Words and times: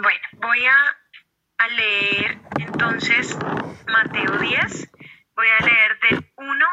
Bueno, 0.00 0.20
voy 0.34 0.64
a, 0.64 1.68
leer 1.70 2.38
entonces 2.60 3.36
Mateo 3.88 4.38
10, 4.38 4.92
voy 5.34 5.48
a 5.48 5.64
leer 5.64 5.98
del 5.98 6.32
1 6.36 6.66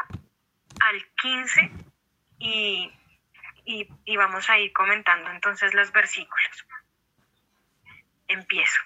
al 0.78 1.06
15 1.16 1.72
y, 2.38 2.92
y 3.64 4.16
vamos 4.16 4.48
a 4.48 4.58
ir 4.58 4.72
comentando 4.72 5.28
entonces 5.32 5.74
los 5.74 5.90
versículos. 5.90 6.66
Empiezo. 8.28 8.80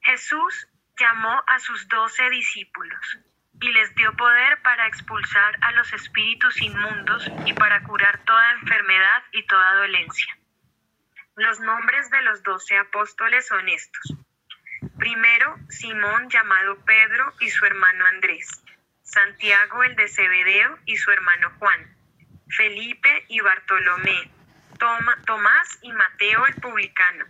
Jesús 0.00 0.66
llamó 0.98 1.42
a 1.46 1.58
sus 1.58 1.86
doce 1.88 2.30
discípulos 2.30 3.18
y 3.60 3.70
les 3.70 3.94
dio 3.96 4.16
poder 4.16 4.62
para 4.62 4.86
expulsar 4.86 5.58
a 5.60 5.72
los 5.72 5.92
espíritus 5.92 6.62
inmundos 6.62 7.30
y 7.44 7.52
para 7.52 7.82
curar 7.82 8.24
toda 8.24 8.52
enfermedad 8.52 9.24
y 9.32 9.46
toda 9.46 9.74
dolencia. 9.74 10.38
Los 11.36 11.60
nombres 11.60 12.08
de 12.08 12.22
los 12.22 12.42
doce 12.42 12.78
apóstoles 12.78 13.46
son 13.46 13.68
estos. 13.68 14.14
Primero, 14.98 15.54
Simón 15.68 16.30
llamado 16.30 16.82
Pedro 16.86 17.30
y 17.40 17.50
su 17.50 17.66
hermano 17.66 18.06
Andrés, 18.06 18.62
Santiago 19.02 19.84
el 19.84 19.94
de 19.96 20.08
Zebedeo 20.08 20.78
y 20.86 20.96
su 20.96 21.10
hermano 21.10 21.52
Juan, 21.58 21.94
Felipe 22.48 23.26
y 23.28 23.40
Bartolomé, 23.40 24.30
Tomás 24.78 25.78
y 25.82 25.92
Mateo 25.92 26.46
el 26.46 26.54
publicano, 26.54 27.26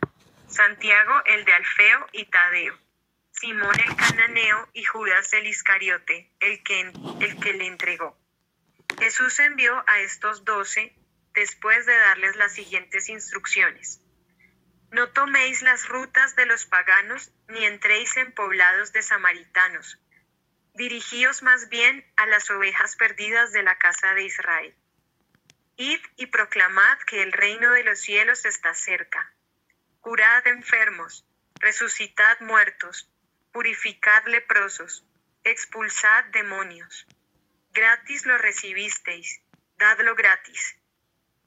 Santiago 0.47 1.23
el 1.25 1.45
de 1.45 1.55
Alfeo 1.55 2.07
y 2.13 2.27
Tadeo, 2.27 2.79
Simón 3.33 3.75
el 3.81 3.97
cananeo 3.97 4.69
y 4.73 4.85
Judas 4.85 5.33
el 5.33 5.49
Iscariote, 5.49 6.31
el 6.39 6.63
que, 6.63 6.93
el 7.21 7.41
que 7.41 7.55
le 7.55 7.67
entregó. 7.67 8.17
Jesús 9.01 9.41
envió 9.41 9.83
a 9.89 9.99
estos 9.99 10.45
doce 10.45 10.95
después 11.37 11.87
de 11.87 11.97
darles 11.97 12.35
las 12.35 12.53
siguientes 12.53 13.09
instrucciones. 13.09 14.01
No 14.91 15.11
toméis 15.11 15.63
las 15.63 15.89
rutas 15.89 16.35
de 16.35 16.47
los 16.47 16.67
paganos 16.67 17.31
ni 17.47 17.65
entréis 17.65 18.17
en 18.17 18.33
poblados 18.33 18.93
de 18.93 19.03
samaritanos. 19.03 20.01
Dirigíos 20.75 21.45
más 21.45 21.69
bien 21.69 22.05
a 22.17 22.27
las 22.27 22.51
ovejas 22.51 22.97
perdidas 22.97 23.53
de 23.53 23.63
la 23.63 23.79
casa 23.79 24.15
de 24.15 24.25
Israel. 24.25 24.75
Id 25.77 26.01
y 26.17 26.27
proclamad 26.27 26.99
que 27.07 27.23
el 27.23 27.31
reino 27.31 27.71
de 27.71 27.85
los 27.85 28.01
cielos 28.01 28.45
está 28.45 28.75
cerca 28.75 29.33
curad 30.07 30.47
enfermos, 30.47 31.27
resucitad 31.59 32.39
muertos, 32.39 33.11
purificad 33.51 34.25
leprosos, 34.27 35.05
expulsad 35.43 36.27
demonios. 36.27 37.09
Gratis 37.73 38.25
lo 38.25 38.39
recibisteis, 38.39 39.43
dadlo 39.79 40.15
gratis. 40.15 40.77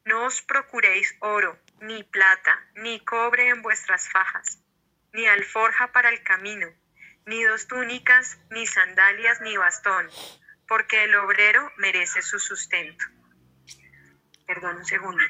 No 0.09 0.17
os 0.29 0.41
procuréis 0.51 1.07
oro, 1.19 1.51
ni 1.81 2.03
plata, 2.03 2.53
ni 2.83 2.99
cobre 3.11 3.49
en 3.49 3.61
vuestras 3.61 4.09
fajas, 4.09 4.47
ni 5.13 5.27
alforja 5.27 5.91
para 5.91 6.09
el 6.09 6.23
camino, 6.23 6.67
ni 7.25 7.43
dos 7.43 7.67
túnicas, 7.67 8.39
ni 8.49 8.65
sandalias, 8.65 9.41
ni 9.41 9.55
bastón, 9.55 10.09
porque 10.67 11.03
el 11.03 11.15
obrero 11.15 11.61
merece 11.77 12.21
su 12.21 12.39
sustento. 12.39 13.05
Perdón 14.47 14.77
un 14.77 14.85
segundo 14.85 15.23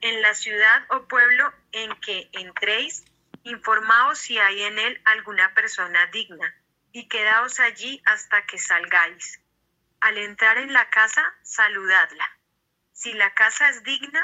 en, 0.00 0.22
la 0.22 0.34
ciudad 0.34 0.86
o 0.90 1.06
pueblo 1.06 1.52
en 1.72 1.94
que 2.00 2.28
entréis, 2.32 3.04
informaos 3.44 4.18
si 4.18 4.38
hay 4.38 4.62
en 4.62 4.78
él 4.78 5.00
alguna 5.04 5.54
persona 5.54 6.06
digna, 6.06 6.54
y 6.92 7.08
quedaos 7.08 7.60
allí 7.60 8.02
hasta 8.04 8.44
que 8.46 8.58
salgáis. 8.58 9.40
Al 10.02 10.18
entrar 10.18 10.58
en 10.58 10.72
la 10.72 10.90
casa, 10.90 11.22
saludadla. 11.44 12.28
Si 12.90 13.12
la 13.12 13.34
casa 13.34 13.68
es 13.68 13.84
digna, 13.84 14.20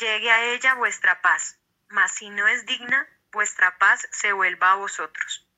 llegue 0.00 0.32
a 0.32 0.42
ella 0.46 0.74
vuestra 0.74 1.22
paz, 1.22 1.60
mas 1.88 2.12
si 2.12 2.28
no 2.28 2.48
es 2.48 2.66
digna, 2.66 3.08
vuestra 3.30 3.78
paz 3.78 4.08
se 4.10 4.32
vuelva 4.32 4.72
a 4.72 4.74
vosotros. 4.74 5.48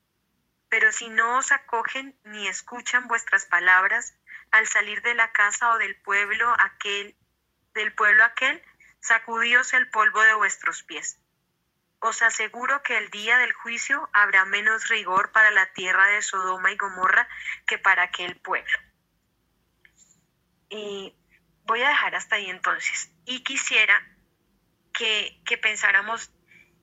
Pero 0.69 0.91
si 0.91 1.09
no 1.09 1.39
os 1.39 1.51
acogen 1.51 2.15
ni 2.25 2.47
escuchan 2.47 3.07
vuestras 3.07 3.47
palabras, 3.47 4.13
al 4.51 4.67
salir 4.67 5.01
de 5.01 5.15
la 5.15 5.31
casa 5.31 5.71
o 5.71 5.79
del 5.79 5.99
pueblo 5.99 6.55
aquel, 6.59 7.17
del 7.73 7.91
pueblo 7.95 8.23
aquel, 8.25 8.63
sacudíos 8.99 9.73
el 9.73 9.89
polvo 9.89 10.21
de 10.21 10.35
vuestros 10.35 10.83
pies. 10.83 11.17
Os 11.97 12.21
aseguro 12.21 12.83
que 12.83 12.99
el 12.99 13.09
día 13.09 13.39
del 13.39 13.53
juicio 13.53 14.11
habrá 14.13 14.45
menos 14.45 14.89
rigor 14.89 15.31
para 15.31 15.49
la 15.49 15.73
tierra 15.73 16.05
de 16.05 16.21
Sodoma 16.21 16.71
y 16.71 16.77
Gomorra 16.77 17.27
que 17.65 17.79
para 17.79 18.03
aquel 18.03 18.35
pueblo. 18.35 18.77
Y 20.69 21.13
voy 21.65 21.81
a 21.81 21.89
dejar 21.89 22.15
hasta 22.15 22.35
ahí 22.35 22.49
entonces. 22.49 23.11
Y 23.25 23.43
quisiera 23.43 24.01
que, 24.93 25.39
pensáramos 25.61 26.31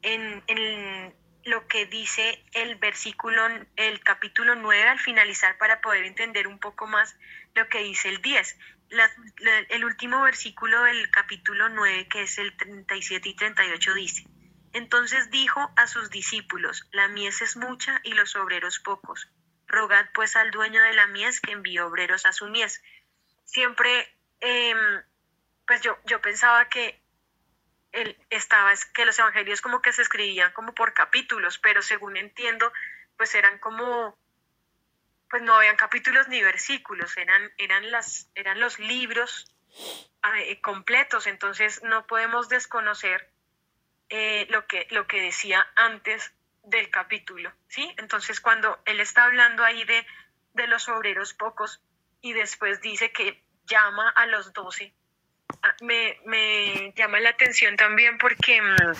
en, 0.02 0.42
en, 0.47 1.14
lo 1.44 1.69
que 1.69 1.86
dice 1.86 2.44
el 2.52 2.74
versículo, 2.76 3.42
el 3.76 4.00
capítulo 4.00 4.56
9 4.56 4.88
al 4.88 4.98
finalizar 4.98 5.56
para 5.58 5.80
poder 5.80 6.04
entender 6.04 6.48
un 6.48 6.58
poco 6.58 6.88
más 6.88 7.16
lo 7.54 7.69
que 7.69 7.84
dice 7.84 8.08
el 8.08 8.20
10 8.20 8.58
el 9.69 9.84
último 9.84 10.22
versículo 10.22 10.82
del 10.84 11.10
capítulo 11.10 11.68
9, 11.68 12.08
que 12.08 12.22
es 12.22 12.38
el 12.38 12.56
37 12.56 13.28
y 13.28 13.34
38, 13.34 13.94
dice, 13.94 14.24
Entonces 14.72 15.30
dijo 15.30 15.72
a 15.76 15.86
sus 15.86 16.10
discípulos, 16.10 16.86
La 16.92 17.08
mies 17.08 17.42
es 17.42 17.56
mucha 17.56 18.00
y 18.04 18.12
los 18.12 18.36
obreros 18.36 18.78
pocos. 18.78 19.28
Rogad 19.66 20.06
pues 20.14 20.36
al 20.36 20.53
dueño 20.53 20.80
de 20.82 20.94
la 20.94 21.08
mies 21.08 21.41
que 21.41 21.53
envíe 21.53 21.80
obreros 21.80 22.26
a 22.26 22.32
su 22.32 22.47
mies. 22.48 22.80
Siempre, 23.46 24.14
em, 24.40 25.02
pues 25.66 25.80
yo, 25.80 25.98
yo 26.04 26.20
pensaba 26.20 26.68
que 26.68 27.00
él 27.92 28.18
estaba, 28.28 28.72
que 28.92 29.06
los 29.06 29.18
evangelios 29.18 29.62
como 29.62 29.80
que 29.80 29.92
se 29.92 30.02
escribían 30.02 30.52
como 30.52 30.74
por 30.74 30.92
capítulos, 30.92 31.58
pero 31.58 31.80
según 31.80 32.18
entiendo, 32.18 32.70
pues 33.16 33.34
eran 33.34 33.58
como 33.58 34.18
pues 35.30 35.42
no 35.42 35.54
habían 35.54 35.76
capítulos 35.76 36.28
ni 36.28 36.42
versículos, 36.42 37.16
eran, 37.16 37.50
eran, 37.58 37.90
las, 37.90 38.30
eran 38.34 38.60
los 38.60 38.78
libros 38.78 39.52
eh, 40.36 40.60
completos, 40.60 41.26
entonces 41.26 41.82
no 41.82 42.06
podemos 42.06 42.48
desconocer 42.48 43.28
eh, 44.08 44.46
lo, 44.50 44.66
que, 44.66 44.86
lo 44.90 45.06
que 45.06 45.20
decía 45.20 45.66
antes 45.74 46.32
del 46.62 46.90
capítulo, 46.90 47.52
¿sí? 47.68 47.92
Entonces 47.98 48.40
cuando 48.40 48.80
él 48.84 49.00
está 49.00 49.24
hablando 49.24 49.64
ahí 49.64 49.84
de, 49.84 50.06
de 50.54 50.66
los 50.68 50.88
obreros 50.88 51.34
pocos 51.34 51.80
y 52.26 52.32
después 52.32 52.81
dice 52.81 53.12
que 53.12 53.41
llama 53.66 54.10
a 54.10 54.26
los 54.26 54.53
doce, 54.53 54.92
ah, 55.62 55.75
me, 55.81 56.19
me 56.25 56.92
llama 56.97 57.20
la 57.20 57.31
atención 57.31 57.76
también 57.76 58.19
porque 58.19 58.60
mm, 58.60 58.92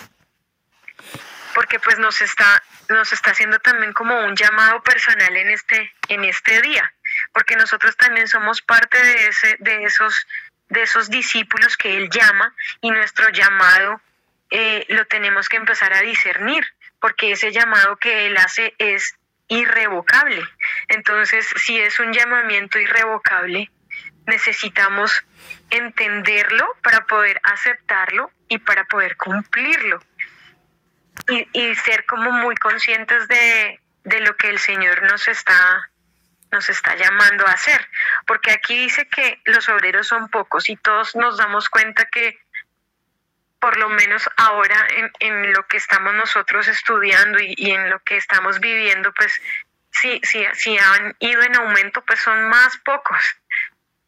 porque 1.53 1.79
pues 1.79 1.99
nos 1.99 2.21
está, 2.21 2.63
nos 2.87 3.11
está 3.11 3.31
haciendo 3.31 3.59
también 3.59 3.91
como 3.91 4.17
un 4.21 4.35
llamado 4.35 4.81
personal 4.81 5.35
en 5.35 5.49
este, 5.49 5.91
en 6.07 6.23
este 6.23 6.61
día, 6.61 6.93
porque 7.33 7.57
nosotros 7.57 7.97
también 7.97 8.27
somos 8.29 8.61
parte 8.61 8.97
de, 9.03 9.27
ese, 9.27 9.57
de, 9.59 9.83
esos, 9.83 10.25
de 10.69 10.83
esos 10.83 11.09
discípulos 11.09 11.75
que 11.75 11.97
Él 11.97 12.09
llama 12.09 12.53
y 12.79 12.91
nuestro 12.91 13.29
llamado 13.29 13.99
eh, 14.51 14.85
lo 14.89 15.05
tenemos 15.07 15.49
que 15.49 15.57
empezar 15.57 15.93
a 15.93 16.01
discernir, 16.01 16.65
porque 17.01 17.31
ese 17.33 17.51
llamado 17.51 17.97
que 17.97 18.27
Él 18.27 18.37
hace 18.37 18.73
es 18.77 19.17
irrevocable. 19.47 20.43
Entonces, 20.87 21.47
si 21.57 21.79
es 21.79 21.99
un 21.99 22.13
llamamiento 22.13 22.79
irrevocable, 22.79 23.71
necesitamos 24.25 25.23
entenderlo 25.69 26.65
para 26.83 27.05
poder 27.05 27.39
aceptarlo 27.43 28.31
y 28.49 28.57
para 28.59 28.85
poder 28.85 29.17
cumplirlo 29.17 29.99
y, 31.53 31.75
ser 31.75 32.05
como 32.05 32.31
muy 32.31 32.55
conscientes 32.55 33.27
de, 33.27 33.79
lo 34.21 34.35
que 34.37 34.49
el 34.49 34.59
Señor 34.59 35.03
nos 35.03 35.27
está, 35.27 35.89
nos 36.51 36.69
está 36.69 36.95
llamando 36.95 37.45
a 37.45 37.51
hacer. 37.51 37.87
Porque 38.25 38.51
aquí 38.51 38.77
dice 38.77 39.07
que 39.07 39.41
los 39.45 39.67
obreros 39.69 40.07
son 40.07 40.29
pocos 40.29 40.69
y 40.69 40.77
todos 40.77 41.15
nos 41.15 41.37
damos 41.37 41.69
cuenta 41.69 42.05
que 42.05 42.39
por 43.59 43.77
lo 43.77 43.89
menos 43.89 44.29
ahora 44.37 44.87
en, 44.95 45.11
en 45.19 45.53
lo 45.53 45.65
que 45.67 45.77
estamos 45.77 46.13
nosotros 46.13 46.67
estudiando 46.67 47.39
y, 47.39 47.71
en 47.71 47.89
lo 47.89 47.99
que 47.99 48.17
estamos 48.17 48.59
viviendo, 48.59 49.13
pues 49.13 49.41
sí, 49.91 50.19
sí, 50.23 50.45
sí 50.53 50.77
han 50.77 51.15
ido 51.19 51.41
en 51.41 51.55
aumento, 51.55 52.03
pues 52.05 52.19
son 52.19 52.49
más 52.49 52.77
pocos. 52.77 53.35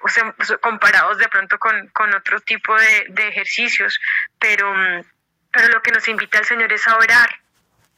O 0.02 0.08
sea, 0.08 0.34
comparados 0.62 1.18
de 1.18 1.28
pronto 1.28 1.60
con, 1.60 1.90
con 1.90 2.14
otro 2.14 2.40
tipo 2.40 2.74
de, 2.74 3.06
de 3.10 3.28
ejercicios, 3.28 4.00
pero 4.40 4.74
pero 5.52 5.68
lo 5.70 5.82
que 5.82 5.92
nos 5.92 6.08
invita 6.08 6.38
el 6.38 6.46
Señor 6.46 6.72
es 6.72 6.88
a 6.88 6.98
orar 6.98 7.40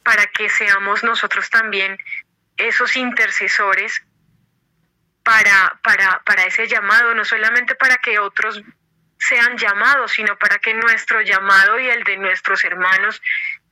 para 0.02 0.26
que 0.26 0.48
seamos 0.48 1.04
nosotros 1.04 1.50
también 1.50 1.98
esos 2.56 2.96
intercesores 2.96 4.02
para, 5.22 5.78
para, 5.82 6.20
para 6.24 6.44
ese 6.44 6.66
llamado, 6.66 7.14
no 7.14 7.24
solamente 7.24 7.74
para 7.74 7.96
que 7.98 8.18
otros 8.18 8.62
sean 9.28 9.56
llamados, 9.56 10.12
sino 10.12 10.36
para 10.38 10.58
que 10.58 10.74
nuestro 10.74 11.20
llamado 11.22 11.78
y 11.78 11.88
el 11.88 12.02
de 12.04 12.16
nuestros 12.16 12.64
hermanos 12.64 13.22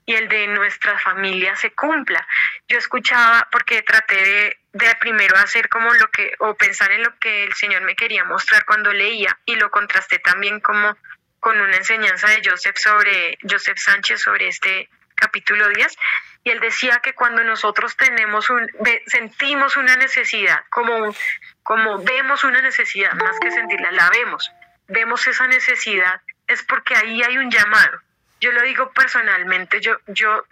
y 0.07 0.15
el 0.15 0.29
de 0.29 0.47
nuestra 0.49 0.99
familia 0.99 1.57
se 1.57 1.73
cumpla. 1.73 2.27
Yo 2.69 2.79
escuchaba 2.79 3.49
porque 3.51 3.83
traté 3.83 4.59
de, 4.73 4.95
primero 5.01 5.37
hacer 5.37 5.69
como 5.69 5.93
lo 5.95 6.11
que, 6.11 6.35
o 6.39 6.55
pensar 6.55 6.93
en 6.93 7.03
lo 7.03 7.17
que 7.19 7.45
el 7.45 7.53
Señor 7.55 7.83
me 7.83 7.97
quería 7.97 8.25
mostrar 8.25 8.65
cuando 8.65 8.93
leía 8.93 9.39
y 9.45 9.57
lo 9.57 9.71
contrasté 9.71 10.19
también 10.19 10.61
como 10.61 10.97
con 11.39 11.61
una 11.61 11.77
enseñanza 11.77 12.29
de 12.29 12.43
Joseph 12.45 12.77
sobre 12.77 13.39
Joseph 13.49 13.79
Sánchez 13.79 14.21
sobre 14.21 14.49
este 14.49 14.89
capítulo 15.15 15.69
10 15.69 15.97
y 16.45 16.51
él 16.51 16.61
decía 16.61 17.01
que 17.03 17.15
cuando 17.15 17.45
nosotros 17.45 17.97
tenemos 17.97 18.49
un 18.51 18.71
sentimos 19.07 19.77
una 19.77 19.97
necesidad, 19.97 20.65
como 20.71 21.15
como 21.63 22.03
vemos 22.03 22.43
una 22.45 22.61
necesidad, 22.63 23.13
más 23.15 23.39
que 23.39 23.51
sentirla, 23.51 23.93
la 23.93 24.11
vemos, 24.11 24.51
vemos 24.91 25.27
esa 25.27 25.47
necesidad, 25.47 26.21
es 26.47 26.63
porque 26.63 26.95
ahí 26.95 27.23
hay 27.23 27.39
un 27.39 27.51
llamado. 27.51 28.01
Yo 28.41 28.53
lo 28.53 28.63
digo 28.63 28.91
personalmente, 28.93 29.81
yo 29.81 29.97
yo 30.07 30.45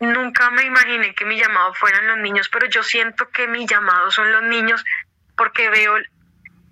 nunca 0.00 0.50
me 0.50 0.64
imaginé 0.64 1.14
que 1.14 1.24
mi 1.24 1.38
llamado 1.38 1.74
fueran 1.74 2.06
los 2.06 2.18
niños, 2.18 2.48
pero 2.48 2.66
yo 2.66 2.82
siento 2.82 3.28
que 3.30 3.46
mi 3.46 3.66
llamado 3.66 4.10
son 4.10 4.32
los 4.32 4.42
niños 4.42 4.84
porque 5.36 5.68
veo 5.70 5.96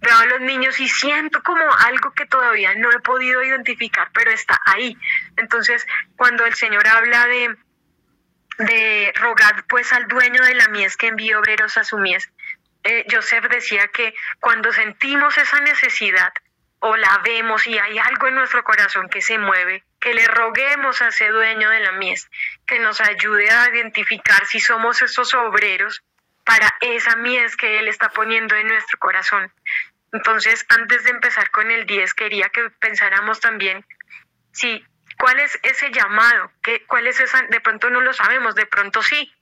veo 0.00 0.16
a 0.16 0.26
los 0.26 0.40
niños 0.40 0.78
y 0.80 0.88
siento 0.88 1.42
como 1.42 1.64
algo 1.86 2.12
que 2.12 2.26
todavía 2.26 2.74
no 2.76 2.90
he 2.92 3.00
podido 3.00 3.42
identificar, 3.42 4.10
pero 4.12 4.30
está 4.30 4.60
ahí. 4.64 4.96
Entonces, 5.36 5.84
cuando 6.16 6.46
el 6.46 6.54
Señor 6.54 6.86
habla 6.86 7.26
de, 7.26 7.56
de 8.58 9.12
rogar 9.16 9.64
pues 9.68 9.92
al 9.92 10.06
dueño 10.06 10.42
de 10.44 10.54
la 10.54 10.68
mies 10.68 10.96
que 10.96 11.08
envíe 11.08 11.34
obreros 11.34 11.76
a 11.76 11.84
su 11.84 11.98
mies, 11.98 12.30
eh, 12.84 13.04
Joseph 13.10 13.48
decía 13.50 13.88
que 13.88 14.14
cuando 14.40 14.72
sentimos 14.72 15.36
esa 15.36 15.60
necesidad 15.60 16.32
o 16.80 16.96
la 16.96 17.18
vemos 17.24 17.66
y 17.66 17.76
hay 17.78 17.98
algo 17.98 18.28
en 18.28 18.36
nuestro 18.36 18.62
corazón 18.62 19.08
que 19.08 19.20
se 19.20 19.38
mueve, 19.38 19.84
que 20.00 20.14
le 20.14 20.26
roguemos 20.26 21.02
a 21.02 21.08
ese 21.08 21.28
dueño 21.28 21.70
de 21.70 21.80
la 21.80 21.92
mies 21.92 22.30
que 22.66 22.78
nos 22.78 23.00
ayude 23.00 23.50
a 23.50 23.68
identificar 23.68 24.46
si 24.46 24.60
somos 24.60 25.02
esos 25.02 25.34
obreros 25.34 26.02
para 26.44 26.72
esa 26.80 27.16
mies 27.16 27.56
que 27.56 27.78
Él 27.78 27.88
está 27.88 28.10
poniendo 28.10 28.54
en 28.56 28.68
nuestro 28.68 28.98
corazón. 28.98 29.52
Entonces, 30.12 30.64
antes 30.68 31.04
de 31.04 31.10
empezar 31.10 31.50
con 31.50 31.70
el 31.70 31.84
10, 31.84 32.14
quería 32.14 32.48
que 32.48 32.70
pensáramos 32.70 33.40
también 33.40 33.84
si 34.52 34.84
cuál 35.18 35.40
es 35.40 35.58
ese 35.62 35.90
llamado, 35.90 36.50
¿Qué, 36.62 36.84
cuál 36.86 37.06
es 37.06 37.20
esa, 37.20 37.42
de 37.42 37.60
pronto 37.60 37.90
no 37.90 38.00
lo 38.00 38.12
sabemos, 38.12 38.54
de 38.54 38.66
pronto 38.66 39.02
sí. 39.02 39.32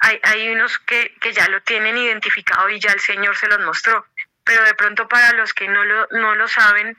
Hay, 0.00 0.20
hay 0.22 0.48
unos 0.50 0.78
que, 0.78 1.14
que 1.20 1.32
ya 1.32 1.48
lo 1.48 1.60
tienen 1.62 1.96
identificado 1.96 2.68
y 2.68 2.78
ya 2.78 2.92
el 2.92 3.00
Señor 3.00 3.36
se 3.36 3.48
los 3.48 3.60
mostró, 3.60 4.06
pero 4.48 4.64
de 4.64 4.72
pronto 4.72 5.06
para 5.08 5.34
los 5.34 5.52
que 5.52 5.68
no 5.68 5.84
lo, 5.84 6.08
no 6.10 6.34
lo 6.34 6.48
saben, 6.48 6.96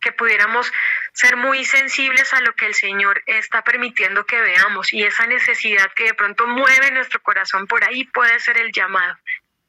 que 0.00 0.12
pudiéramos 0.12 0.72
ser 1.12 1.36
muy 1.36 1.62
sensibles 1.66 2.32
a 2.32 2.40
lo 2.40 2.54
que 2.54 2.64
el 2.64 2.74
Señor 2.74 3.22
está 3.26 3.62
permitiendo 3.62 4.24
que 4.24 4.40
veamos 4.40 4.94
y 4.94 5.02
esa 5.02 5.26
necesidad 5.26 5.92
que 5.92 6.04
de 6.04 6.14
pronto 6.14 6.46
mueve 6.46 6.90
nuestro 6.90 7.22
corazón, 7.22 7.66
por 7.66 7.84
ahí 7.84 8.04
puede 8.04 8.40
ser 8.40 8.56
el 8.56 8.72
llamado. 8.72 9.14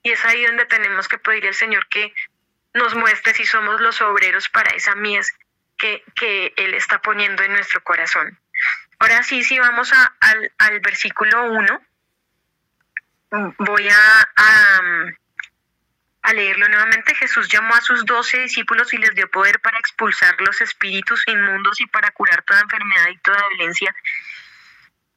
Y 0.04 0.12
es 0.12 0.24
ahí 0.24 0.45
donde 0.45 0.66
tenemos 0.68 1.10
que 1.10 1.18
pedir 1.18 1.48
al 1.48 1.54
Señor 1.54 1.86
que 1.89 2.13
nos 2.74 2.95
muestre 2.95 3.33
si 3.33 3.45
somos 3.45 3.81
los 3.81 4.01
obreros 4.01 4.48
para 4.48 4.74
esa 4.74 4.95
mies 4.95 5.36
que, 5.78 6.01
que 6.16 6.54
Él 6.56 6.75
está 6.75 7.01
poniendo 7.01 7.44
en 7.44 7.51
nuestro 7.51 7.83
corazón. 7.83 8.39
Ahora 9.00 9.22
sí, 9.24 9.44
si 9.44 9.60
vamos 9.60 9.92
a, 9.92 10.16
al, 10.22 10.50
al, 10.60 10.80
versículo 10.80 11.44
1, 11.51 11.81
voy 13.57 13.89
a, 13.89 14.30
a 16.23 16.33
leerlo 16.33 16.68
nuevamente, 16.68 17.15
Jesús 17.15 17.50
llamó 17.50 17.73
a 17.73 17.81
sus 17.81 18.06
doce 18.06 18.39
discípulos 18.39 18.94
y 18.94 18.97
les 18.97 19.15
dio 19.15 19.29
poder 19.29 19.59
para 19.59 19.79
expulsar 19.79 20.35
los 20.39 20.62
espíritus 20.62 21.23
inmundos 21.27 21.81
y 21.81 21.88
para 21.88 22.12
curar 22.12 22.44
toda 22.44 22.62
enfermedad 22.62 23.07
y 23.09 23.18
toda 23.18 23.47
violencia. 23.50 23.95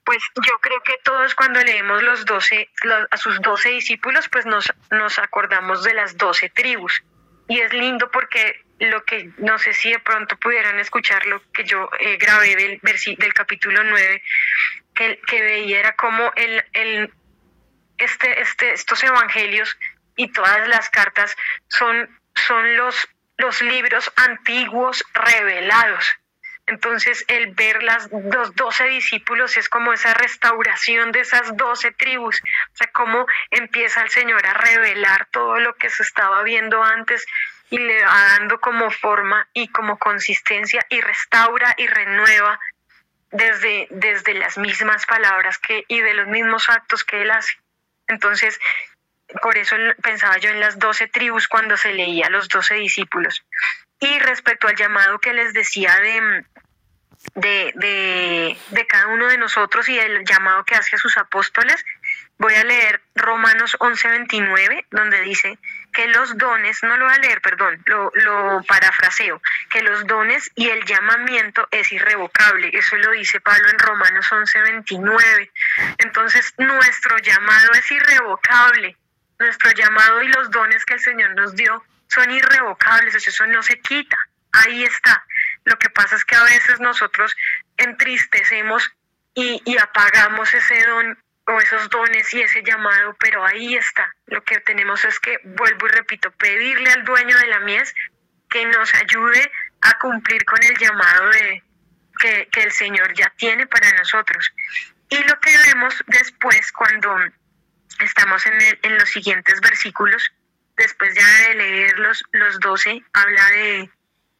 Pues 0.04 0.22
yo 0.36 0.58
creo 0.60 0.80
que 0.82 0.98
todos 1.02 1.34
cuando 1.34 1.60
leemos 1.62 2.02
los 2.02 2.24
doce, 2.24 2.70
a 3.10 3.16
sus 3.16 3.40
doce 3.40 3.70
discípulos, 3.70 4.28
pues 4.30 4.46
nos, 4.46 4.72
nos 4.90 5.18
acordamos 5.18 5.82
de 5.84 5.94
las 5.94 6.16
doce 6.16 6.48
tribus. 6.50 7.02
Y 7.48 7.60
es 7.60 7.72
lindo 7.74 8.10
porque 8.10 8.64
lo 8.78 9.04
que 9.04 9.30
no 9.38 9.58
sé 9.58 9.72
si 9.74 9.90
de 9.90 9.98
pronto 9.98 10.36
pudieran 10.38 10.78
escuchar 10.78 11.26
lo 11.26 11.42
que 11.52 11.64
yo 11.64 11.90
eh, 12.00 12.16
grabé 12.16 12.56
del, 12.56 12.80
del 12.82 13.34
capítulo 13.34 13.82
9, 13.84 14.22
que, 14.94 15.20
que 15.26 15.42
veía 15.42 15.80
era 15.80 15.96
como 15.96 16.32
el, 16.36 16.64
el, 16.72 17.12
este, 17.98 18.40
este, 18.40 18.72
estos 18.72 19.02
evangelios 19.04 19.76
y 20.16 20.32
todas 20.32 20.68
las 20.68 20.90
cartas 20.90 21.36
son, 21.68 22.08
son 22.34 22.76
los, 22.76 23.08
los 23.36 23.62
libros 23.62 24.12
antiguos 24.16 25.04
revelados. 25.12 26.16
Entonces, 26.66 27.24
el 27.28 27.54
ver 27.54 27.82
las, 27.82 28.10
los 28.10 28.54
doce 28.54 28.84
discípulos 28.84 29.56
es 29.58 29.68
como 29.68 29.92
esa 29.92 30.14
restauración 30.14 31.12
de 31.12 31.20
esas 31.20 31.54
doce 31.56 31.92
tribus, 31.92 32.40
o 32.40 32.76
sea, 32.76 32.86
cómo 32.92 33.26
empieza 33.50 34.02
el 34.02 34.08
Señor 34.08 34.46
a 34.46 34.54
revelar 34.54 35.26
todo 35.26 35.60
lo 35.60 35.74
que 35.74 35.90
se 35.90 36.02
estaba 36.02 36.42
viendo 36.42 36.82
antes 36.82 37.26
y 37.68 37.78
le 37.78 38.02
va 38.02 38.36
dando 38.38 38.60
como 38.60 38.90
forma 38.90 39.46
y 39.52 39.68
como 39.68 39.98
consistencia 39.98 40.86
y 40.88 41.00
restaura 41.02 41.74
y 41.76 41.86
renueva 41.86 42.58
desde, 43.30 43.88
desde 43.90 44.32
las 44.34 44.56
mismas 44.56 45.04
palabras 45.04 45.58
que, 45.58 45.84
y 45.88 46.00
de 46.00 46.14
los 46.14 46.28
mismos 46.28 46.68
actos 46.70 47.04
que 47.04 47.22
Él 47.22 47.30
hace. 47.30 47.52
Entonces, 48.06 48.58
por 49.42 49.56
eso 49.56 49.76
pensaba 50.02 50.38
yo 50.38 50.50
en 50.50 50.60
las 50.60 50.78
doce 50.78 51.08
tribus 51.08 51.48
cuando 51.48 51.76
se 51.76 51.92
leía 51.92 52.26
a 52.26 52.30
los 52.30 52.48
doce 52.48 52.74
discípulos. 52.74 53.44
Y 54.00 54.18
respecto 54.18 54.68
al 54.68 54.76
llamado 54.76 55.18
que 55.18 55.32
les 55.32 55.52
decía 55.54 55.96
de, 56.00 56.44
de, 57.34 58.56
de, 58.70 58.86
cada 58.86 59.08
uno 59.08 59.28
de 59.28 59.38
nosotros 59.38 59.88
y 59.88 59.98
el 59.98 60.24
llamado 60.24 60.64
que 60.64 60.74
hace 60.74 60.96
a 60.96 60.98
sus 60.98 61.16
apóstoles, 61.16 61.82
voy 62.38 62.54
a 62.54 62.64
leer 62.64 63.00
Romanos 63.14 63.76
11:29, 63.80 64.86
donde 64.90 65.20
dice 65.22 65.58
que 65.92 66.08
los 66.08 66.36
dones, 66.36 66.82
no 66.82 66.96
lo 66.96 67.06
voy 67.06 67.14
a 67.14 67.18
leer, 67.18 67.40
perdón, 67.40 67.80
lo, 67.86 68.10
lo 68.14 68.62
parafraseo, 68.64 69.40
que 69.70 69.80
los 69.80 70.06
dones 70.06 70.50
y 70.56 70.68
el 70.68 70.84
llamamiento 70.84 71.66
es 71.70 71.92
irrevocable. 71.92 72.70
Eso 72.72 72.96
lo 72.96 73.12
dice 73.12 73.40
Pablo 73.40 73.70
en 73.70 73.78
Romanos 73.78 74.30
11:29. 74.30 75.50
Entonces, 75.98 76.52
nuestro 76.58 77.16
llamado 77.18 77.72
es 77.72 77.90
irrevocable 77.90 78.98
nuestro 79.44 79.70
llamado 79.72 80.22
y 80.22 80.28
los 80.28 80.50
dones 80.50 80.84
que 80.84 80.94
el 80.94 81.00
Señor 81.00 81.34
nos 81.34 81.54
dio 81.54 81.84
son 82.08 82.30
irrevocables, 82.30 83.14
eso 83.14 83.46
no 83.46 83.62
se 83.62 83.80
quita, 83.80 84.16
ahí 84.52 84.84
está. 84.84 85.24
Lo 85.64 85.78
que 85.78 85.90
pasa 85.90 86.16
es 86.16 86.24
que 86.24 86.36
a 86.36 86.44
veces 86.44 86.80
nosotros 86.80 87.34
entristecemos 87.76 88.92
y, 89.34 89.60
y 89.64 89.78
apagamos 89.78 90.52
ese 90.54 90.84
don 90.84 91.18
o 91.46 91.60
esos 91.60 91.90
dones 91.90 92.32
y 92.32 92.40
ese 92.40 92.62
llamado, 92.62 93.16
pero 93.18 93.44
ahí 93.44 93.74
está. 93.74 94.14
Lo 94.26 94.42
que 94.44 94.60
tenemos 94.60 95.04
es 95.04 95.18
que, 95.20 95.38
vuelvo 95.44 95.86
y 95.86 95.90
repito, 95.90 96.30
pedirle 96.32 96.90
al 96.90 97.04
dueño 97.04 97.36
de 97.38 97.46
la 97.48 97.60
mies 97.60 97.94
que 98.48 98.64
nos 98.66 98.94
ayude 98.94 99.50
a 99.82 99.98
cumplir 99.98 100.44
con 100.44 100.62
el 100.62 100.76
llamado 100.78 101.28
de, 101.30 101.62
que, 102.18 102.48
que 102.50 102.62
el 102.62 102.72
Señor 102.72 103.12
ya 103.14 103.30
tiene 103.36 103.66
para 103.66 103.90
nosotros. 103.92 104.54
Y 105.10 105.22
lo 105.24 105.38
que 105.40 105.56
vemos 105.66 106.02
después 106.06 106.72
cuando 106.72 107.16
Estamos 108.00 108.44
en, 108.46 108.54
en 108.82 108.98
los 108.98 109.08
siguientes 109.08 109.60
versículos. 109.60 110.32
Después 110.76 111.14
ya 111.14 111.48
de 111.48 111.54
leer 111.54 111.98
los, 111.98 112.24
los 112.32 112.58
12, 112.60 113.02
habla 113.12 113.50
de, 113.50 113.90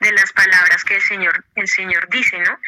de 0.01 0.13
las 0.13 0.33
palabras 0.33 0.85
que 0.85 0.97
el 0.97 1.03
Señor, 1.03 1.45
el 1.55 1.69
Señor 1.69 2.09
dice, 2.09 2.39
¿no? 2.41 2.59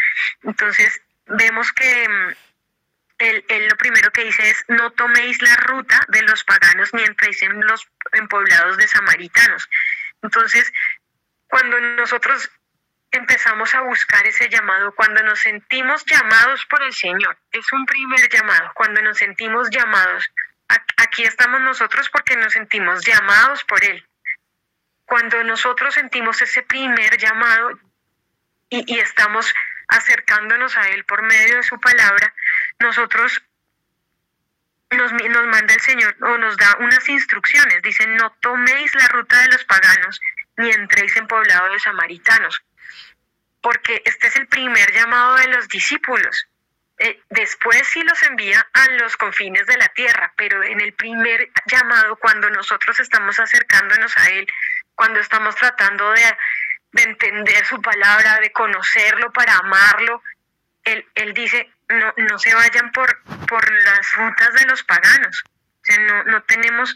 Entonces, 0.45 1.01
vemos 1.27 1.73
que 1.73 2.09
mm, 2.09 2.35
él, 3.19 3.45
él, 3.49 3.69
lo 3.69 3.77
primero 3.77 4.11
que 4.13 4.25
dice 4.25 4.49
es, 4.51 4.65
no 4.69 4.91
toméis 4.93 5.41
la 5.43 5.57
ruta 5.57 6.01
de 6.09 6.23
los 6.23 6.45
paganos 6.45 6.95
ni 6.95 7.03
entréis 7.03 7.43
en 7.43 7.61
los 7.67 7.89
en 8.13 8.29
poblados 8.29 8.77
de 8.77 8.87
samaritanos. 8.87 9.69
Entonces, 10.23 10.73
cuando 11.49 11.81
nosotros 11.81 12.51
empezamos 13.11 13.75
a 13.75 13.83
buscar 13.83 14.27
ese 14.27 14.49
llamado, 14.49 14.95
cuando 14.95 15.23
nos 15.23 15.39
sentimos 15.41 16.05
llamados 16.05 16.65
por 16.67 16.83
el 16.83 16.93
Señor, 16.93 17.39
es 17.51 17.73
un 17.73 17.87
primer 17.87 18.29
llamado, 18.29 18.71
cuando 18.75 19.01
nos 19.03 19.19
sentimos 19.19 19.71
llamados 19.71 20.31
aquí 20.69 21.25
estamos 21.25 21.61
nosotros 21.61 22.09
porque 22.11 22.37
nos 22.37 22.53
sentimos 22.53 23.05
llamados 23.05 23.65
por 23.65 23.83
Él. 23.85 24.07
Cuando 25.05 25.43
nosotros 25.45 25.95
sentimos 25.95 26.43
ese 26.43 26.63
primer 26.63 27.17
llamado 27.19 27.79
y, 28.69 28.99
estamos 28.99 29.55
acercándonos 29.89 30.77
a 30.77 30.89
Él 30.89 31.05
por 31.05 31.23
medio 31.23 31.57
de 31.57 31.63
su 31.63 31.79
palabra, 31.81 32.35
nosotros 32.81 33.43
nos, 34.91 35.13
nos, 35.13 35.47
manda 35.47 35.75
el 35.75 35.81
Señor 35.81 36.17
o 36.23 36.39
nos 36.39 36.57
da 36.57 36.77
unas 36.81 37.09
instrucciones. 37.09 37.83
Dice, 37.83 38.07
no 38.07 38.33
toméis 38.41 38.95
la 38.95 39.09
ruta 39.09 39.41
de 39.43 39.49
los 39.49 39.65
paganos 39.65 40.21
ni 40.57 40.71
entréis 40.71 41.17
en 41.17 41.29
poblado 41.29 41.73
de 41.73 41.79
samaritanos. 41.79 42.65
Porque 43.61 44.03
este 44.05 44.29
es 44.29 44.37
el 44.37 44.49
primer 44.49 44.93
llamado 44.93 45.37
de 45.37 45.49
los 45.49 45.69
discípulos. 45.69 46.49
Eh, 46.99 47.21
después 47.29 47.87
sí 47.89 48.03
los 48.03 48.23
envía 48.23 48.67
a 48.73 48.91
los 48.93 49.17
confines 49.17 49.67
de 49.67 49.77
la 49.77 49.89
tierra, 49.89 50.33
pero 50.37 50.63
en 50.63 50.81
el 50.81 50.95
primer 50.95 51.51
llamado, 51.67 52.17
cuando 52.17 52.49
nosotros 52.51 52.99
estamos 53.01 53.39
acercándonos 53.39 54.17
a 54.17 54.31
Él, 54.31 54.47
cuando 54.95 55.21
estamos 55.21 55.55
tratando 55.57 56.11
de, 56.13 56.37
entender 57.03 57.67
su 57.67 57.83
palabra, 57.83 58.41
de 58.41 58.51
conocerlo 58.53 59.31
para 59.33 59.57
amarlo, 59.59 60.23
Él, 60.85 61.07
él 61.15 61.35
dice, 61.35 61.71
no, 61.89 62.15
no 62.17 62.39
se 62.39 62.55
vayan 62.55 62.91
por, 62.93 63.23
por 63.47 63.71
las 63.85 64.13
rutas 64.15 64.55
de 64.55 64.65
los 64.65 64.83
paganos. 64.85 65.45
O 65.47 65.85
sea, 65.85 65.99
no, 65.99 66.25
no 66.25 66.43
tenemos... 66.45 66.95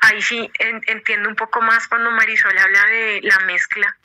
Ahí 0.00 0.20
sí 0.20 0.50
entiendo 0.58 1.28
un 1.28 1.36
poco 1.36 1.62
más 1.62 1.86
cuando 1.86 2.10
Marisol 2.10 2.58
habla 2.58 2.86
de 2.86 3.20
la 3.22 3.38
mezcla 3.40 3.96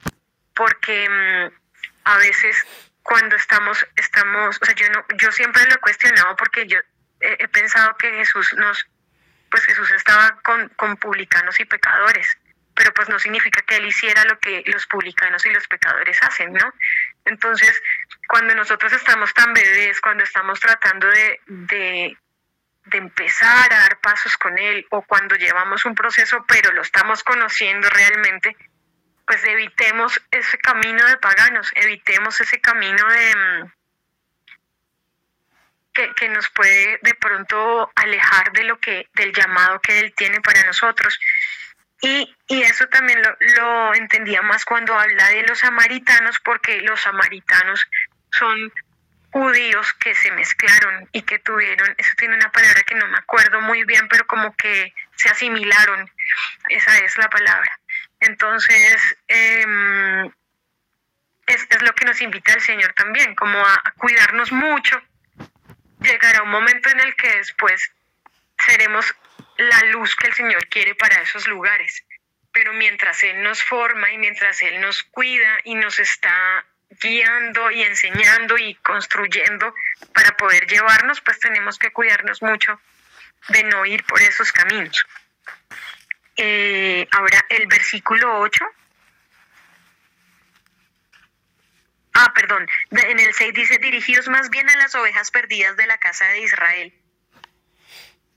porque 0.53 1.10
mm, 1.10 1.51
a 2.03 2.18
veces 2.20 2.68
cuando 3.03 3.36
estamos, 3.36 3.86
estamos, 3.96 4.60
o 4.62 4.65
sea, 4.65 4.75
yo 4.75 4.89
no, 4.89 5.05
yo 5.17 5.31
siempre 5.31 5.65
lo 5.65 5.75
he 5.75 5.79
cuestionado 5.79 6.36
porque 6.36 6.67
yo 6.67 6.77
he, 7.20 7.48
pensado 7.48 7.96
que 7.98 8.12
Jesús 8.12 8.53
nos, 8.58 8.88
pues 9.50 9.63
Jesús 9.63 9.91
estaba 9.91 10.39
con, 10.43 10.70
con 10.70 10.98
publicanos 10.98 11.60
y 11.60 11.65
pecadores, 11.65 12.38
pero 12.74 12.93
pues 12.93 13.10
no 13.10 13.20
significa 13.20 13.62
que 13.62 13.77
él 13.77 13.86
hiciera 13.86 14.24
lo 14.25 14.39
que 14.39 14.63
los 14.67 14.88
publicanos 14.88 15.46
y 15.46 15.51
los 15.51 15.67
pecadores 15.67 16.17
hacen, 16.24 16.53
¿no? 16.53 16.74
Entonces, 17.25 17.81
cuando 18.27 18.55
nosotros 18.55 18.91
estamos 18.93 19.34
tan 19.34 19.53
bebés, 19.53 20.00
cuando 20.01 20.24
estamos 20.24 20.60
tratando 20.60 21.08
de, 21.08 21.39
de, 21.48 22.17
de 22.86 22.98
empezar 22.98 23.72
a 23.72 23.79
dar 23.81 24.00
pasos 24.00 24.38
con 24.38 24.58
Él 24.58 24.86
o 24.89 25.01
cuando 25.03 25.36
llevamos 25.36 25.86
un 25.86 25.96
proceso 25.96 26.43
pero 26.48 26.72
lo 26.72 26.81
estamos 26.81 27.24
conociendo 27.24 27.89
realmente, 27.89 28.55
pues 29.32 29.46
evitemos 29.46 30.22
ese 30.30 30.58
camino 30.58 31.08
de 31.08 31.16
paganos, 31.16 31.72
evitemos 31.76 32.42
ese 32.42 32.60
camino 32.60 33.08
de 33.08 33.36
mm, 33.38 33.72
que, 35.94 36.14
que, 36.16 36.28
nos 36.28 36.50
puede 36.50 37.00
de 37.02 37.14
pronto 37.14 37.90
alejar 37.96 38.52
de 38.52 38.66
lo 38.66 38.78
que, 38.78 39.08
del 39.14 39.32
llamado 39.32 39.80
que 39.80 40.00
Él 40.00 40.14
tiene 40.18 40.42
para 40.42 40.66
nosotros. 40.66 41.18
Y, 42.02 42.36
y 42.48 42.62
eso 42.64 42.88
también 42.88 43.22
lo, 43.22 43.38
lo 43.40 43.96
entendía 43.96 44.42
más 44.42 44.66
cuando 44.66 45.00
habla 45.00 45.30
de 45.30 45.44
los 45.44 45.60
samaritanos, 45.60 46.38
porque 46.42 46.82
los 46.82 47.00
samaritanos 47.00 47.88
son 48.32 48.74
judíos 49.32 49.94
que 49.94 50.14
se 50.14 50.30
mezclaron 50.32 51.08
y 51.14 51.22
que 51.22 51.40
tuvieron, 51.40 51.96
eso 51.98 52.12
tiene 52.18 52.36
una 52.36 52.52
palabra 52.52 52.84
que 52.84 52.96
no 52.96 53.08
me 53.08 53.18
acuerdo 53.18 53.62
muy 53.62 53.86
bien, 53.86 54.10
pero 54.10 54.28
como 54.28 54.54
que 54.58 54.94
se 55.16 55.30
asimilaron, 55.30 56.12
esa 56.68 56.98
es 56.98 57.18
la 57.18 57.30
palabra. 57.30 57.81
Entonces, 58.22 59.18
em, 59.28 60.25
es, 61.48 61.68
es, 61.70 61.82
lo 61.82 61.94
que 61.94 62.06
nos 62.06 62.22
invita 62.22 62.54
el 62.54 62.62
Señor 62.62 62.94
también, 62.94 63.36
como 63.36 63.60
a, 63.60 63.94
cuidarnos 63.98 64.51
mucho. 64.51 65.01
Llegará 66.00 66.44
un 66.44 66.50
momento 66.50 66.90
en 66.90 67.00
el 67.00 67.16
que 67.16 67.36
después 67.38 67.92
seremos 68.66 69.13
la 69.58 69.82
luz 69.92 70.16
que 70.16 70.28
el 70.28 70.34
Señor 70.34 70.68
quiere 70.68 70.96
para 70.96 71.22
esos 71.22 71.48
lugares. 71.48 72.04
Pero 72.51 72.74
mientras 72.74 73.24
Él 73.24 73.42
nos 73.42 73.63
forma 73.63 74.12
y 74.12 74.18
mientras 74.18 74.62
Él 74.62 74.80
nos 74.82 75.04
cuida 75.04 75.60
y 75.63 75.75
nos 75.75 75.98
está 76.00 76.66
guiando 77.01 77.72
y 77.72 77.84
enseñando 77.84 78.58
y 78.58 78.75
construyendo 78.75 79.74
para 80.13 80.36
poder 80.38 80.68
llevarnos, 80.68 81.22
pues 81.22 81.40
tenemos 81.40 81.80
que 81.80 81.92
cuidarnos 81.92 82.42
mucho 82.42 82.80
de 83.48 83.63
no 83.63 83.86
ir 83.86 84.04
por 84.04 84.22
esos 84.22 84.51
caminos. 84.51 85.06
Eh, 86.38 87.08
ahora 87.12 87.46
el 87.50 87.68
versículo 87.68 88.40
8. 88.40 88.66
Ah, 92.14 92.32
perdón, 92.34 92.68
en 92.92 93.20
el 93.20 93.34
6 93.34 93.54
dice, 93.54 93.78
dirigidos 93.78 94.28
más 94.28 94.50
bien 94.50 94.70
a 94.70 94.78
las 94.78 94.94
ovejas 94.96 95.32
perdidas 95.32 95.78
de 95.78 95.88
la 95.88 95.98
casa 95.98 96.26
de 96.28 96.42
Israel 96.42 97.02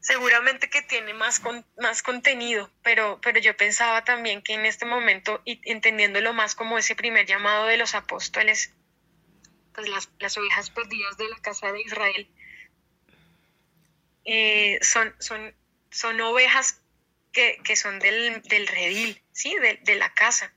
seguramente 0.04 0.68
que 0.68 0.82
tiene 0.82 1.14
más, 1.14 1.40
más 1.80 2.02
contenido, 2.02 2.70
pero, 2.82 3.18
pero 3.22 3.40
yo 3.40 3.56
pensaba 3.56 4.04
también 4.04 4.42
que 4.42 4.52
en 4.52 4.66
este 4.66 4.84
momento, 4.84 5.40
y 5.46 5.62
entendiéndolo 5.64 6.34
más 6.34 6.54
como 6.54 6.76
ese 6.76 6.94
primer 6.94 7.24
llamado 7.24 7.64
de 7.64 7.78
los 7.78 7.94
apóstoles, 7.94 8.70
pues 9.74 9.88
las, 9.88 10.10
las 10.18 10.36
ovejas 10.36 10.68
perdidas 10.68 11.16
de 11.16 11.28
la 11.30 11.38
casa 11.38 11.72
de 11.72 11.80
Israel, 11.80 12.28
eh, 14.26 14.78
son, 14.82 15.14
son, 15.20 15.54
son 15.90 16.20
ovejas 16.20 16.82
que, 17.34 17.60
que 17.62 17.76
son 17.76 17.98
del, 17.98 18.40
del, 18.42 18.66
redil, 18.66 19.22
¿sí? 19.32 19.54
De, 19.56 19.78
de 19.82 19.96
la 19.96 20.14
casa, 20.14 20.54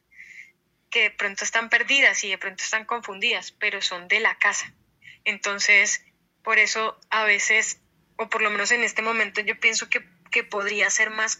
que 0.89 1.01
de 1.01 1.11
pronto 1.11 1.43
están 1.43 1.69
perdidas 1.69 2.23
y 2.23 2.29
de 2.29 2.37
pronto 2.37 2.63
están 2.63 2.85
confundidas, 2.85 3.51
pero 3.51 3.81
son 3.81 4.07
de 4.07 4.21
la 4.21 4.37
casa. 4.37 4.73
Entonces, 5.25 6.05
por 6.43 6.59
eso 6.59 6.97
a 7.09 7.25
veces 7.25 7.81
o 8.17 8.29
por 8.29 8.41
lo 8.41 8.49
menos 8.49 8.71
en 8.71 8.83
este 8.83 9.01
momento 9.01 9.41
yo 9.41 9.59
pienso 9.59 9.89
que, 9.89 10.01
podría 10.51 10.87
ser 10.91 11.09
más, 11.09 11.39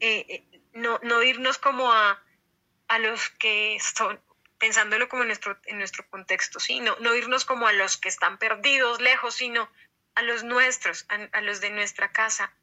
eh, 0.00 0.24
eh, 0.28 0.62
no, 0.72 0.98
no, 1.02 1.22
irnos 1.22 1.58
como 1.58 1.92
a, 1.92 2.22
a, 2.88 2.98
los 2.98 3.28
que 3.30 3.76
son, 3.80 4.18
pensándolo 4.58 5.10
como 5.10 5.24
en 5.24 5.28
nuestro, 5.28 5.58
en 5.66 5.76
nuestro 5.76 6.08
contexto, 6.08 6.58
¿sí? 6.58 6.80
no, 6.80 6.96
no 7.00 7.14
irnos 7.14 7.44
como 7.44 7.66
a 7.66 7.72
los 7.74 7.98
que 7.98 8.08
están 8.08 8.38
perdidos, 8.38 9.02
lejos, 9.02 9.34
sino 9.34 9.70
a 10.14 10.22
los 10.22 10.42
nuestros, 10.42 11.04
a, 11.10 11.40
los 11.42 11.60
de 11.60 11.68
nuestra 11.68 12.12
casa, 12.12 12.56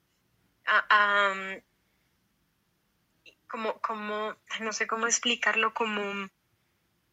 como, 3.51 3.79
como, 3.81 4.35
no 4.61 4.71
sé 4.71 4.87
cómo 4.87 5.07
explicarlo, 5.07 5.73
como 5.73 6.29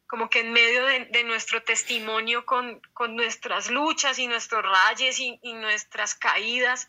como 0.08 0.30
que 0.30 0.40
en 0.40 0.52
medio 0.54 0.86
de, 0.86 1.22
nuestro 1.24 1.62
testimonio 1.62 2.46
con, 2.46 2.80
nuestras 3.10 3.70
luchas 3.70 4.18
y 4.18 4.26
nuestros 4.26 4.64
rayes 4.64 5.18
y, 5.20 5.52
nuestras 5.52 6.14
caídas, 6.14 6.88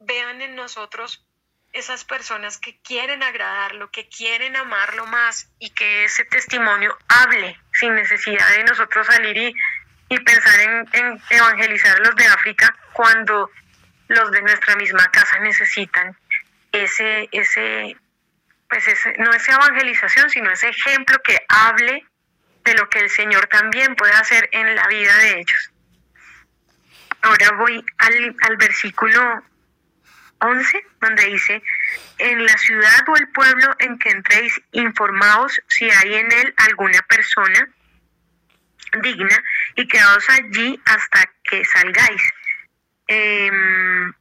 vean 0.00 0.40
en 0.40 0.56
nosotros 0.56 1.26
esas 1.74 2.04
personas 2.04 2.56
que 2.56 2.80
quieren 2.80 3.22
agradarlo, 3.22 3.90
que 3.90 4.08
quieren 4.08 4.56
amarlo 4.56 5.06
más 5.06 5.50
y 5.58 5.68
que 5.70 6.04
ese 6.04 6.24
testimonio 6.24 6.96
hable 7.08 7.60
sin 7.74 7.94
necesidad 7.94 8.50
de 8.52 8.64
nosotros 8.64 9.06
salir 9.06 9.36
y, 9.36 9.54
y 10.08 10.18
pensar 10.20 10.58
en, 10.60 10.88
en, 10.94 11.22
evangelizar 11.28 11.96
a 11.96 12.00
los 12.00 12.16
de 12.16 12.26
África 12.28 12.74
cuando 12.94 13.50
los 14.08 14.30
de 14.30 14.40
nuestra 14.40 14.74
misma 14.76 15.10
casa 15.10 15.38
necesitan 15.40 16.16
ese, 16.72 17.28
ese, 17.32 17.94
pues 18.68 18.84
no 19.18 19.32
esa 19.32 19.54
evangelización, 19.54 20.30
sino 20.30 20.50
ese 20.50 20.68
ejemplo 20.68 21.18
que 21.22 21.38
hable 21.48 22.04
de 22.64 22.74
lo 22.74 22.88
que 22.88 23.00
el 23.00 23.10
Señor 23.10 23.46
también 23.46 23.96
puede 23.96 24.12
hacer 24.12 24.48
en 24.52 24.74
la 24.74 24.86
vida 24.88 25.16
de 25.16 25.40
ellos. 25.40 25.70
Ahora 27.22 27.52
voy 27.52 27.84
al, 27.98 28.36
al 28.42 28.56
versículo 28.56 29.42
11, 30.40 30.86
donde 31.00 31.24
dice, 31.26 31.62
en 32.18 32.44
la 32.44 32.56
ciudad 32.58 33.08
o 33.08 33.16
el 33.16 33.28
pueblo 33.28 33.74
en 33.78 33.98
que 33.98 34.10
entréis, 34.10 34.60
informaos 34.72 35.60
si 35.68 35.90
hay 35.90 36.14
en 36.14 36.30
él 36.30 36.54
alguna 36.56 37.02
persona 37.02 37.68
digna 39.02 39.42
y 39.76 39.86
quedaos 39.86 40.28
allí 40.30 40.80
hasta 40.84 41.30
que 41.44 41.64
salgáis. 41.64 42.22
Em, 43.06 44.12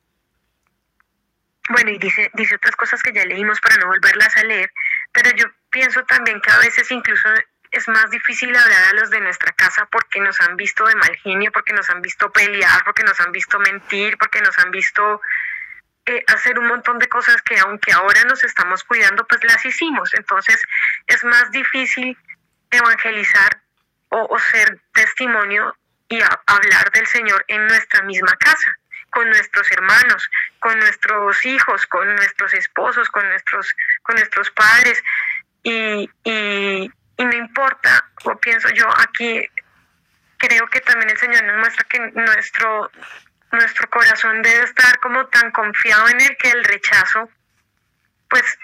bueno, 1.69 1.91
y 1.91 1.97
dice, 1.97 2.31
dice 2.33 2.55
otras 2.55 2.75
cosas 2.75 3.01
que 3.03 3.13
ya 3.13 3.25
leímos 3.25 3.59
para 3.59 3.77
no 3.77 3.87
volverlas 3.87 4.35
a 4.37 4.43
leer, 4.43 4.71
pero 5.11 5.31
yo 5.31 5.45
pienso 5.69 6.03
también 6.05 6.41
que 6.41 6.51
a 6.51 6.59
veces 6.59 6.89
incluso 6.91 7.29
es 7.71 7.87
más 7.87 8.09
difícil 8.09 8.55
hablar 8.55 8.83
a 8.89 8.93
los 8.93 9.09
de 9.09 9.19
nuestra 9.19 9.51
casa 9.51 9.87
porque 9.91 10.19
nos 10.21 10.39
han 10.41 10.55
visto 10.55 10.85
de 10.85 10.95
mal 10.95 11.15
genio, 11.17 11.51
porque 11.51 11.73
nos 11.73 11.89
han 11.89 12.01
visto 12.01 12.31
pelear, 12.31 12.83
porque 12.85 13.03
nos 13.03 13.19
han 13.19 13.31
visto 13.31 13.59
mentir, 13.59 14.17
porque 14.17 14.41
nos 14.41 14.57
han 14.57 14.71
visto 14.71 15.21
eh, 16.05 16.23
hacer 16.27 16.57
un 16.57 16.67
montón 16.67 16.99
de 16.99 17.07
cosas 17.07 17.41
que 17.41 17.59
aunque 17.59 17.91
ahora 17.91 18.23
nos 18.23 18.43
estamos 18.43 18.83
cuidando, 18.83 19.27
pues 19.27 19.43
las 19.43 19.65
hicimos. 19.65 20.13
Entonces 20.13 20.61
es 21.05 21.23
más 21.25 21.51
difícil 21.51 22.17
evangelizar 22.71 23.61
o, 24.09 24.39
ser 24.39 24.79
testimonio 24.93 25.75
y 26.07 26.21
hablar 26.45 26.91
del 26.91 27.07
Señor 27.07 27.43
en 27.49 27.67
nuestra 27.67 28.03
misma 28.03 28.31
casa, 28.37 28.77
con 29.11 29.29
nuestros 29.29 29.71
hermanos, 29.71 30.29
con 30.59 30.77
nuestros 30.79 31.45
hijos, 31.45 31.85
con 31.87 32.15
nuestros 32.15 32.53
esposos, 32.53 33.09
con 33.09 33.27
nuestros, 33.29 33.75
con 34.03 34.15
nuestros 34.15 34.51
padres. 34.51 35.03
Y, 35.63 36.09
y, 36.23 36.91
y 37.17 37.25
no 37.25 37.35
importa, 37.35 38.05
o 38.25 38.37
pienso 38.37 38.69
yo 38.69 38.87
aquí, 38.99 39.47
creo 40.37 40.67
que 40.67 40.81
también 40.81 41.09
el 41.09 41.17
Señor 41.17 41.43
nos 41.43 41.57
muestra 41.57 41.85
que 41.89 41.99
nuestro, 41.99 42.91
nuestro 43.51 43.89
corazón 43.89 44.41
debe 44.41 44.63
estar 44.63 44.99
como 44.99 45.25
tan 45.27 45.51
confiado 45.51 46.07
en 46.09 46.21
Él 46.21 46.37
que 46.37 46.49
el 46.49 46.63
rechazo, 46.63 47.29
pues 48.29 48.59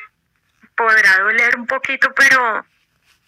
podrá 0.76 1.20
doler 1.20 1.58
un 1.58 1.68
poquito, 1.68 2.14
pero, 2.14 2.66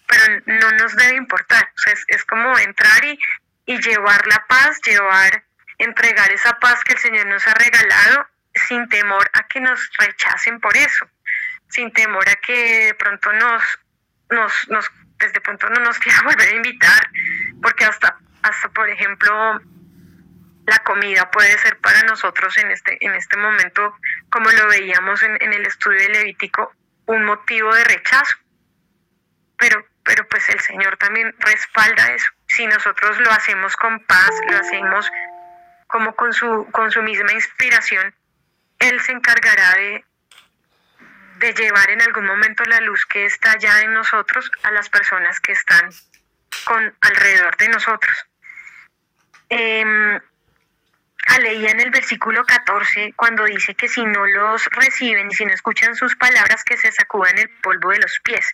pero 0.07 0.41
no 0.45 0.71
nos 0.73 0.95
debe 0.95 1.15
importar. 1.15 1.71
O 1.75 1.79
sea, 1.79 1.93
es, 1.93 2.03
es 2.07 2.25
como 2.25 2.57
entrar 2.59 3.03
y, 3.05 3.19
y 3.65 3.81
llevar 3.81 4.27
la 4.27 4.45
paz, 4.47 4.79
llevar, 4.85 5.43
entregar 5.77 6.31
esa 6.31 6.59
paz 6.59 6.83
que 6.83 6.93
el 6.93 6.99
Señor 6.99 7.27
nos 7.27 7.45
ha 7.47 7.53
regalado 7.53 8.27
sin 8.53 8.87
temor 8.89 9.29
a 9.33 9.47
que 9.47 9.59
nos 9.59 9.89
rechacen 9.97 10.59
por 10.59 10.75
eso, 10.77 11.07
sin 11.69 11.91
temor 11.91 12.27
a 12.29 12.35
que 12.35 12.85
de 12.87 12.93
pronto 12.93 13.31
nos, 13.33 13.63
nos, 14.29 14.69
nos 14.69 14.91
desde 15.17 15.41
pronto 15.41 15.69
no 15.69 15.81
nos 15.81 15.99
quiera 15.99 16.21
volver 16.23 16.47
a 16.47 16.55
invitar, 16.55 17.09
porque 17.61 17.85
hasta, 17.85 18.17
hasta 18.41 18.69
por 18.69 18.89
ejemplo, 18.89 19.61
la 20.65 20.79
comida 20.79 21.29
puede 21.31 21.57
ser 21.59 21.77
para 21.79 22.01
nosotros 22.03 22.57
en 22.57 22.71
este, 22.71 22.97
en 23.05 23.13
este 23.13 23.37
momento, 23.37 23.97
como 24.29 24.49
lo 24.51 24.67
veíamos 24.67 25.21
en, 25.23 25.37
en 25.41 25.53
el 25.53 25.65
estudio 25.65 25.99
de 25.99 26.09
Levítico, 26.09 26.73
un 27.05 27.23
motivo 27.23 27.73
de 27.73 27.83
rechazo. 27.83 28.35
Pero, 29.57 29.85
pero 30.03 30.27
pues 30.27 30.49
el 30.49 30.59
Señor 30.59 30.97
también 30.97 31.33
respalda 31.39 32.11
eso. 32.13 32.29
Si 32.47 32.65
nosotros 32.67 33.19
lo 33.19 33.31
hacemos 33.31 33.75
con 33.77 33.99
paz, 34.05 34.31
lo 34.49 34.57
hacemos 34.57 35.09
como 35.95 36.13
con 36.13 36.33
su, 36.33 36.67
con 36.73 36.91
su 36.91 37.01
misma 37.01 37.31
inspiración, 37.31 38.13
Él 38.79 38.99
se 38.99 39.13
encargará 39.13 39.75
de, 39.75 40.03
de 41.37 41.53
llevar 41.53 41.89
en 41.89 42.01
algún 42.01 42.25
momento 42.25 42.65
la 42.65 42.81
luz 42.81 43.05
que 43.05 43.23
está 43.25 43.57
ya 43.59 43.79
en 43.79 43.93
nosotros 43.93 44.51
a 44.63 44.71
las 44.71 44.89
personas 44.89 45.39
que 45.39 45.53
están 45.53 45.89
con 46.65 46.93
alrededor 46.99 47.55
de 47.55 47.69
nosotros. 47.69 48.25
Eh, 49.49 50.19
leía 51.39 51.71
en 51.71 51.79
el 51.79 51.91
versículo 51.91 52.43
14 52.43 53.13
cuando 53.15 53.45
dice 53.45 53.73
que 53.75 53.87
si 53.87 54.03
no 54.05 54.25
los 54.25 54.65
reciben 54.71 55.31
y 55.31 55.33
si 55.33 55.45
no 55.45 55.53
escuchan 55.53 55.95
sus 55.95 56.17
palabras, 56.17 56.65
que 56.65 56.75
se 56.75 56.91
sacudan 56.91 57.37
el 57.37 57.49
polvo 57.61 57.91
de 57.91 57.99
los 57.99 58.19
pies. 58.21 58.53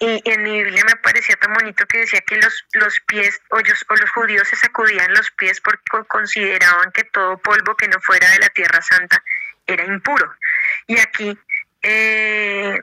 Y 0.00 0.22
en 0.24 0.42
mi 0.42 0.62
Biblia 0.62 0.82
me 0.86 0.96
parecía 0.96 1.36
tan 1.36 1.52
bonito 1.52 1.86
que 1.86 1.98
decía 1.98 2.20
que 2.22 2.36
los, 2.36 2.66
los 2.72 2.98
pies 3.00 3.40
o, 3.50 3.56
o 3.56 3.96
los 3.96 4.10
judíos 4.10 4.48
se 4.48 4.56
sacudían 4.56 5.12
los 5.12 5.30
pies 5.32 5.60
porque 5.60 5.82
consideraban 6.08 6.90
que 6.92 7.04
todo 7.04 7.36
polvo 7.38 7.76
que 7.76 7.86
no 7.86 8.00
fuera 8.00 8.30
de 8.30 8.38
la 8.38 8.48
tierra 8.48 8.80
santa 8.80 9.22
era 9.66 9.84
impuro. 9.84 10.34
Y 10.86 10.98
aquí 10.98 11.38
eh, 11.82 12.80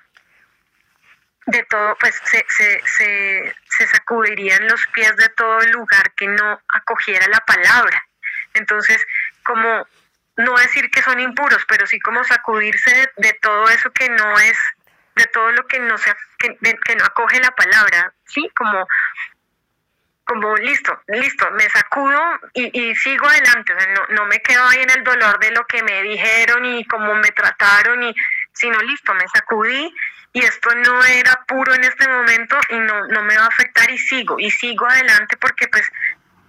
de 1.47 1.63
todo, 1.63 1.95
pues 1.99 2.19
se, 2.25 2.45
se, 2.49 2.81
se, 2.85 3.55
se, 3.69 3.87
sacudirían 3.87 4.67
los 4.67 4.85
pies 4.87 5.15
de 5.15 5.29
todo 5.29 5.59
lugar 5.71 6.11
que 6.13 6.27
no 6.27 6.61
acogiera 6.67 7.25
la 7.29 7.39
palabra. 7.39 8.05
Entonces, 8.53 9.05
como 9.43 9.87
no 10.35 10.55
decir 10.57 10.91
que 10.91 11.01
son 11.01 11.19
impuros, 11.19 11.63
pero 11.67 11.87
sí 11.87 11.99
como 11.99 12.23
sacudirse 12.23 13.09
de, 13.15 13.33
todo 13.41 13.69
eso 13.69 13.91
que 13.91 14.09
no 14.09 14.39
es, 14.39 14.57
de 15.17 15.25
todo 15.27 15.51
lo 15.51 15.65
que 15.67 15.79
no 15.79 15.97
se, 15.97 16.15
que, 16.37 16.57
no 16.95 17.05
acoge 17.05 17.39
la 17.39 17.51
palabra, 17.51 18.13
sí, 18.25 18.49
como 18.55 18.87
como 20.23 20.57
listo, 20.57 21.01
listo, 21.07 21.49
me 21.51 21.69
sacudo 21.69 22.19
y, 22.53 22.77
y 22.77 22.95
sigo 22.95 23.25
adelante, 23.27 23.73
no, 23.95 24.07
no, 24.15 24.25
me 24.25 24.41
quedo 24.41 24.67
ahí 24.67 24.79
en 24.81 24.89
el 24.89 25.03
dolor 25.05 25.39
de 25.39 25.51
lo 25.51 25.65
que 25.67 25.81
me 25.83 26.03
dijeron 26.03 26.65
y 26.65 26.83
cómo 26.85 27.15
me 27.15 27.29
trataron, 27.29 28.03
y, 28.03 28.13
sino 28.51 28.77
listo, 28.81 29.13
me 29.13 29.25
sacudí 29.33 29.93
y 30.33 30.41
esto 30.41 30.69
no 30.75 31.03
era 31.05 31.43
puro 31.47 31.73
en 31.73 31.83
este 31.85 32.09
momento 32.09 32.57
y 32.69 32.75
no, 32.75 33.07
no 33.07 33.23
me 33.23 33.37
va 33.37 33.45
a 33.45 33.47
afectar 33.47 33.89
y 33.89 33.97
sigo, 33.97 34.37
y 34.37 34.51
sigo 34.51 34.85
adelante 34.85 35.37
porque 35.37 35.69
pues 35.69 35.89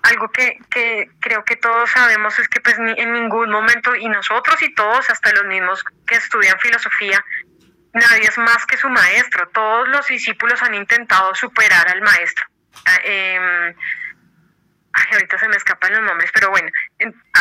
algo 0.03 0.29
que, 0.31 0.59
que 0.71 1.11
creo 1.21 1.45
que 1.45 1.57
todos 1.57 1.91
sabemos 1.91 2.39
es 2.39 2.49
que 2.49 2.61
pues 2.61 2.79
en 2.79 3.13
ningún 3.13 3.51
momento, 3.51 3.95
y 3.95 4.09
nosotros 4.09 4.61
y 4.63 4.75
todos, 4.75 5.09
hasta 5.11 5.33
los 5.33 5.45
mismos 5.45 5.85
que 6.07 6.17
estudian 6.17 6.59
filosofía, 6.59 7.25
nadie 7.93 8.29
es 8.29 8.39
más 8.39 8.67
que 8.67 8.77
su 8.77 8.89
maestro, 8.89 9.49
todos 9.49 9.89
los 9.89 10.07
discípulos 10.07 10.63
han 10.63 10.75
intentado 10.75 11.35
superar 11.35 11.89
al 11.89 12.03
maestro. 12.03 12.47
Ah, 12.85 12.99
em, 13.05 13.75
ahorita 15.13 15.39
se 15.39 15.49
me 15.49 15.57
escapan 15.57 15.93
los 15.93 16.03
nombres, 16.03 16.31
pero 16.33 16.51
bueno, 16.51 16.71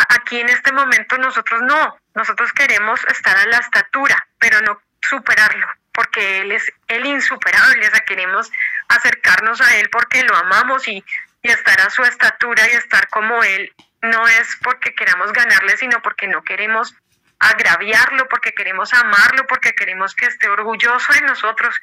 aquí 0.10 0.40
en 0.40 0.50
este 0.50 0.72
momento 0.72 1.18
nosotros 1.18 1.62
no, 1.64 1.98
nosotros 2.16 2.54
queremos 2.54 3.04
estar 3.06 3.38
a 3.38 3.46
la 3.46 3.58
estatura, 3.58 4.28
pero 4.40 4.62
no 4.62 4.82
superarlo, 5.02 5.68
porque 5.94 6.42
Él 6.42 6.52
es 6.52 6.72
el 6.88 7.06
insuperable, 7.06 7.88
o 7.88 7.92
sea, 7.92 8.02
queremos 8.02 8.52
acercarnos 8.90 9.62
a 9.62 9.78
Él 9.78 9.90
porque 9.92 10.24
lo 10.24 10.36
amamos 10.36 10.88
y, 10.88 11.04
y 11.42 11.50
estar 11.50 11.80
a 11.82 11.90
su 11.90 12.04
estatura 12.04 12.68
y 12.68 12.76
estar 12.76 13.08
como 13.10 13.44
Él, 13.44 13.74
no 14.02 14.28
es 14.28 14.58
porque 14.62 14.94
queramos 14.94 15.34
ganarle, 15.34 15.78
sino 15.78 16.02
porque 16.02 16.28
no 16.28 16.44
queremos 16.44 16.96
agraviarlo, 17.40 18.28
porque 18.28 18.54
queremos 18.54 18.94
amarlo, 18.94 19.46
porque 19.48 19.74
queremos 19.74 20.16
que 20.16 20.26
esté 20.26 20.50
orgulloso 20.50 21.14
de 21.14 21.22
nosotros, 21.22 21.80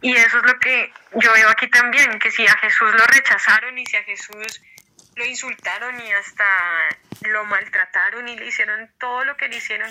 y 0.00 0.14
eso 0.16 0.38
es 0.38 0.44
lo 0.44 0.58
que 0.58 0.92
yo 1.14 1.32
veo 1.32 1.48
aquí 1.48 1.68
también, 1.68 2.18
que 2.18 2.30
si 2.30 2.46
a 2.46 2.56
Jesús 2.58 2.92
lo 2.92 3.04
rechazaron 3.06 3.76
y 3.78 3.86
si 3.86 3.96
a 3.96 4.04
Jesús 4.04 4.62
lo 5.16 5.24
insultaron 5.24 6.00
y 6.00 6.12
hasta 6.12 6.44
lo 7.22 7.44
maltrataron 7.44 8.28
y 8.28 8.36
le 8.36 8.46
hicieron 8.46 8.90
todo 8.98 9.24
lo 9.24 9.36
que 9.36 9.48
le 9.48 9.56
hicieron, 9.56 9.90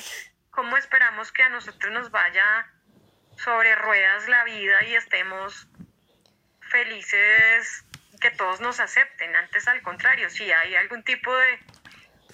¿cómo 0.50 0.78
esperamos 0.78 1.32
que 1.32 1.44
a 1.44 1.50
nosotros 1.50 1.92
nos 1.92 2.12
vaya 2.12 2.68
sobre 3.38 3.76
ruedas 3.76 4.28
la 4.30 4.46
vida 4.46 4.84
y 4.86 4.96
estemos 4.96 5.68
felices 6.62 7.84
que 8.22 8.32
todos 8.32 8.62
nos 8.62 8.80
acepten? 8.80 9.36
Antes 9.36 9.68
al 9.68 9.82
contrario, 9.82 10.30
si 10.30 10.50
hay 10.50 10.76
algún 10.76 11.04
tipo 11.04 11.36
de 11.36 11.60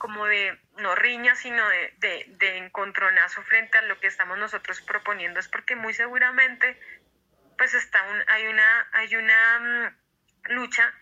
como 0.04 0.26
de 0.26 0.60
no 0.80 0.96
riña, 0.96 1.34
sino 1.34 1.66
de, 1.70 2.26
de, 2.28 2.58
encontronazo 2.58 3.42
frente 3.44 3.78
a 3.78 3.84
lo 3.84 4.02
que 4.02 4.08
estamos 4.08 4.38
nosotros 4.38 4.82
proponiendo, 4.82 5.40
es 5.40 5.48
porque 5.48 5.78
muy 5.78 5.94
seguramente 5.94 6.78
pues 7.58 7.74
está 7.74 8.04
hay 8.28 8.48
una, 8.48 8.90
hay 8.92 9.16
una 9.16 9.60
mm, 9.62 10.52
lucha 10.56 10.94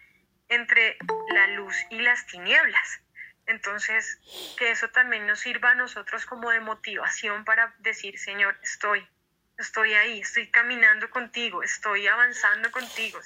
entre 0.50 1.00
la 1.34 1.48
luz 1.48 1.76
y 1.90 2.00
las 2.02 2.28
tinieblas. 2.28 3.02
Entonces, 3.48 4.20
que 4.60 4.70
eso 4.70 4.88
también 4.90 5.26
nos 5.26 5.40
sirva 5.40 5.72
a 5.72 5.76
nosotros 5.76 6.28
como 6.28 6.52
de 6.52 6.60
motivación 6.60 7.44
para 7.44 7.74
decir, 7.80 8.20
Señor, 8.20 8.56
estoy, 8.62 9.08
estoy 9.58 9.96
ahí, 9.96 10.22
estoy 10.22 10.52
caminando 10.52 11.10
contigo, 11.10 11.64
estoy 11.64 12.06
avanzando 12.06 12.70
contigo. 12.70 13.20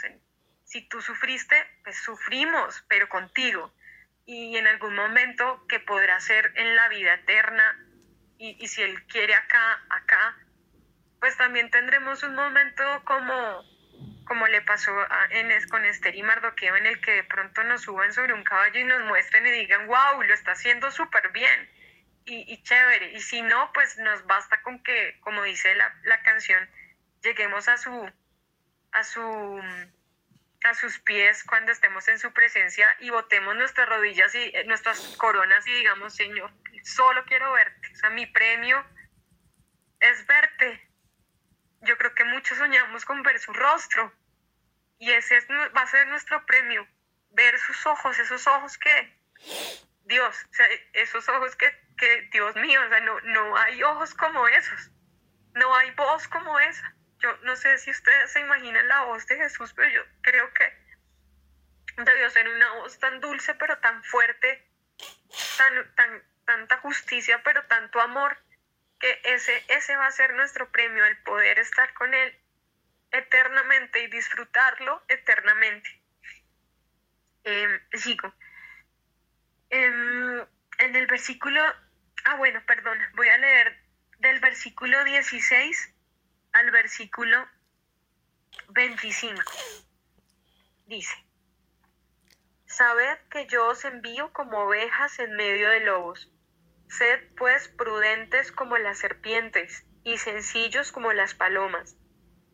Si 0.63 0.87
tú 0.87 1.01
sufriste, 1.01 1.57
pues 1.83 1.97
sufrimos, 1.97 2.85
pero 2.87 3.09
contigo. 3.09 3.74
Y 4.25 4.57
en 4.57 4.67
algún 4.67 4.95
momento 4.95 5.65
que 5.67 5.79
podrá 5.79 6.19
ser 6.19 6.51
en 6.55 6.75
la 6.75 6.89
vida 6.89 7.13
eterna, 7.13 7.63
y, 8.37 8.57
y 8.59 8.67
si 8.67 8.81
Él 8.81 9.05
quiere 9.07 9.35
acá, 9.35 9.83
acá, 9.89 10.37
pues 11.19 11.37
también 11.37 11.69
tendremos 11.71 12.23
un 12.23 12.35
momento 12.35 12.83
como, 13.03 13.63
como 14.25 14.47
le 14.47 14.61
pasó 14.61 14.91
a, 14.91 15.27
en, 15.31 15.67
con 15.69 15.85
Esther 15.85 16.15
y 16.15 16.23
Mardoqueo, 16.23 16.75
en 16.75 16.85
el 16.85 17.01
que 17.01 17.11
de 17.11 17.23
pronto 17.23 17.63
nos 17.63 17.81
suban 17.83 18.13
sobre 18.13 18.33
un 18.33 18.43
caballo 18.43 18.79
y 18.79 18.83
nos 18.83 19.03
muestren 19.05 19.45
y 19.47 19.51
digan, 19.51 19.87
wow, 19.87 20.21
lo 20.21 20.33
está 20.33 20.51
haciendo 20.51 20.91
súper 20.91 21.31
bien 21.31 21.69
y, 22.25 22.51
y, 22.51 22.61
chévere. 22.63 23.11
Y 23.13 23.21
si 23.21 23.41
no, 23.41 23.71
pues 23.73 23.97
nos 23.99 24.25
basta 24.25 24.61
con 24.61 24.81
que, 24.83 25.17
como 25.21 25.43
dice 25.43 25.73
la, 25.75 25.93
la 26.03 26.21
canción, 26.23 26.69
lleguemos 27.21 27.67
a 27.67 27.77
su, 27.77 28.11
a 28.91 29.03
su 29.03 29.61
a 30.65 30.73
sus 30.73 30.99
pies 30.99 31.43
cuando 31.43 31.71
estemos 31.71 32.07
en 32.07 32.19
su 32.19 32.31
presencia 32.33 32.95
y 32.99 33.09
botemos 33.09 33.55
nuestras 33.55 33.87
rodillas 33.87 34.33
y 34.35 34.39
eh, 34.39 34.63
nuestras 34.65 34.99
coronas 35.17 35.65
y 35.67 35.73
digamos, 35.73 36.15
Señor, 36.15 36.51
solo 36.83 37.23
quiero 37.25 37.51
verte. 37.53 37.91
O 37.93 37.95
sea, 37.95 38.09
mi 38.09 38.25
premio 38.25 38.85
es 39.99 40.25
verte 40.27 40.85
yo 41.85 41.97
creo 41.97 42.13
que 42.13 42.23
muchos 42.25 42.57
soñamos 42.57 43.05
con 43.05 43.23
ver 43.23 43.39
su 43.39 43.53
rostro 43.53 44.11
y 44.97 45.11
ese 45.11 45.39
va 45.75 45.81
a 45.81 45.87
ser 45.87 46.07
nuestro 46.07 46.45
premio, 46.45 46.87
ver 47.29 47.57
sus 47.59 47.85
ojos, 47.85 48.17
esos 48.19 48.47
ojos 48.47 48.77
que, 48.77 49.19
Dios, 50.03 50.35
esos 50.93 51.27
ojos 51.29 51.55
que, 51.55 51.71
que, 51.97 52.29
Dios 52.31 52.55
mío, 52.55 52.81
o 52.85 52.89
sea, 52.89 52.99
no, 53.01 53.19
no 53.21 53.57
hay 53.57 53.83
ojos 53.83 54.13
como 54.15 54.47
esos, 54.47 54.91
no 55.53 55.75
hay 55.75 55.91
voz 55.91 56.27
como 56.27 56.59
esa. 56.59 56.95
Yo 57.25 57.35
no 57.41 57.55
sé 57.55 57.79
si 57.79 57.89
ustedes 57.89 58.31
se 58.31 58.39
imaginan 58.39 58.87
la 58.87 59.01
voz 59.05 59.25
de 59.25 59.35
Jesús, 59.35 59.73
pero 59.73 59.89
yo 59.89 60.03
creo 60.21 60.53
que 60.53 60.71
debió 62.03 62.29
ser 62.29 62.47
una 62.47 62.71
voz 62.73 62.99
tan 62.99 63.19
dulce, 63.19 63.55
pero 63.55 63.79
tan 63.79 64.03
fuerte, 64.03 64.63
tan, 65.57 65.95
tan, 65.95 66.23
tanta 66.45 66.77
justicia, 66.77 67.41
pero 67.43 67.65
tanto 67.65 67.99
amor, 67.99 68.37
que 68.99 69.21
ese, 69.23 69.63
ese 69.69 69.95
va 69.95 70.05
a 70.05 70.11
ser 70.11 70.35
nuestro 70.35 70.71
premio, 70.71 71.03
el 71.03 71.17
poder 71.23 71.57
estar 71.57 71.91
con 71.95 72.13
Él 72.13 72.37
eternamente 73.09 74.03
y 74.03 74.07
disfrutarlo 74.07 75.03
eternamente. 75.07 75.99
Eh, 77.43 77.81
sigo. 77.93 78.35
Em, 79.71 80.45
en 80.77 80.95
el 80.95 81.07
versículo, 81.07 81.59
ah 82.25 82.35
bueno, 82.35 82.61
perdón, 82.67 82.99
voy 83.15 83.29
a 83.29 83.37
leer 83.39 83.81
del 84.19 84.39
versículo 84.41 85.03
16 85.05 85.94
al 86.55 86.71
versículo 86.71 87.45
25. 88.69 89.41
Dice, 90.85 91.13
Sabed 92.65 93.17
que 93.29 93.45
yo 93.47 93.67
os 93.67 93.83
envío 93.83 94.31
como 94.31 94.59
ovejas 94.59 95.19
en 95.19 95.35
medio 95.35 95.69
de 95.69 95.81
lobos. 95.81 96.31
Sed 96.87 97.19
pues 97.35 97.67
prudentes 97.67 98.53
como 98.53 98.77
las 98.77 98.99
serpientes 98.99 99.85
y 100.05 100.17
sencillos 100.17 100.93
como 100.93 101.11
las 101.11 101.33
palomas. 101.33 101.97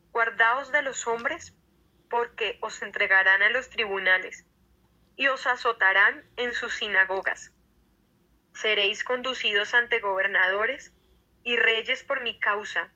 Guardaos 0.09 0.71
de 0.71 0.81
los 0.81 1.05
hombres, 1.05 1.55
porque 2.09 2.57
os 2.61 2.81
entregarán 2.81 3.43
a 3.43 3.49
los 3.49 3.69
tribunales 3.69 4.47
y 5.15 5.27
os 5.27 5.45
azotarán 5.45 6.27
en 6.37 6.53
sus 6.53 6.73
sinagogas. 6.73 7.53
Seréis 8.55 9.03
conducidos 9.03 9.75
ante 9.75 9.99
gobernadores 9.99 10.91
y 11.43 11.55
reyes 11.55 12.03
por 12.03 12.23
mi 12.23 12.39
causa, 12.39 12.91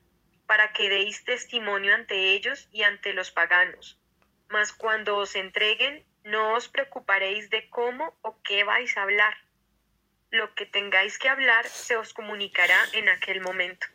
para 0.48 0.74
que 0.74 0.90
deis 0.90 1.24
testimonio 1.24 1.96
ante 1.96 2.34
ellos 2.34 2.68
y 2.72 2.84
ante 2.84 3.14
los 3.14 3.32
paganos. 3.32 4.00
Mas 4.50 4.72
cuando 4.72 5.18
os 5.18 5.36
entreguen, 5.36 6.06
no 6.24 6.54
os 6.54 6.68
preocuparéis 6.68 7.50
de 7.50 7.70
cómo 7.70 8.18
o 8.22 8.42
qué 8.44 8.64
vais 8.64 8.96
a 8.98 9.04
hablar 9.04 9.36
lo 10.36 10.54
que 10.54 10.66
tengáis 10.66 11.18
que 11.18 11.30
hablar 11.30 11.66
se 11.68 11.96
os 11.96 12.14
comunicará 12.14 12.78
en 12.94 13.10
aquel 13.10 13.42
momento, 13.42 13.88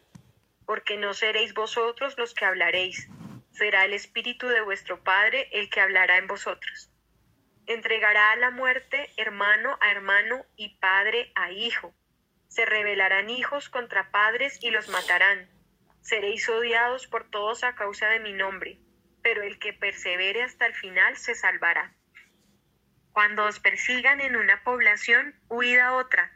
porque 0.64 0.96
no 0.96 1.12
seréis 1.12 1.54
vosotros 1.54 2.16
los 2.16 2.34
que 2.34 2.44
hablaréis, 2.44 3.08
será 3.52 3.84
el 3.84 3.92
Espíritu 3.92 4.48
de 4.48 4.62
vuestro 4.62 5.02
Padre 5.02 5.48
el 5.52 5.68
que 5.68 5.80
hablará 5.80 6.16
en 6.16 6.26
vosotros. 6.26 6.90
Entregará 7.66 8.32
a 8.32 8.36
la 8.36 8.50
muerte 8.50 9.10
hermano 9.16 9.76
a 9.80 9.90
hermano 9.90 10.44
y 10.56 10.76
padre 10.78 11.30
a 11.36 11.52
hijo. 11.52 11.94
Se 12.48 12.64
rebelarán 12.64 13.30
hijos 13.30 13.68
contra 13.68 14.10
padres 14.10 14.58
y 14.62 14.70
los 14.70 14.88
matarán. 14.88 15.48
Seréis 16.02 16.48
odiados 16.48 17.06
por 17.06 17.28
todos 17.30 17.64
a 17.64 17.74
causa 17.74 18.08
de 18.08 18.20
mi 18.20 18.32
nombre, 18.32 18.78
pero 19.22 19.42
el 19.42 19.58
que 19.58 19.72
persevere 19.72 20.42
hasta 20.42 20.66
el 20.66 20.74
final 20.74 21.16
se 21.16 21.34
salvará. 21.34 21.94
Cuando 23.12 23.44
os 23.44 23.60
persigan 23.60 24.20
en 24.20 24.36
una 24.36 24.62
población, 24.62 25.34
huid 25.48 25.78
a 25.78 25.94
otra, 25.94 26.30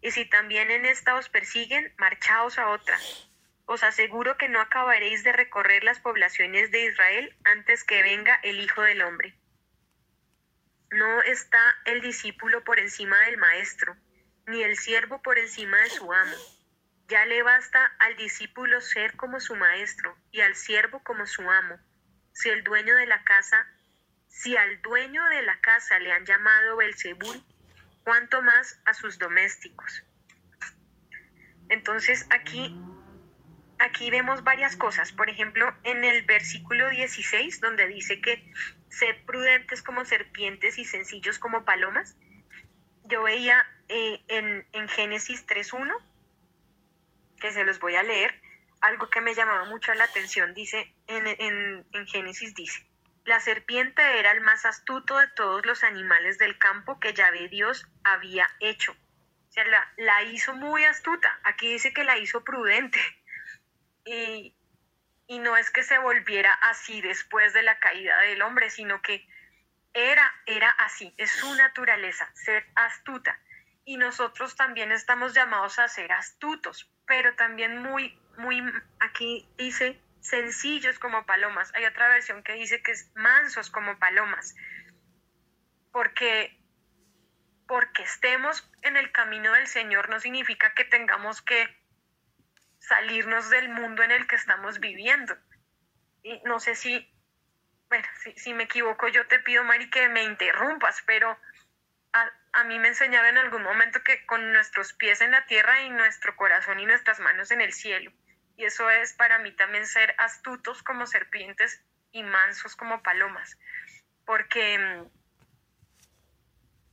y 0.00 0.10
si 0.10 0.24
también 0.24 0.70
en 0.70 0.86
esta 0.86 1.14
os 1.16 1.28
persiguen, 1.28 1.92
marchaos 1.98 2.58
a 2.58 2.68
otra. 2.70 2.98
Os 3.64 3.82
aseguro 3.82 4.36
que 4.38 4.48
no 4.48 4.60
acabaréis 4.60 5.24
de 5.24 5.32
recorrer 5.32 5.84
las 5.84 6.00
poblaciones 6.00 6.70
de 6.70 6.84
Israel 6.84 7.36
antes 7.44 7.84
que 7.84 8.02
venga 8.02 8.38
el 8.42 8.60
Hijo 8.60 8.82
del 8.82 9.02
Hombre. 9.02 9.34
No 10.90 11.22
está 11.22 11.76
el 11.84 12.00
discípulo 12.00 12.64
por 12.64 12.78
encima 12.78 13.18
del 13.26 13.36
maestro, 13.36 13.96
ni 14.46 14.62
el 14.62 14.78
siervo 14.78 15.20
por 15.20 15.38
encima 15.38 15.76
de 15.82 15.90
su 15.90 16.10
amo. 16.10 16.36
Ya 17.08 17.24
le 17.24 17.42
basta 17.42 17.92
al 17.98 18.16
discípulo 18.16 18.80
ser 18.80 19.16
como 19.16 19.40
su 19.40 19.56
maestro 19.56 20.16
y 20.30 20.42
al 20.42 20.54
siervo 20.54 21.02
como 21.02 21.26
su 21.26 21.48
amo. 21.50 21.78
Si 22.32 22.50
el 22.50 22.62
dueño 22.62 22.94
de 22.96 23.06
la 23.06 23.24
casa, 23.24 23.66
si 24.28 24.56
al 24.56 24.82
dueño 24.82 25.24
de 25.26 25.42
la 25.42 25.58
casa 25.60 25.98
le 25.98 26.12
han 26.12 26.26
llamado 26.26 26.76
Belzebul, 26.76 27.42
cuanto 28.04 28.42
más 28.42 28.80
a 28.84 28.92
sus 28.94 29.18
domésticos. 29.18 30.04
Entonces 31.70 32.26
aquí 32.30 32.78
aquí 33.78 34.10
vemos 34.10 34.44
varias 34.44 34.76
cosas. 34.76 35.12
Por 35.12 35.30
ejemplo, 35.30 35.74
en 35.84 36.04
el 36.04 36.22
versículo 36.24 36.90
16, 36.90 37.60
donde 37.60 37.86
dice 37.86 38.20
que 38.20 38.52
ser 38.88 39.24
prudentes 39.24 39.82
como 39.82 40.04
serpientes 40.04 40.78
y 40.78 40.84
sencillos 40.84 41.38
como 41.38 41.64
palomas, 41.64 42.16
yo 43.04 43.22
veía 43.22 43.66
eh, 43.88 44.22
en, 44.28 44.66
en 44.72 44.88
Génesis 44.88 45.46
3.1, 45.46 45.94
que 47.38 47.52
se 47.52 47.64
los 47.64 47.78
voy 47.78 47.96
a 47.96 48.02
leer, 48.02 48.40
algo 48.80 49.10
que 49.10 49.20
me 49.20 49.34
llamaba 49.34 49.64
mucho 49.64 49.92
la 49.94 50.04
atención, 50.04 50.54
dice, 50.54 50.94
en, 51.06 51.26
en, 51.26 51.86
en 51.92 52.06
Génesis 52.06 52.54
dice, 52.54 52.86
la 53.24 53.40
serpiente 53.40 54.18
era 54.18 54.30
el 54.30 54.40
más 54.40 54.64
astuto 54.64 55.18
de 55.18 55.28
todos 55.28 55.66
los 55.66 55.84
animales 55.84 56.38
del 56.38 56.58
campo 56.58 56.98
que 56.98 57.12
Yahvé 57.12 57.48
Dios 57.48 57.86
había 58.02 58.48
hecho. 58.60 58.92
O 58.92 59.52
sea, 59.52 59.64
la, 59.66 59.92
la 59.98 60.22
hizo 60.22 60.54
muy 60.54 60.84
astuta. 60.84 61.38
Aquí 61.44 61.72
dice 61.72 61.92
que 61.92 62.04
la 62.04 62.16
hizo 62.16 62.42
prudente. 62.42 62.98
Y, 64.04 64.56
y 65.26 65.38
no 65.40 65.58
es 65.58 65.70
que 65.70 65.82
se 65.82 65.98
volviera 65.98 66.54
así 66.54 67.02
después 67.02 67.52
de 67.52 67.62
la 67.62 67.78
caída 67.78 68.18
del 68.20 68.40
hombre, 68.40 68.70
sino 68.70 69.02
que 69.02 69.28
era, 69.92 70.32
era 70.46 70.70
así, 70.70 71.14
es 71.18 71.30
su 71.30 71.54
naturaleza, 71.54 72.30
ser 72.34 72.66
astuta. 72.74 73.38
Y 73.84 73.98
nosotros 73.98 74.56
también 74.56 74.92
estamos 74.92 75.34
llamados 75.34 75.78
a 75.78 75.88
ser 75.88 76.12
astutos, 76.12 76.90
pero 77.08 77.34
también 77.34 77.82
muy, 77.82 78.16
muy, 78.36 78.62
aquí 79.00 79.48
dice 79.56 80.00
sencillos 80.20 80.98
como 80.98 81.26
palomas. 81.26 81.72
Hay 81.74 81.84
otra 81.86 82.08
versión 82.08 82.42
que 82.42 82.52
dice 82.52 82.82
que 82.82 82.92
es 82.92 83.10
mansos 83.16 83.70
como 83.70 83.98
palomas. 83.98 84.54
Porque, 85.90 86.56
porque 87.66 88.02
estemos 88.02 88.70
en 88.82 88.96
el 88.96 89.10
camino 89.10 89.52
del 89.54 89.66
Señor 89.66 90.10
no 90.10 90.20
significa 90.20 90.74
que 90.74 90.84
tengamos 90.84 91.42
que 91.42 91.66
salirnos 92.78 93.50
del 93.50 93.70
mundo 93.70 94.02
en 94.02 94.10
el 94.10 94.26
que 94.26 94.36
estamos 94.36 94.78
viviendo. 94.78 95.36
Y 96.22 96.40
no 96.44 96.60
sé 96.60 96.74
si, 96.74 97.10
bueno, 97.88 98.06
si, 98.36 98.52
me 98.52 98.64
equivoco, 98.64 99.08
yo 99.08 99.26
te 99.26 99.38
pido, 99.40 99.64
Mari, 99.64 99.88
que 99.90 100.08
me 100.08 100.24
interrumpas, 100.24 101.02
pero 101.06 101.38
a, 102.60 102.64
mí 102.64 102.78
me 102.78 102.88
enseñaron 102.88 103.30
en 103.30 103.38
algún 103.38 103.62
momento 103.62 104.02
que 104.02 104.24
con 104.26 104.52
nuestros 104.52 104.92
pies 104.92 105.20
en 105.20 105.30
la 105.30 105.46
tierra 105.46 105.82
y 105.82 105.90
nuestro 105.90 106.36
corazón 106.36 106.80
y 106.80 106.86
nuestras 106.86 107.20
manos 107.20 107.50
en 107.50 107.60
el 107.60 107.72
cielo. 107.72 108.12
Y 108.56 108.64
eso 108.64 108.90
es 108.90 109.12
para 109.12 109.38
mí 109.38 109.52
también 109.52 109.86
ser 109.86 110.14
astutos 110.18 110.82
como 110.82 111.06
serpientes 111.06 111.82
y 112.12 112.22
mansos 112.22 112.76
como 112.76 113.02
palomas. 113.02 113.56
Porque 114.26 114.78
mm, 114.78 115.06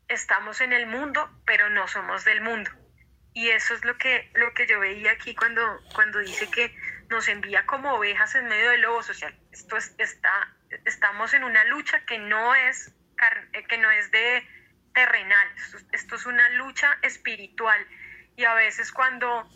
estamos 0.07 0.61
en 0.61 0.73
el 0.73 0.85
mundo, 0.85 1.29
pero 1.45 1.69
no 1.69 1.87
somos 1.87 2.23
del 2.25 2.41
mundo. 2.41 2.71
Y 3.33 3.49
eso 3.49 3.73
es 3.73 3.83
lo 3.83 3.97
que, 3.97 4.31
lo 4.35 4.53
que 4.53 4.65
yo 4.65 4.79
veía 4.79 5.11
aquí 5.11 5.35
cuando, 5.35 5.81
cuando 5.93 6.19
dice 6.19 6.49
que 6.49 6.73
nos 7.09 7.27
envía 7.27 7.65
como 7.65 7.95
ovejas 7.95 8.35
en 8.35 8.45
medio 8.45 8.69
de 8.69 8.77
lobos. 8.77 9.09
O 9.09 9.13
sea, 9.13 9.33
esto 9.51 9.77
está, 9.77 10.55
estamos 10.85 11.33
en 11.33 11.43
una 11.43 11.63
lucha 11.65 12.05
que 12.05 12.17
no 12.17 12.55
es, 12.55 12.95
eh, 13.53 13.63
que 13.67 13.77
no 13.77 13.91
es 13.91 14.11
de 14.11 14.47
terrenal, 14.95 15.47
esto, 15.91 16.15
es 16.15 16.25
una 16.25 16.49
lucha 16.51 16.97
espiritual. 17.03 17.85
Y 18.35 18.45
a 18.45 18.55
veces 18.55 18.91
cuando 18.91 19.47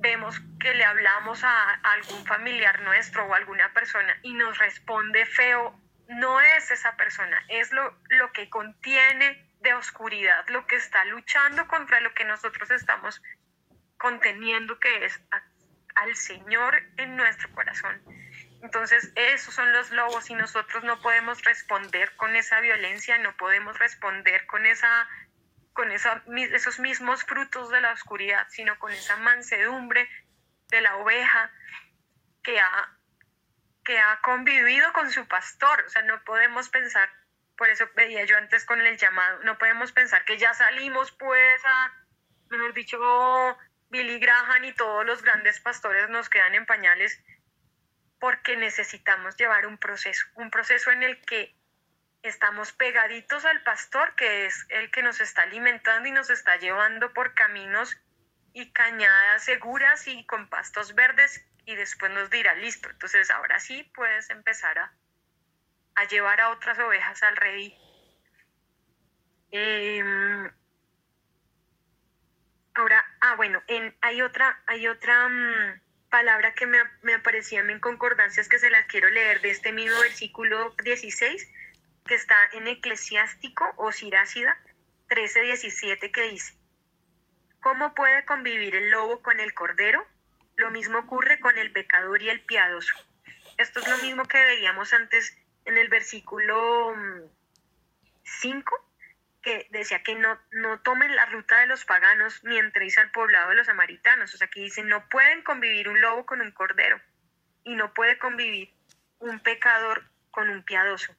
vemos 0.00 0.40
que 0.60 0.72
le 0.72 0.84
hablamos 0.84 1.44
a, 1.44 1.74
algún 1.74 2.24
familiar 2.24 2.80
nuestro 2.82 3.26
o 3.26 3.34
a 3.34 3.36
alguna 3.36 3.72
persona 3.74 4.16
y 4.22 4.32
nos 4.32 4.56
responde 4.56 5.26
feo, 5.26 5.78
no 6.08 6.40
es 6.40 6.70
esa 6.70 6.96
persona, 6.96 7.38
es 7.48 7.70
lo, 7.72 7.98
lo 8.08 8.32
que 8.32 8.48
contiene 8.48 9.46
de 9.60 9.74
oscuridad, 9.74 10.48
lo 10.48 10.66
que 10.66 10.76
está 10.76 11.04
luchando 11.04 11.68
contra 11.68 12.00
lo 12.00 12.14
que 12.14 12.24
nosotros 12.24 12.70
estamos 12.70 13.20
conteniendo, 13.98 14.78
que 14.78 15.04
es 15.04 15.20
al 15.96 16.14
Señor 16.14 16.80
en 16.96 17.16
nuestro 17.16 17.50
corazón. 17.52 18.00
Entonces, 18.62 19.12
esos 19.14 19.54
son 19.54 19.72
los 19.72 19.90
lobos 19.90 20.28
y 20.30 20.34
nosotros 20.34 20.82
no 20.84 21.00
podemos 21.00 21.42
responder 21.44 22.14
con 22.16 22.34
esa 22.34 22.60
violencia, 22.60 23.18
no 23.18 23.36
podemos 23.36 23.78
responder 23.78 24.46
con 24.46 24.66
esa 24.66 25.08
con 25.72 25.92
esa, 25.92 26.24
esos 26.52 26.80
mismos 26.80 27.22
frutos 27.22 27.70
de 27.70 27.80
la 27.80 27.92
oscuridad, 27.92 28.48
sino 28.50 28.76
con 28.80 28.90
esa 28.90 29.16
mansedumbre 29.16 30.08
de 30.70 30.80
la 30.80 30.96
oveja 30.96 31.52
que 32.42 32.58
ha, 32.58 32.98
que 33.84 33.96
ha 34.00 34.20
convivido 34.20 34.92
con 34.92 35.08
su 35.12 35.28
pastor. 35.28 35.84
O 35.86 35.88
sea, 35.88 36.02
no 36.02 36.24
podemos 36.24 36.68
pensar 36.68 37.08
por 37.58 37.68
eso 37.68 37.90
veía 37.96 38.24
yo 38.24 38.38
antes 38.38 38.64
con 38.64 38.80
el 38.80 38.96
llamado, 38.96 39.40
no 39.42 39.58
podemos 39.58 39.90
pensar 39.90 40.24
que 40.24 40.38
ya 40.38 40.54
salimos 40.54 41.10
pues 41.10 41.62
a, 41.66 41.92
mejor 42.50 42.72
dicho, 42.72 42.98
Billy 43.90 44.20
Graham 44.20 44.64
y 44.64 44.72
todos 44.74 45.04
los 45.04 45.22
grandes 45.22 45.60
pastores 45.60 46.08
nos 46.08 46.30
quedan 46.30 46.54
en 46.54 46.66
pañales 46.66 47.20
porque 48.18 48.56
necesitamos 48.56 49.36
llevar 49.36 49.66
un 49.66 49.78
proceso, 49.78 50.24
un 50.34 50.50
proceso 50.50 50.90
en 50.90 51.02
el 51.02 51.20
que 51.24 51.54
estamos 52.22 52.72
pegaditos 52.72 53.44
al 53.44 53.62
pastor, 53.62 54.14
que 54.16 54.46
es 54.46 54.66
el 54.70 54.90
que 54.90 55.02
nos 55.02 55.20
está 55.20 55.42
alimentando 55.42 56.08
y 56.08 56.12
nos 56.12 56.30
está 56.30 56.56
llevando 56.56 57.12
por 57.12 57.34
caminos 57.34 57.96
y 58.52 58.72
cañadas 58.72 59.44
seguras 59.44 60.06
y 60.08 60.24
con 60.26 60.48
pastos 60.48 60.94
verdes 60.94 61.44
y 61.64 61.76
después 61.76 62.10
nos 62.12 62.30
dirá, 62.30 62.54
listo, 62.54 62.88
entonces 62.88 63.30
ahora 63.30 63.60
sí 63.60 63.82
puedes 63.94 64.30
empezar 64.30 64.78
a, 64.78 64.92
a 65.96 66.04
llevar 66.04 66.40
a 66.40 66.50
otras 66.50 66.78
ovejas 66.78 67.22
al 67.22 67.36
redil. 67.36 67.76
Em, 69.50 70.50
ahora, 72.74 73.04
ah, 73.20 73.34
bueno, 73.36 73.62
en, 73.66 73.94
hay 74.00 74.22
otra, 74.22 74.62
hay 74.66 74.88
otra 74.88 75.28
mm, 75.28 75.80
palabra 76.10 76.54
que 76.54 76.66
me, 76.66 76.78
me 77.02 77.14
aparecía 77.14 77.60
en 77.60 77.80
concordancias 77.80 78.48
que 78.48 78.58
se 78.58 78.70
las 78.70 78.86
quiero 78.86 79.10
leer 79.10 79.40
de 79.40 79.50
este 79.50 79.72
mismo 79.72 79.98
versículo 80.00 80.74
16, 80.82 81.48
que 82.06 82.14
está 82.14 82.36
en 82.52 82.66
Eclesiástico 82.66 83.72
o 83.76 83.92
Sirácida 83.92 84.56
13:17, 85.08 86.10
que 86.10 86.22
dice: 86.30 86.54
¿Cómo 87.60 87.94
puede 87.94 88.24
convivir 88.24 88.74
el 88.74 88.90
lobo 88.90 89.20
con 89.22 89.40
el 89.40 89.54
cordero? 89.54 90.06
Lo 90.56 90.70
mismo 90.70 90.98
ocurre 90.98 91.38
con 91.40 91.56
el 91.58 91.72
pecador 91.72 92.22
y 92.22 92.30
el 92.30 92.40
piadoso. 92.40 92.94
Esto 93.58 93.80
es 93.80 93.88
lo 93.88 93.98
mismo 93.98 94.24
que 94.24 94.38
veíamos 94.38 94.92
antes 94.92 95.36
en 95.64 95.76
el 95.78 95.88
versículo 95.88 96.94
5, 98.22 98.76
mm, 98.76 98.87
que 99.42 99.66
decía 99.70 100.02
que 100.02 100.14
no, 100.14 100.38
no 100.50 100.80
tomen 100.80 101.14
la 101.14 101.26
ruta 101.26 101.58
de 101.60 101.66
los 101.66 101.84
paganos 101.84 102.42
ni 102.44 102.58
entréis 102.58 102.98
al 102.98 103.10
poblado 103.10 103.50
de 103.50 103.56
los 103.56 103.66
samaritanos. 103.66 104.34
O 104.34 104.36
sea, 104.36 104.46
aquí 104.46 104.62
dice, 104.62 104.82
no 104.82 105.08
pueden 105.08 105.42
convivir 105.42 105.88
un 105.88 106.00
lobo 106.00 106.26
con 106.26 106.40
un 106.40 106.50
cordero 106.50 107.00
y 107.64 107.74
no 107.74 107.94
puede 107.94 108.18
convivir 108.18 108.74
un 109.18 109.40
pecador 109.40 110.04
con 110.30 110.50
un 110.50 110.62
piadoso. 110.64 111.14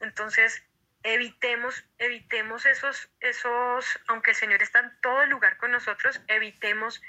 Entonces, 0.00 0.64
evitemos, 1.02 1.84
evitemos 1.98 2.66
esos, 2.66 3.10
esos, 3.20 4.00
aunque 4.08 4.30
el 4.30 4.36
Señor 4.36 4.62
está 4.62 4.80
en 4.80 4.92
todo 5.00 5.26
lugar 5.26 5.56
con 5.56 5.70
nosotros, 5.70 6.20
evitemos 6.28 7.02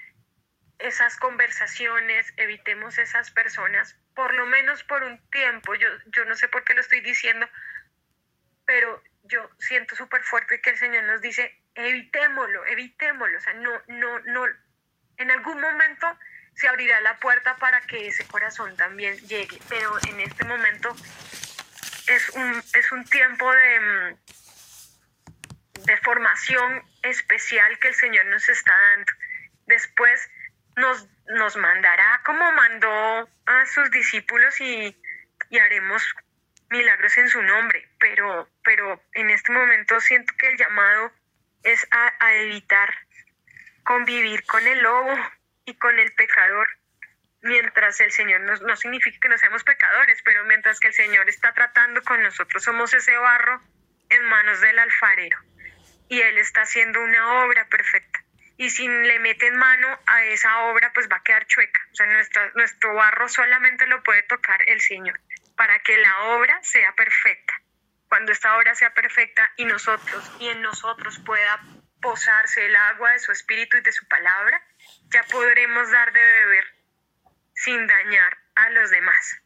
esas 0.79 1.17
conversaciones, 1.17 2.33
evitemos 2.37 2.97
esas 2.97 3.31
personas 3.31 3.97
por 4.15 4.33
lo 4.33 4.45
menos 4.45 4.83
por 4.83 5.03
un 5.03 5.19
tiempo, 5.29 5.75
yo, 5.75 5.89
yo 6.07 6.25
no 6.25 6.35
sé 6.35 6.47
por 6.47 6.63
qué 6.63 6.73
lo 6.73 6.81
estoy 6.81 7.01
diciendo, 7.01 7.47
pero 8.65 9.03
yo 9.27 9.49
siento 9.59 9.95
súper 9.95 10.23
fuerte 10.23 10.61
que 10.61 10.71
el 10.71 10.77
Señor 10.77 11.03
nos 11.03 11.21
dice, 11.21 11.57
evitémoslo, 11.75 12.65
evitémoslo, 12.67 13.37
o 13.37 13.41
sea, 13.41 13.53
no, 13.53 13.71
no, 13.87 14.19
no, 14.19 14.45
en 15.17 15.31
algún 15.31 15.59
momento 15.59 16.17
se 16.55 16.67
abrirá 16.67 17.01
la 17.01 17.17
puerta 17.17 17.55
para 17.57 17.81
que 17.81 18.07
ese 18.07 18.25
corazón 18.27 18.75
también 18.77 19.17
llegue, 19.27 19.59
pero 19.67 19.91
en 20.07 20.21
este 20.21 20.45
momento 20.45 20.95
es 22.07 22.29
un, 22.29 22.63
es 22.73 22.91
un 22.91 23.03
tiempo 23.05 23.51
de, 23.51 23.79
mm, 23.79 24.15
de 25.85 25.97
formación 25.97 26.83
especial 27.03 27.77
que 27.79 27.89
el 27.89 27.95
Señor 27.95 28.25
nos 28.27 28.47
está 28.47 28.71
dando. 28.71 29.11
Después 29.65 30.29
nos, 30.75 31.07
nos 31.27 31.55
mandará 31.57 32.21
como 32.25 32.51
mandó 32.51 33.29
a 33.45 33.65
sus 33.65 33.89
discípulos 33.91 34.59
y, 34.61 34.95
y 35.49 35.57
haremos 35.57 36.03
milagros 36.69 37.17
en 37.17 37.29
su 37.29 37.41
nombre, 37.41 37.87
pero, 37.99 38.49
pero 38.63 39.01
en 39.13 39.29
este 39.29 39.51
momento 39.51 39.99
siento 39.99 40.33
que 40.37 40.47
el 40.47 40.57
llamado 40.57 41.11
es 41.63 41.87
a, 41.91 42.35
evitar 42.35 42.93
convivir 43.83 44.43
con 44.45 44.65
el 44.67 44.81
lobo 44.81 45.13
y 45.65 45.75
con 45.75 45.97
el 45.99 46.11
pecador, 46.13 46.67
mientras 47.41 47.99
el 47.99 48.11
Señor 48.11 48.41
no, 48.41 48.55
no 48.55 48.75
significa 48.75 49.19
que 49.19 49.29
no 49.29 49.37
seamos 49.37 49.63
pecadores, 49.63 50.21
pero 50.23 50.43
mientras 50.45 50.79
que 50.79 50.87
el 50.87 50.93
Señor 50.93 51.29
está 51.29 51.53
tratando 51.53 52.03
con 52.03 52.21
nosotros, 52.21 52.63
somos 52.63 52.93
ese 52.93 53.15
barro 53.17 53.61
en 54.09 54.23
manos 54.25 54.61
del 54.61 54.79
alfarero 54.79 55.39
y 56.09 56.21
Él 56.21 56.37
está 56.37 56.61
haciendo 56.61 57.01
una 57.01 57.45
obra 57.45 57.67
perfecta. 57.67 58.19
Y 58.57 58.69
si 58.69 58.87
le 58.87 59.19
meten 59.19 59.57
mano 59.57 59.99
a 60.05 60.23
esa 60.25 60.59
obra, 60.65 60.91
pues 60.93 61.09
va 61.11 61.17
a 61.17 61.23
quedar 61.23 61.45
chueca. 61.45 61.81
O 61.91 61.95
sea, 61.95 62.05
nuestra, 62.05 62.51
nuestro 62.55 62.93
barro 62.93 63.27
solamente 63.27 63.85
lo 63.85 64.01
puede 64.01 64.23
tocar 64.23 64.61
el 64.67 64.79
Señor 64.79 65.19
para 65.55 65.79
que 65.79 65.97
la 65.97 66.23
obra 66.35 66.59
sea 66.63 66.93
perfecta. 66.93 67.53
Cuando 68.07 68.31
esta 68.31 68.57
obra 68.57 68.75
sea 68.75 68.93
perfecta 68.93 69.51
y 69.57 69.65
nosotros 69.65 70.31
y 70.39 70.49
en 70.49 70.61
nosotros 70.61 71.19
pueda 71.25 71.59
posarse 72.01 72.65
el 72.65 72.75
agua 72.75 73.11
de 73.11 73.19
su 73.19 73.31
espíritu 73.31 73.77
y 73.77 73.81
de 73.81 73.91
su 73.91 74.07
palabra, 74.07 74.61
ya 75.09 75.23
podremos 75.23 75.89
dar 75.91 76.13
de 76.13 76.19
beber 76.19 76.65
sin 77.53 77.87
dañar 77.87 78.37
a 78.55 78.69
los 78.69 78.89
demás. 78.91 79.41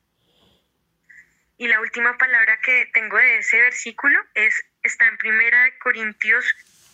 Y 1.58 1.68
la 1.68 1.80
última 1.82 2.18
palabra 2.18 2.60
que 2.62 2.90
tengo 2.94 3.18
de 3.18 3.38
ese 3.38 3.60
versículo 3.62 4.20
es 4.34 4.56
está 4.84 5.08
en 5.08 5.18
Primera 5.18 5.64
de 5.64 5.78
Corintios 5.80 6.46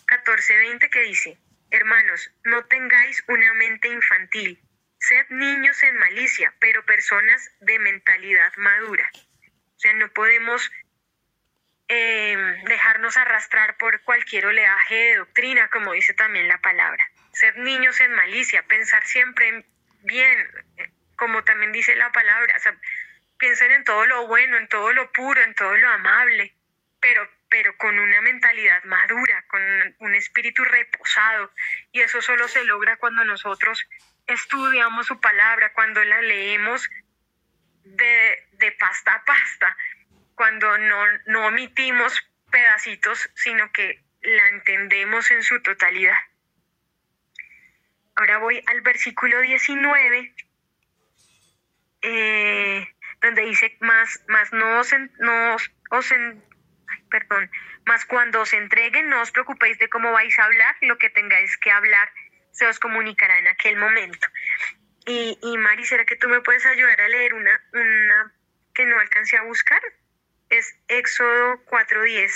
14:20 0.06 0.90
que 0.90 1.00
dice: 1.02 1.38
Hermanos, 1.70 2.30
no 2.44 2.64
tengáis 2.64 3.22
una 3.28 3.52
mente 3.54 3.88
infantil, 3.88 4.60
Sed 4.98 5.26
niños 5.30 5.82
en 5.82 5.96
malicia, 5.98 6.52
pero 6.58 6.84
personas 6.84 7.50
de 7.60 7.78
mentalidad 7.78 8.52
madura. 8.56 9.10
O 9.14 9.78
sea, 9.78 9.92
no 9.94 10.08
podemos 10.08 10.70
em, 11.88 12.64
dejarnos 12.64 13.16
arrastrar 13.16 13.76
por 13.76 14.00
cualquier 14.02 14.46
oleaje 14.46 14.94
de 14.94 15.16
doctrina, 15.16 15.68
como 15.68 15.92
dice 15.92 16.14
también 16.14 16.48
la 16.48 16.58
palabra. 16.58 17.06
Ser 17.32 17.56
niños 17.58 18.00
en 18.00 18.12
malicia, 18.12 18.62
pensar 18.62 19.04
siempre 19.04 19.66
bien, 20.02 20.48
como 21.16 21.44
también 21.44 21.72
dice 21.72 21.94
la 21.94 22.10
palabra. 22.10 22.56
O 22.56 22.60
sea, 22.60 22.74
piensen 23.38 23.72
en 23.72 23.84
todo 23.84 24.06
lo 24.06 24.26
bueno, 24.26 24.56
en 24.56 24.68
todo 24.68 24.92
lo 24.92 25.12
puro, 25.12 25.42
en 25.42 25.54
todo 25.54 25.76
lo 25.76 25.88
amable, 25.90 26.54
pero, 27.00 27.28
pero 27.48 27.76
con 27.76 27.98
una 27.98 28.20
mentalidad 28.22 28.82
madura, 28.84 29.44
con 29.48 29.62
un 29.98 30.14
espíritu 30.14 30.64
reposado. 30.64 31.52
Y 31.92 32.00
eso 32.00 32.22
solo 32.22 32.48
se 32.48 32.64
logra 32.64 32.96
cuando 32.96 33.24
nosotros 33.24 33.86
estudiamos 34.26 35.06
su 35.06 35.20
palabra, 35.20 35.72
cuando 35.72 36.02
la 36.04 36.20
leemos 36.22 36.88
de, 37.84 38.48
de 38.52 38.72
pasta 38.72 39.14
a 39.14 39.24
pasta, 39.24 39.76
cuando 40.34 40.78
no, 40.78 41.04
no 41.26 41.46
omitimos 41.46 42.28
pedacitos, 42.50 43.30
sino 43.34 43.70
que 43.72 44.02
la 44.22 44.48
entendemos 44.48 45.30
en 45.30 45.42
su 45.42 45.62
totalidad. 45.62 46.18
Ahora 48.16 48.38
voy 48.38 48.62
al 48.66 48.80
versículo 48.80 49.40
19, 49.40 50.34
eh, 52.02 52.94
donde 53.20 53.42
dice, 53.42 53.76
más, 53.80 54.24
más 54.28 54.52
no 54.52 54.80
os, 54.80 54.92
no 55.18 55.54
os 55.54 56.14
perdón, 57.10 57.50
más 57.84 58.04
cuando 58.06 58.40
os 58.40 58.52
entreguen, 58.52 59.08
no 59.08 59.20
os 59.20 59.30
preocupéis 59.30 59.78
de 59.78 59.88
cómo 59.88 60.12
vais 60.12 60.38
a 60.38 60.44
hablar, 60.44 60.76
lo 60.80 60.98
que 60.98 61.10
tengáis 61.10 61.56
que 61.58 61.70
hablar 61.70 62.10
se 62.56 62.66
os 62.66 62.78
comunicará 62.78 63.38
en 63.38 63.48
aquel 63.48 63.76
momento. 63.76 64.26
Y, 65.04 65.38
y 65.42 65.58
Mari, 65.58 65.84
¿será 65.84 66.04
que 66.04 66.16
tú 66.16 66.28
me 66.28 66.40
puedes 66.40 66.64
ayudar 66.66 67.00
a 67.00 67.08
leer 67.08 67.34
una, 67.34 67.60
una 67.72 68.32
que 68.74 68.86
no 68.86 68.98
alcancé 68.98 69.36
a 69.36 69.42
buscar? 69.42 69.80
Es 70.48 70.74
Éxodo 70.88 71.64
4.10. 71.66 72.32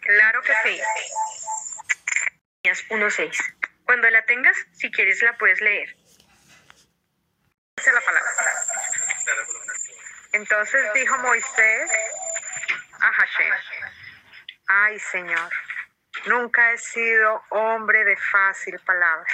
Claro 0.00 0.42
que 0.42 0.52
sí. 0.64 0.80
1.6. 2.88 3.54
Cuando 3.84 4.08
la 4.10 4.24
tengas, 4.24 4.56
si 4.72 4.90
quieres, 4.90 5.22
la 5.22 5.36
puedes 5.36 5.60
leer. 5.60 5.94
Dice 7.76 7.92
la 7.92 8.00
palabra. 8.00 8.30
Entonces 10.32 10.92
dijo 10.94 11.18
Moisés 11.18 11.90
a 13.00 13.12
Hashem, 13.12 13.54
ay 14.66 14.98
Señor, 14.98 15.52
Nunca 16.26 16.72
he 16.72 16.78
sido 16.78 17.42
hombre 17.50 18.04
de 18.04 18.16
fácil 18.16 18.78
palabra, 18.80 19.26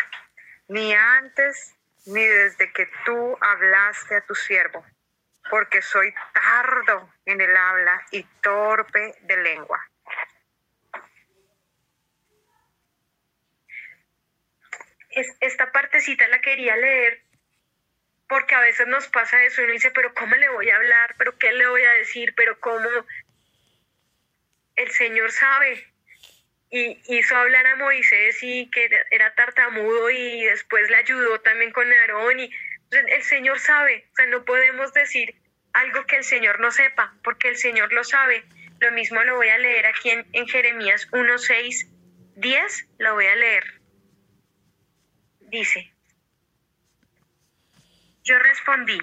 ni 0.69 0.95
antes 0.95 1.75
ni 2.07 2.25
desde 2.25 2.73
que 2.73 2.89
tú 3.05 3.37
hablaste 3.41 4.17
a 4.17 4.21
tu 4.23 4.35
siervo, 4.35 4.85
porque 5.51 5.83
soy 5.83 6.15
tardo 6.33 7.13
en 7.27 7.41
el 7.41 7.55
habla 7.57 8.03
y 8.11 8.23
torpe 8.43 9.15
de 9.23 9.37
lengua. 9.37 9.85
esta 15.41 15.73
partecita 15.73 16.29
la 16.29 16.41
quería 16.41 16.77
leer 16.77 17.21
porque 18.29 18.55
a 18.55 18.61
veces 18.61 18.87
nos 18.87 19.09
pasa 19.09 19.43
eso 19.43 19.63
y 19.63 19.65
uno 19.65 19.73
dice, 19.73 19.91
pero 19.91 20.13
¿cómo 20.13 20.35
le 20.37 20.49
voy 20.51 20.69
a 20.69 20.77
hablar? 20.77 21.15
¿Pero 21.17 21.39
qué 21.39 21.51
le 21.53 21.67
voy 21.67 21.83
a 21.83 21.93
decir? 21.93 22.35
¿Pero 22.37 22.61
cómo? 22.61 22.89
El 24.77 24.91
Señor 24.91 25.33
sabe, 25.33 25.91
y 26.71 27.01
hizo 27.09 27.37
hablar 27.37 27.67
a 27.67 27.77
Moisés 27.77 28.39
y 28.43 28.71
que 28.71 28.91
era 29.11 29.35
tartamudo 29.35 30.11
y 30.11 30.45
después 30.45 30.91
le 30.91 30.97
ayudó 30.97 31.41
también 31.41 31.73
con 31.73 31.91
Aarón 31.91 32.41
y 32.41 32.51
el 32.91 33.23
Señor 33.23 33.59
sabe, 33.59 34.07
o 34.13 34.17
sea, 34.17 34.27
no 34.27 34.45
podemos 34.45 34.93
decir 34.93 35.35
algo 35.73 36.07
que 36.07 36.17
el 36.17 36.25
Señor 36.25 36.61
no 36.61 36.71
sepa, 36.71 37.15
porque 37.23 37.49
el 37.49 37.57
Señor 37.57 37.93
lo 37.93 38.05
sabe. 38.05 38.45
Lo 38.81 38.93
mismo 38.93 39.23
lo 39.25 39.37
voy 39.37 39.49
a 39.49 39.59
leer 39.59 39.87
aquí 39.87 40.11
en, 40.11 40.27
en 40.33 40.47
Jeremías 40.47 41.09
1, 41.13 41.39
6, 41.39 41.89
10, 42.37 42.89
lo 42.99 43.15
voy 43.15 43.27
a 43.27 43.35
leer. 43.35 43.81
Dice, 45.41 45.93
yo 48.23 48.39
respondí, 48.39 48.99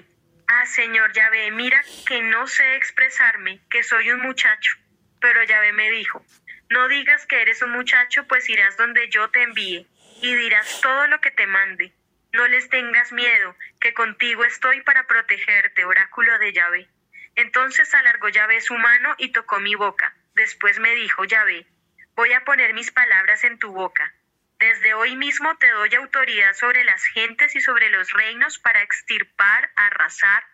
ah 0.46 0.66
Señor 0.66 1.12
Yahvé, 1.12 1.50
mira 1.50 1.82
que 2.06 2.22
no 2.22 2.46
sé 2.46 2.76
expresarme, 2.76 3.60
que 3.70 3.82
soy 3.82 4.10
un 4.10 4.20
muchacho, 4.20 4.72
pero 5.20 5.42
Yahvé 5.44 5.72
me 5.72 5.90
dijo, 5.90 6.24
no 6.68 6.88
digas 6.88 7.26
que 7.26 7.40
eres 7.40 7.62
un 7.62 7.70
muchacho, 7.70 8.26
pues 8.26 8.48
irás 8.48 8.76
donde 8.76 9.08
yo 9.08 9.30
te 9.30 9.42
envíe, 9.42 9.86
y 10.20 10.34
dirás 10.34 10.80
todo 10.80 11.06
lo 11.06 11.20
que 11.20 11.30
te 11.30 11.46
mande. 11.46 11.92
No 12.32 12.48
les 12.48 12.68
tengas 12.68 13.12
miedo, 13.12 13.56
que 13.80 13.94
contigo 13.94 14.44
estoy 14.44 14.82
para 14.82 15.06
protegerte, 15.06 15.84
oráculo 15.84 16.38
de 16.38 16.52
Yahvé. 16.52 16.88
Entonces 17.36 17.94
alargó 17.94 18.28
Yahvé 18.28 18.60
su 18.60 18.74
mano 18.74 19.14
y 19.18 19.30
tocó 19.30 19.60
mi 19.60 19.74
boca. 19.74 20.14
Después 20.34 20.80
me 20.80 20.94
dijo 20.94 21.24
Yahvé, 21.24 21.66
voy 22.14 22.32
a 22.32 22.44
poner 22.44 22.74
mis 22.74 22.90
palabras 22.90 23.44
en 23.44 23.58
tu 23.58 23.72
boca. 23.72 24.12
Desde 24.58 24.94
hoy 24.94 25.16
mismo 25.16 25.56
te 25.58 25.70
doy 25.70 25.94
autoridad 25.94 26.54
sobre 26.54 26.82
las 26.84 27.04
gentes 27.06 27.54
y 27.54 27.60
sobre 27.60 27.90
los 27.90 28.10
reinos 28.12 28.58
para 28.58 28.82
extirpar, 28.82 29.70
arrasar, 29.76 30.44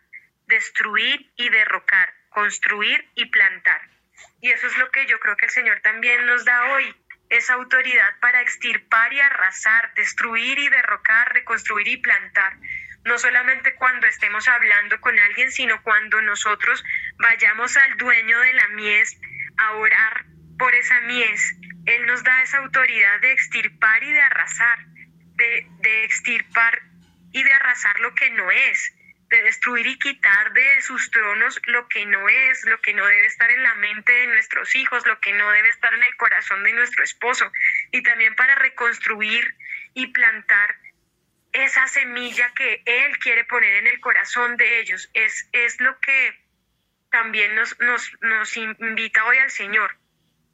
destruir 0.46 1.30
y 1.36 1.48
derrocar, 1.48 2.12
construir 2.30 3.08
y 3.14 3.26
plantar. 3.26 3.80
Y 4.40 4.50
eso 4.50 4.66
es 4.66 4.76
lo 4.78 4.90
que 4.90 5.06
yo 5.06 5.18
creo 5.20 5.36
que 5.36 5.46
el 5.46 5.50
Señor 5.50 5.80
también 5.80 6.26
nos 6.26 6.44
da 6.44 6.72
hoy, 6.72 6.94
esa 7.28 7.54
autoridad 7.54 8.18
para 8.20 8.42
extirpar 8.42 9.12
y 9.12 9.20
arrasar, 9.20 9.94
destruir 9.94 10.58
y 10.58 10.68
derrocar, 10.68 11.32
reconstruir 11.32 11.88
y 11.88 11.96
plantar. 11.96 12.58
No 13.04 13.18
solamente 13.18 13.74
cuando 13.74 14.06
estemos 14.06 14.46
hablando 14.48 15.00
con 15.00 15.18
alguien, 15.18 15.50
sino 15.50 15.82
cuando 15.82 16.20
nosotros 16.22 16.84
vayamos 17.18 17.76
al 17.76 17.96
dueño 17.96 18.38
de 18.40 18.52
la 18.52 18.68
mies 18.68 19.18
a 19.56 19.72
orar 19.72 20.26
por 20.58 20.74
esa 20.74 21.00
mies. 21.00 21.56
Él 21.86 22.06
nos 22.06 22.22
da 22.22 22.42
esa 22.42 22.58
autoridad 22.58 23.20
de 23.20 23.32
extirpar 23.32 24.02
y 24.04 24.12
de 24.12 24.20
arrasar, 24.20 24.78
de, 25.36 25.66
de 25.80 26.04
extirpar 26.04 26.82
y 27.32 27.42
de 27.42 27.52
arrasar 27.52 27.98
lo 28.00 28.14
que 28.14 28.30
no 28.30 28.50
es 28.50 28.94
de 29.32 29.42
destruir 29.44 29.86
y 29.86 29.98
quitar 29.98 30.52
de 30.52 30.82
sus 30.82 31.10
tronos 31.10 31.58
lo 31.64 31.88
que 31.88 32.04
no 32.04 32.28
es, 32.28 32.64
lo 32.66 32.78
que 32.82 32.92
no 32.92 33.06
debe 33.06 33.26
estar 33.26 33.50
en 33.50 33.62
la 33.62 33.74
mente 33.76 34.12
de 34.12 34.26
nuestros 34.26 34.74
hijos, 34.74 35.06
lo 35.06 35.18
que 35.20 35.32
no 35.32 35.50
debe 35.50 35.70
estar 35.70 35.92
en 35.94 36.02
el 36.02 36.14
corazón 36.16 36.62
de 36.62 36.74
nuestro 36.74 37.02
esposo, 37.02 37.50
y 37.90 38.02
también 38.02 38.36
para 38.36 38.54
reconstruir 38.56 39.56
y 39.94 40.08
plantar 40.08 40.76
esa 41.52 41.88
semilla 41.88 42.52
que 42.54 42.82
Él 42.84 43.18
quiere 43.18 43.44
poner 43.44 43.76
en 43.76 43.86
el 43.86 44.00
corazón 44.00 44.58
de 44.58 44.80
ellos. 44.80 45.10
Es, 45.14 45.48
es 45.52 45.80
lo 45.80 45.98
que 46.00 46.38
también 47.10 47.54
nos, 47.54 47.78
nos, 47.80 48.12
nos 48.20 48.54
invita 48.56 49.24
hoy 49.24 49.38
al 49.38 49.50
Señor. 49.50 49.96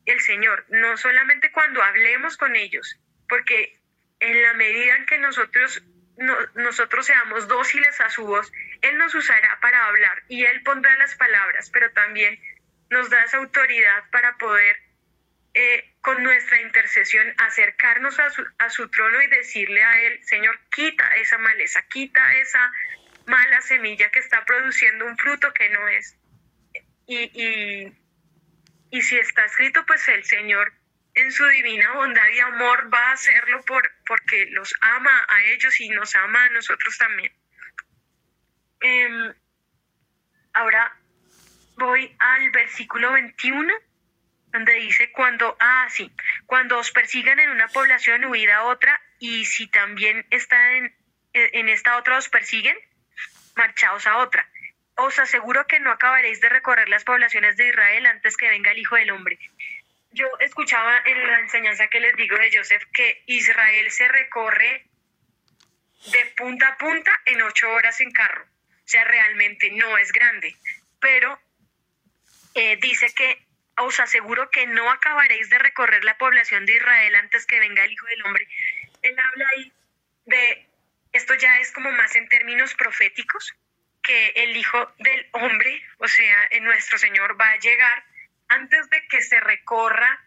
El 0.06 0.20
Señor, 0.20 0.64
no 0.68 0.96
solamente 0.96 1.50
cuando 1.50 1.82
hablemos 1.82 2.36
con 2.36 2.54
ellos, 2.54 2.96
porque 3.28 3.76
en 4.20 4.40
la 4.42 4.54
medida 4.54 4.96
en 4.96 5.06
que 5.06 5.18
nosotros 5.18 5.82
nosotros 6.54 7.06
seamos 7.06 7.46
dóciles 7.46 8.00
a 8.00 8.10
su 8.10 8.24
voz, 8.24 8.52
Él 8.82 8.98
nos 8.98 9.14
usará 9.14 9.58
para 9.60 9.86
hablar 9.86 10.22
y 10.28 10.44
Él 10.44 10.62
pondrá 10.62 10.96
las 10.96 11.14
palabras, 11.14 11.70
pero 11.70 11.90
también 11.92 12.38
nos 12.90 13.08
da 13.10 13.22
esa 13.22 13.36
autoridad 13.36 14.04
para 14.10 14.36
poder 14.36 14.76
eh, 15.54 15.94
con 16.00 16.22
nuestra 16.22 16.60
intercesión 16.60 17.32
acercarnos 17.38 18.18
a 18.18 18.30
su, 18.30 18.44
a 18.58 18.70
su 18.70 18.88
trono 18.88 19.22
y 19.22 19.28
decirle 19.28 19.82
a 19.82 20.00
Él, 20.02 20.24
Señor, 20.24 20.58
quita 20.70 21.16
esa 21.16 21.38
maleza, 21.38 21.82
quita 21.88 22.36
esa 22.36 22.72
mala 23.26 23.60
semilla 23.60 24.10
que 24.10 24.18
está 24.18 24.44
produciendo 24.44 25.06
un 25.06 25.16
fruto 25.18 25.52
que 25.52 25.68
no 25.70 25.88
es. 25.88 26.16
Y, 27.06 27.30
y, 27.32 27.92
y 28.90 29.02
si 29.02 29.18
está 29.18 29.44
escrito, 29.44 29.84
pues 29.86 30.06
el 30.08 30.24
Señor 30.24 30.72
en 31.18 31.32
su 31.32 31.44
divina 31.48 31.94
bondad 31.94 32.28
y 32.28 32.38
amor 32.38 32.94
va 32.94 33.08
a 33.08 33.12
hacerlo 33.12 33.60
por, 33.62 33.90
porque 34.06 34.46
los 34.52 34.72
ama 34.80 35.26
a 35.28 35.42
ellos 35.42 35.80
y 35.80 35.88
nos 35.88 36.14
ama 36.14 36.44
a 36.44 36.50
nosotros 36.50 36.96
también. 36.96 37.32
Em, 38.80 39.34
ahora 40.52 40.96
voy 41.76 42.14
al 42.20 42.50
versículo 42.52 43.12
21 43.12 43.74
donde 44.52 44.74
dice 44.74 45.10
cuando, 45.10 45.56
ah, 45.58 45.88
sí, 45.90 46.10
cuando 46.46 46.78
os 46.78 46.92
persigan 46.92 47.40
en 47.40 47.50
una 47.50 47.66
población, 47.66 48.24
huida 48.24 48.58
a 48.58 48.64
otra, 48.64 49.00
y 49.18 49.44
si 49.44 49.66
también 49.66 50.24
está 50.30 50.72
en, 50.76 50.94
en 51.32 51.68
esta 51.68 51.98
otra 51.98 52.16
os 52.16 52.28
persiguen, 52.28 52.78
marchaos 53.56 54.06
a 54.06 54.18
otra. 54.18 54.48
Os 54.94 55.18
aseguro 55.18 55.66
que 55.66 55.80
no 55.80 55.90
acabaréis 55.90 56.40
de 56.40 56.48
recorrer 56.48 56.88
las 56.88 57.02
poblaciones 57.02 57.56
de 57.56 57.68
Israel 57.68 58.06
antes 58.06 58.36
que 58.36 58.48
venga 58.48 58.70
el 58.70 58.78
Hijo 58.78 58.94
del 58.94 59.10
Hombre. 59.10 59.38
Yo 60.10 60.26
escuchaba 60.40 61.02
en 61.04 61.26
la 61.26 61.40
enseñanza 61.40 61.88
que 61.88 62.00
les 62.00 62.16
digo 62.16 62.36
de 62.36 62.50
Joseph 62.56 62.82
que 62.92 63.22
Israel 63.26 63.90
se 63.90 64.08
recorre 64.08 64.86
de 66.12 66.26
punta 66.36 66.68
a 66.68 66.78
punta 66.78 67.12
en 67.26 67.42
ocho 67.42 67.70
horas 67.70 68.00
en 68.00 68.10
carro. 68.10 68.44
O 68.44 68.90
sea, 68.90 69.04
realmente 69.04 69.70
no 69.72 69.98
es 69.98 70.12
grande. 70.12 70.56
Pero 71.00 71.38
eh, 72.54 72.76
dice 72.80 73.12
que 73.14 73.46
os 73.76 74.00
aseguro 74.00 74.50
que 74.50 74.66
no 74.66 74.90
acabaréis 74.90 75.50
de 75.50 75.58
recorrer 75.58 76.04
la 76.04 76.18
población 76.18 76.66
de 76.66 76.74
Israel 76.74 77.14
antes 77.16 77.46
que 77.46 77.60
venga 77.60 77.84
el 77.84 77.92
Hijo 77.92 78.06
del 78.06 78.24
Hombre. 78.24 78.48
Él 79.02 79.16
habla 79.18 79.48
ahí 79.56 79.72
de, 80.26 80.66
esto 81.12 81.34
ya 81.34 81.58
es 81.58 81.70
como 81.72 81.92
más 81.92 82.16
en 82.16 82.28
términos 82.28 82.74
proféticos, 82.74 83.54
que 84.02 84.32
el 84.36 84.56
Hijo 84.56 84.92
del 84.98 85.28
Hombre, 85.32 85.82
o 85.98 86.08
sea, 86.08 86.48
nuestro 86.62 86.98
Señor 86.98 87.40
va 87.40 87.50
a 87.50 87.58
llegar 87.58 88.04
antes 88.48 88.90
de 88.90 89.06
que 89.08 89.22
se 89.22 89.40
recorra 89.40 90.20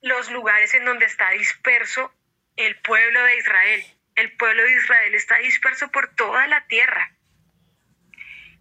los 0.00 0.30
lugares 0.30 0.74
en 0.74 0.84
donde 0.84 1.06
está 1.06 1.30
disperso 1.30 2.12
el 2.56 2.76
pueblo 2.80 3.22
de 3.24 3.36
Israel. 3.38 3.84
El 4.14 4.36
pueblo 4.36 4.62
de 4.62 4.72
Israel 4.72 5.14
está 5.14 5.38
disperso 5.38 5.90
por 5.90 6.14
toda 6.14 6.46
la 6.46 6.66
tierra. 6.66 7.12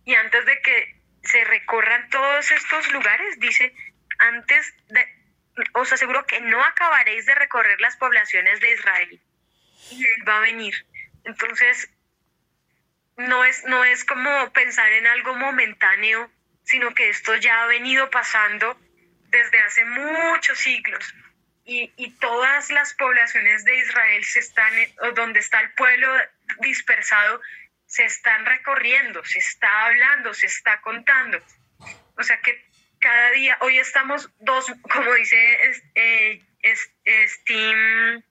Y 0.05 0.15
antes 0.15 0.45
de 0.45 0.61
que 0.61 1.01
se 1.23 1.43
recorran 1.43 2.09
todos 2.09 2.51
estos 2.51 2.91
lugares, 2.93 3.39
dice, 3.39 3.75
antes 4.19 4.73
de, 4.87 5.05
os 5.73 5.91
aseguro 5.91 6.25
que 6.25 6.39
no 6.41 6.63
acabaréis 6.63 7.25
de 7.25 7.35
recorrer 7.35 7.79
las 7.81 7.97
poblaciones 7.97 8.59
de 8.59 8.71
Israel. 8.71 9.21
Y 9.91 10.05
Él 10.05 10.27
va 10.27 10.37
a 10.37 10.41
venir. 10.41 10.73
Entonces, 11.25 11.91
no 13.17 13.43
es, 13.43 13.63
no 13.65 13.83
es 13.83 14.05
como 14.05 14.51
pensar 14.53 14.91
en 14.91 15.07
algo 15.07 15.35
momentáneo, 15.35 16.31
sino 16.63 16.93
que 16.93 17.09
esto 17.09 17.35
ya 17.35 17.63
ha 17.63 17.67
venido 17.67 18.09
pasando 18.09 18.79
desde 19.29 19.59
hace 19.59 19.85
muchos 19.85 20.59
siglos. 20.59 21.13
Y, 21.63 21.91
y 21.95 22.11
todas 22.17 22.71
las 22.71 22.93
poblaciones 22.95 23.63
de 23.63 23.77
Israel 23.77 24.23
se 24.25 24.39
están, 24.39 24.73
o 25.01 25.11
donde 25.11 25.39
está 25.39 25.61
el 25.61 25.71
pueblo 25.73 26.11
dispersado, 26.59 27.41
se 27.85 28.05
están 28.05 28.45
recorriendo, 28.45 29.23
se 29.25 29.39
está 29.39 29.85
hablando, 29.85 30.33
se 30.33 30.47
está 30.47 30.81
contando. 30.81 31.39
O 32.17 32.23
sea 32.23 32.39
que 32.41 32.65
cada 32.99 33.31
día, 33.31 33.57
hoy 33.61 33.79
estamos 33.79 34.29
dos, 34.39 34.71
como 34.83 35.13
dice 35.13 35.37
eh, 35.95 36.41
Steam, 37.27 38.23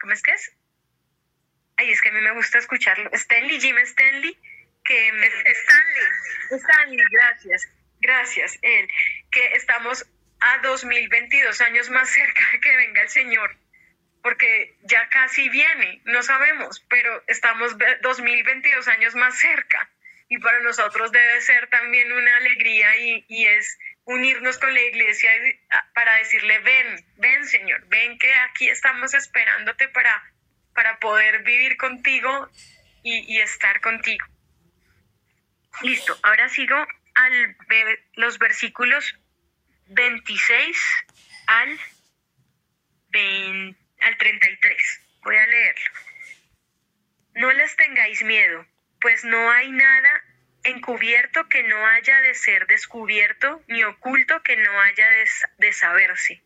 ¿cómo 0.00 0.12
es 0.12 0.22
que 0.22 0.32
es? 0.32 0.52
Ay, 1.76 1.90
es 1.90 2.00
que 2.00 2.08
a 2.10 2.12
mí 2.12 2.20
me 2.20 2.32
gusta 2.32 2.58
escucharlo. 2.58 3.10
Stanley, 3.12 3.60
Jim 3.60 3.76
Stanley, 3.78 4.38
que. 4.84 5.08
Stanley, 5.08 6.06
Stanley, 6.50 7.04
gracias, 7.10 7.68
gracias, 8.00 8.58
él, 8.62 8.88
que 9.30 9.46
estamos 9.54 10.06
a 10.40 10.58
2022 10.58 11.60
años 11.60 11.90
más 11.90 12.10
cerca 12.14 12.40
de 12.52 12.60
que 12.60 12.76
venga 12.76 13.02
el 13.02 13.08
Señor, 13.08 13.56
porque 14.22 14.76
ya 14.82 15.08
casi 15.08 15.48
viene, 15.48 16.00
no 16.04 16.22
sabemos, 16.22 16.84
pero 16.88 17.22
estamos 17.26 17.76
2022 18.02 18.88
años 18.88 19.14
más 19.14 19.38
cerca 19.38 19.88
y 20.28 20.38
para 20.38 20.60
nosotros 20.60 21.12
debe 21.12 21.40
ser 21.42 21.68
también 21.68 22.10
una 22.10 22.36
alegría 22.36 22.96
y, 22.96 23.24
y 23.28 23.46
es 23.46 23.78
unirnos 24.04 24.58
con 24.58 24.72
la 24.72 24.82
iglesia 24.82 25.30
para 25.94 26.14
decirle, 26.16 26.58
ven, 26.60 27.04
ven 27.16 27.46
Señor, 27.46 27.86
ven 27.88 28.18
que 28.18 28.32
aquí 28.34 28.68
estamos 28.68 29.14
esperándote 29.14 29.88
para, 29.88 30.22
para 30.74 30.98
poder 30.98 31.42
vivir 31.42 31.76
contigo 31.76 32.48
y, 33.02 33.38
estar 33.38 33.80
contigo. 33.80 34.24
Listo, 35.82 36.18
ahora 36.22 36.48
sigo 36.48 36.76
al 37.14 37.56
los 38.14 38.38
versículos 38.38 39.14
26 39.86 40.76
al, 41.46 41.78
al 44.00 44.18
33. 44.18 45.00
Voy 45.22 45.36
a 45.36 45.46
leerlo. 45.46 45.90
No 47.34 47.52
les 47.52 47.74
tengáis 47.76 48.22
miedo, 48.22 48.66
pues 49.00 49.24
no 49.24 49.50
hay 49.50 49.70
nada 49.70 50.22
encubierto 50.64 51.48
que 51.48 51.62
no 51.62 51.86
haya 51.86 52.20
de 52.22 52.34
ser 52.34 52.66
descubierto, 52.66 53.62
ni 53.68 53.84
oculto 53.84 54.42
que 54.42 54.56
no 54.56 54.80
haya 54.80 55.06
de, 55.58 55.72
saberse. 55.72 56.42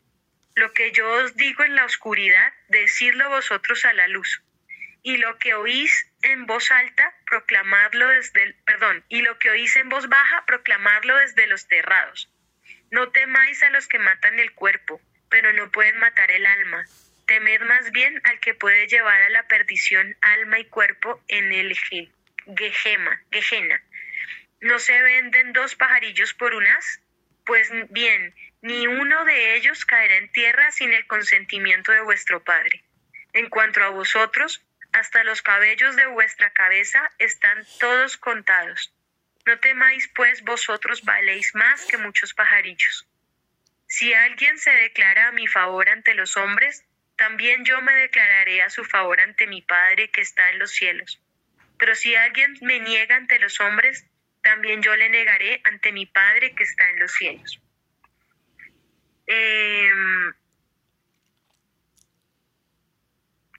Lo 0.54 0.72
que 0.72 0.90
yo 0.90 1.08
os 1.08 1.36
digo 1.36 1.62
en 1.62 1.76
la 1.76 1.84
oscuridad, 1.84 2.52
decidlo 2.68 3.28
vosotros 3.28 3.84
a 3.84 3.92
la 3.92 4.08
luz. 4.08 4.42
Y 5.02 5.18
lo 5.18 5.38
que 5.38 5.54
oís 5.54 6.07
en 6.22 6.46
voz 6.46 6.70
alta, 6.70 7.14
proclamadlo 7.26 8.08
desde 8.08 8.42
el, 8.42 8.54
perdón, 8.66 9.04
y 9.08 9.22
lo 9.22 9.38
que 9.38 9.50
oís 9.50 9.76
en 9.76 9.88
voz 9.88 10.08
baja, 10.08 10.44
proclamadlo 10.46 11.16
desde 11.16 11.46
los 11.46 11.68
terrados. 11.68 12.30
No 12.90 13.10
temáis 13.10 13.62
a 13.62 13.70
los 13.70 13.86
que 13.86 13.98
matan 13.98 14.38
el 14.38 14.52
cuerpo, 14.52 15.00
pero 15.28 15.52
no 15.52 15.70
pueden 15.70 15.98
matar 15.98 16.30
el 16.30 16.46
alma. 16.46 16.84
Temed 17.26 17.60
más 17.62 17.90
bien 17.92 18.20
al 18.24 18.40
que 18.40 18.54
puede 18.54 18.86
llevar 18.88 19.20
a 19.20 19.28
la 19.28 19.46
perdición 19.46 20.16
alma 20.22 20.58
y 20.58 20.64
cuerpo 20.64 21.22
en 21.28 21.52
el 21.52 21.76
Gehema, 22.56 23.22
Gehena. 23.30 23.82
¿No 24.60 24.78
se 24.78 25.00
venden 25.02 25.52
dos 25.52 25.76
pajarillos 25.76 26.34
por 26.34 26.54
un 26.54 26.66
as? 26.66 27.00
Pues 27.44 27.70
bien, 27.90 28.34
ni 28.62 28.86
uno 28.86 29.24
de 29.24 29.54
ellos 29.54 29.84
caerá 29.84 30.16
en 30.16 30.32
tierra 30.32 30.72
sin 30.72 30.92
el 30.92 31.06
consentimiento 31.06 31.92
de 31.92 32.00
vuestro 32.00 32.42
Padre. 32.42 32.82
En 33.34 33.48
cuanto 33.50 33.82
a 33.84 33.90
vosotros, 33.90 34.64
hasta 34.98 35.24
los 35.24 35.42
cabellos 35.42 35.96
de 35.96 36.06
vuestra 36.06 36.50
cabeza 36.50 37.10
están 37.18 37.64
todos 37.78 38.16
contados. 38.16 38.92
No 39.46 39.58
temáis, 39.58 40.08
pues 40.08 40.42
vosotros 40.42 41.02
valéis 41.04 41.54
más 41.54 41.86
que 41.86 41.96
muchos 41.96 42.34
pajarillos. 42.34 43.08
Si 43.86 44.12
alguien 44.12 44.58
se 44.58 44.70
declara 44.70 45.28
a 45.28 45.32
mi 45.32 45.46
favor 45.46 45.88
ante 45.88 46.14
los 46.14 46.36
hombres, 46.36 46.84
también 47.16 47.64
yo 47.64 47.80
me 47.80 47.92
declararé 47.94 48.60
a 48.62 48.70
su 48.70 48.84
favor 48.84 49.20
ante 49.20 49.46
mi 49.46 49.62
Padre 49.62 50.10
que 50.10 50.20
está 50.20 50.50
en 50.50 50.58
los 50.58 50.72
cielos. 50.72 51.22
Pero 51.78 51.94
si 51.94 52.14
alguien 52.14 52.56
me 52.60 52.80
niega 52.80 53.16
ante 53.16 53.38
los 53.38 53.60
hombres, 53.60 54.04
también 54.42 54.82
yo 54.82 54.94
le 54.96 55.08
negaré 55.08 55.60
ante 55.64 55.92
mi 55.92 56.06
Padre 56.06 56.54
que 56.54 56.64
está 56.64 56.88
en 56.90 57.00
los 57.00 57.12
cielos. 57.12 57.60
Em, 59.26 60.34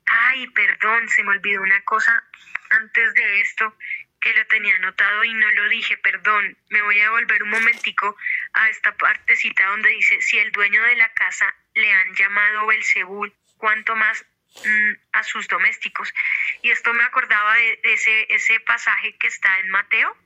ay, 0.09 0.47
perdón, 0.47 1.07
se 1.09 1.23
me 1.23 1.31
olvidó 1.31 1.61
una 1.61 1.81
cosa 1.83 2.23
antes 2.69 3.13
de 3.13 3.41
esto 3.41 3.75
que 4.19 4.33
lo 4.33 4.45
tenía 4.47 4.75
anotado 4.75 5.23
y 5.23 5.33
no 5.33 5.49
lo 5.51 5.69
dije, 5.69 5.97
perdón, 5.97 6.57
me 6.69 6.81
voy 6.81 6.99
a 7.01 7.11
volver 7.11 7.43
un 7.43 7.49
momentico 7.49 8.17
a 8.53 8.69
esta 8.69 8.95
partecita 8.97 9.65
donde 9.67 9.89
dice, 9.89 10.21
si 10.21 10.37
el 10.37 10.51
dueño 10.51 10.83
de 10.83 10.97
la 10.97 11.11
casa 11.13 11.53
le 11.73 11.91
han 11.91 12.13
llamado 12.15 12.67
Belzebul, 12.67 13.33
cuanto 13.57 13.95
más 13.95 14.25
mm, 14.65 14.91
a 15.13 15.23
sus 15.23 15.47
domésticos. 15.47 16.13
Y 16.61 16.71
esto 16.71 16.93
me 16.93 17.03
acordaba 17.03 17.53
de 17.55 17.79
ese, 17.83 18.33
ese 18.33 18.59
pasaje 18.61 19.15
que 19.17 19.27
está 19.27 19.59
en 19.59 19.69
Mateo, 19.69 20.17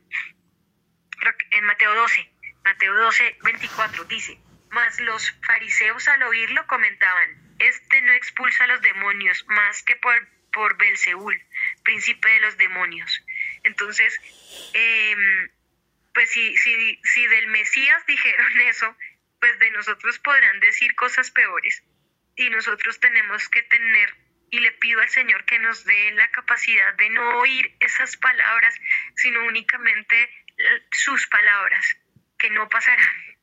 en 1.52 1.64
Mateo 1.66 1.94
12, 1.94 2.32
Mateo 2.64 2.94
12, 2.96 3.38
24, 3.44 4.06
dice, 4.06 4.38
mas 4.72 5.00
los 5.00 5.32
fariseos 5.44 6.08
al 6.08 6.24
oírlo 6.24 6.66
comentaban, 6.68 7.43
este 7.64 8.02
no 8.02 8.14
expulsa 8.14 8.64
a 8.64 8.68
los 8.68 8.82
demonios 8.82 9.46
más 9.48 9.84
que 9.84 9.96
por, 9.96 10.16
por 10.52 10.78
Belzeúl, 10.78 11.42
príncipe 11.84 12.30
de 12.30 12.40
los 12.42 12.58
demonios. 12.58 13.24
Entonces, 13.64 14.20
em, 14.74 15.50
pues 16.14 16.30
si, 16.30 16.56
si, 16.58 17.00
si 17.04 17.28
del 17.28 17.48
Mesías 17.48 18.06
dijeron 18.08 18.62
eso, 18.62 18.96
pues 19.40 19.58
de 19.60 19.72
nosotros 19.72 20.20
podrán 20.20 20.60
decir 20.60 20.96
cosas 20.96 21.32
peores. 21.32 21.84
Y 22.36 22.50
nosotros 22.50 23.00
tenemos 23.00 23.48
que 23.50 23.62
tener, 23.64 24.14
y 24.50 24.60
le 24.60 24.72
pido 24.74 25.02
al 25.02 25.10
Señor 25.10 25.46
que 25.46 25.60
nos 25.60 25.86
dé 25.86 26.12
la 26.12 26.30
capacidad 26.32 26.94
de 26.96 27.10
no 27.10 27.40
oír 27.40 27.76
esas 27.80 28.18
palabras, 28.18 28.76
sino 29.16 29.44
únicamente 29.46 30.30
sus 30.92 31.28
palabras, 31.28 31.98
que 32.38 32.50
no 32.50 32.68
pasarán 32.70 33.38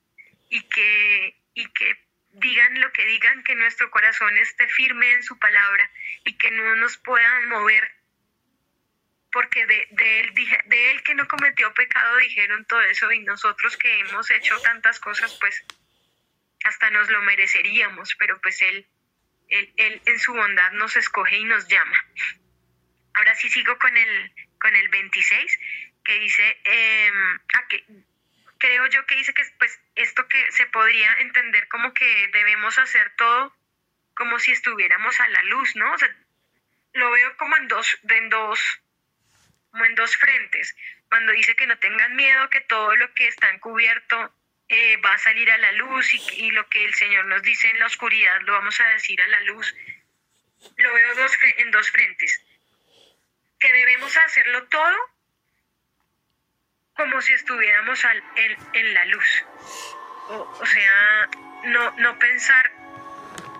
y 0.48 0.62
que, 0.68 1.36
y 1.54 1.72
que 1.72 2.09
digan 2.33 2.81
lo 2.81 2.93
que 2.93 3.05
digan 3.05 3.43
que 3.43 3.55
nuestro 3.55 3.91
corazón 3.91 4.37
esté 4.39 4.68
firme 4.68 5.12
en 5.12 5.22
su 5.22 5.39
palabra 5.39 5.91
y 6.24 6.37
que 6.37 6.51
no 6.51 6.76
nos 6.76 6.97
puedan 6.99 7.49
mover 7.49 8.01
porque 9.33 9.66
de, 9.66 9.89
de, 9.91 10.20
él, 10.20 10.35
de 10.66 10.91
él 10.91 11.03
que 11.03 11.14
no 11.14 11.26
cometió 11.28 11.72
pecado 11.74 12.16
dijeron 12.18 12.64
todo 12.66 12.81
eso 12.83 13.11
y 13.12 13.20
nosotros 13.20 13.76
que 13.76 14.01
hemos 14.01 14.31
hecho 14.31 14.59
tantas 14.61 14.99
cosas, 14.99 15.37
pues 15.41 15.64
hasta 16.64 16.91
nos 16.91 17.09
lo 17.11 17.22
mereceríamos, 17.22 18.14
pero 18.18 18.41
pues 18.41 18.61
él, 18.62 18.87
él, 19.49 19.72
él 19.76 20.03
en 20.05 20.18
su 20.18 20.35
bondad 20.35 20.72
nos 20.72 20.97
escoge 20.97 21.39
y 21.39 21.45
nos 21.45 21.68
llama. 21.68 22.05
Ahora 23.14 23.35
sí 23.35 23.49
sigo 23.49 23.78
con 23.78 23.97
el, 23.97 24.33
con 24.61 24.74
el 24.74 24.89
26, 24.89 25.59
que 26.05 26.18
dice, 26.18 26.61
eh, 26.64 27.12
que, 27.68 27.85
creo 28.61 28.86
yo 28.86 29.04
que 29.06 29.16
dice 29.16 29.34
que 29.34 29.42
pues 29.58 29.80
esto 29.96 30.28
que 30.28 30.52
se 30.52 30.66
podría 30.66 31.12
entender 31.14 31.66
como 31.68 31.92
que 31.92 32.28
debemos 32.32 32.78
hacer 32.78 33.11
todo 33.16 33.56
como 34.14 34.38
si 34.38 34.52
estuviéramos 34.52 35.18
a 35.18 35.28
la 35.28 35.42
luz, 35.44 35.74
¿no? 35.76 35.92
O 35.92 35.98
sea, 35.98 36.14
lo 36.92 37.11
veo 37.11 37.36
como 37.38 37.56
en 37.56 37.68
dos, 37.68 37.98
en 38.08 38.28
dos 38.28 38.61
como 39.70 39.84
en 39.84 39.94
dos 39.94 40.16
frentes. 40.16 40.76
Cuando 41.08 41.32
dice 41.32 41.56
que 41.56 41.66
no 41.66 41.78
tengan 41.78 42.14
miedo, 42.16 42.50
que 42.50 42.61
todo 42.61 42.94
lo 42.96 43.12
que 43.14 43.28
está 43.28 43.50
encubierto 43.50 44.34
eh, 44.68 44.96
va 44.98 45.14
a 45.14 45.18
salir 45.18 45.50
a 45.50 45.58
la 45.58 45.72
luz 45.72 46.12
y, 46.14 46.50
lo 46.50 46.68
que 46.68 46.84
el 46.84 46.94
Señor 46.94 47.26
nos 47.26 47.42
dice 47.42 47.68
en 47.68 47.78
la 47.78 47.86
oscuridad 47.86 48.40
lo 48.42 48.52
vamos 48.52 48.80
a 48.80 48.88
decir 48.90 49.20
a 49.22 49.28
la 49.28 49.40
luz. 49.42 49.74
Lo 50.76 50.92
veo 50.92 51.14
dos, 51.14 51.32
en 51.56 51.70
dos 51.70 51.90
frentes. 51.90 52.44
Que 53.58 53.72
debemos 53.72 54.14
hacerlo 54.16 54.64
todo 54.68 54.96
como 56.97 57.20
si 57.22 57.32
estuviéramos 57.32 58.05
en, 58.05 58.57
en, 58.72 58.95
la 58.95 59.05
luz. 59.07 59.45
O, 60.28 60.59
o 60.61 60.66
sea, 60.66 61.28
no, 61.64 61.91
no 61.93 62.18
pensar 62.18 62.70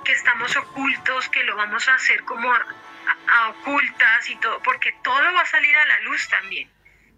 que 0.05 0.13
estamos 0.13 0.57
ocultos, 0.57 1.29
que 1.29 1.45
lo 1.45 1.57
vamos 1.57 1.89
a 1.89 1.95
hacer 1.95 2.23
como 2.25 2.53
a, 2.53 3.49
ocultas 3.49 4.29
y 4.29 4.37
todo, 4.37 4.63
porque 4.63 4.93
todo 5.03 5.33
va 5.33 5.43
a 5.43 5.47
salir 5.47 5.77
a 5.77 5.87
la 5.87 6.01
luz 6.01 6.29
también. 6.29 6.71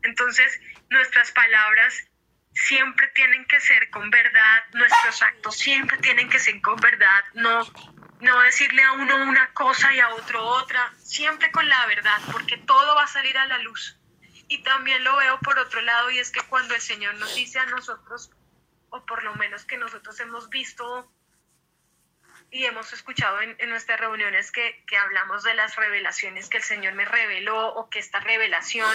Entonces, 0.03 0.61
nuestras 0.91 1.33
palabras 1.33 2.09
siempre 2.55 3.09
tienen 3.09 3.45
que 3.47 3.61
ser 3.61 3.91
con 3.91 4.11
verdad, 4.11 4.65
nuestros 4.73 5.23
actos 5.23 5.57
siempre 5.57 5.97
tienen 5.99 6.29
que 6.29 6.39
ser 6.39 6.61
con 6.61 6.77
verdad, 6.77 7.25
no, 7.35 7.63
no 8.21 8.41
decirle 8.41 8.83
a 8.83 8.93
uno 8.93 9.17
una 9.17 9.53
cosa 9.53 9.95
y 9.95 10.01
a 10.01 10.11
otro 10.11 10.45
otra, 10.45 10.93
siempre 10.99 11.51
con 11.51 11.69
la 11.69 11.87
verdad, 11.87 12.19
porque 12.31 12.59
todo 12.59 12.95
va 12.95 13.05
a 13.05 13.09
salir 13.09 13.37
a 13.39 13.47
la 13.47 13.59
luz. 13.59 13.99
Y 14.53 14.59
también 14.59 15.03
lo 15.03 15.17
veo 15.17 15.39
por 15.39 15.59
otro 15.59 15.81
lado, 15.81 16.11
y 16.11 16.19
es 16.19 16.31
que 16.31 16.43
cuando 16.43 16.75
el 16.75 16.81
Señor 16.83 17.15
nos 17.15 17.35
dice 17.35 17.59
a 17.59 17.65
nosotros, 17.65 18.31
o 18.91 19.03
por 19.07 19.25
lo 19.25 19.35
menos 19.37 19.65
que 19.65 19.79
nosotros 19.79 20.21
hemos 20.21 20.51
visto 20.51 21.11
y 22.51 22.67
hemos 22.67 22.93
escuchado 22.93 23.41
en, 23.41 23.57
nuestras 23.71 23.99
reuniones 23.99 24.53
que, 24.53 24.85
hablamos 25.01 25.43
de 25.43 25.55
las 25.55 25.77
revelaciones 25.77 26.51
que 26.51 26.59
el 26.59 26.63
Señor 26.63 26.93
me 26.93 27.07
reveló 27.07 27.69
o 27.69 27.89
que 27.89 27.99
esta 27.99 28.21
revelación 28.21 28.95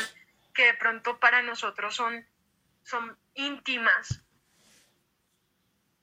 que 0.54 0.66
de 0.66 0.74
pronto 0.76 1.20
para 1.20 1.42
nosotros 1.42 1.96
son, 1.96 2.24
son 2.84 3.18
íntimas, 3.34 4.22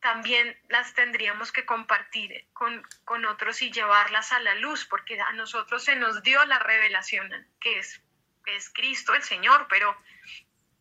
también 0.00 0.58
las 0.68 0.94
tendríamos 0.94 1.52
que 1.52 1.64
compartir 1.64 2.44
con, 2.54 2.82
con, 3.04 3.24
otros 3.24 3.62
y 3.62 3.70
llevarlas 3.70 4.32
a 4.32 4.40
la 4.40 4.56
luz, 4.56 4.84
porque 4.84 5.20
a 5.20 5.32
nosotros 5.34 5.84
se 5.84 5.94
nos 5.94 6.24
dio 6.24 6.44
la 6.44 6.58
revelación, 6.58 7.30
que 7.60 7.78
es, 7.78 8.00
que 8.00 8.03
es 8.46 8.70
Cristo 8.70 9.14
el 9.14 9.22
Señor, 9.22 9.66
pero, 9.68 9.96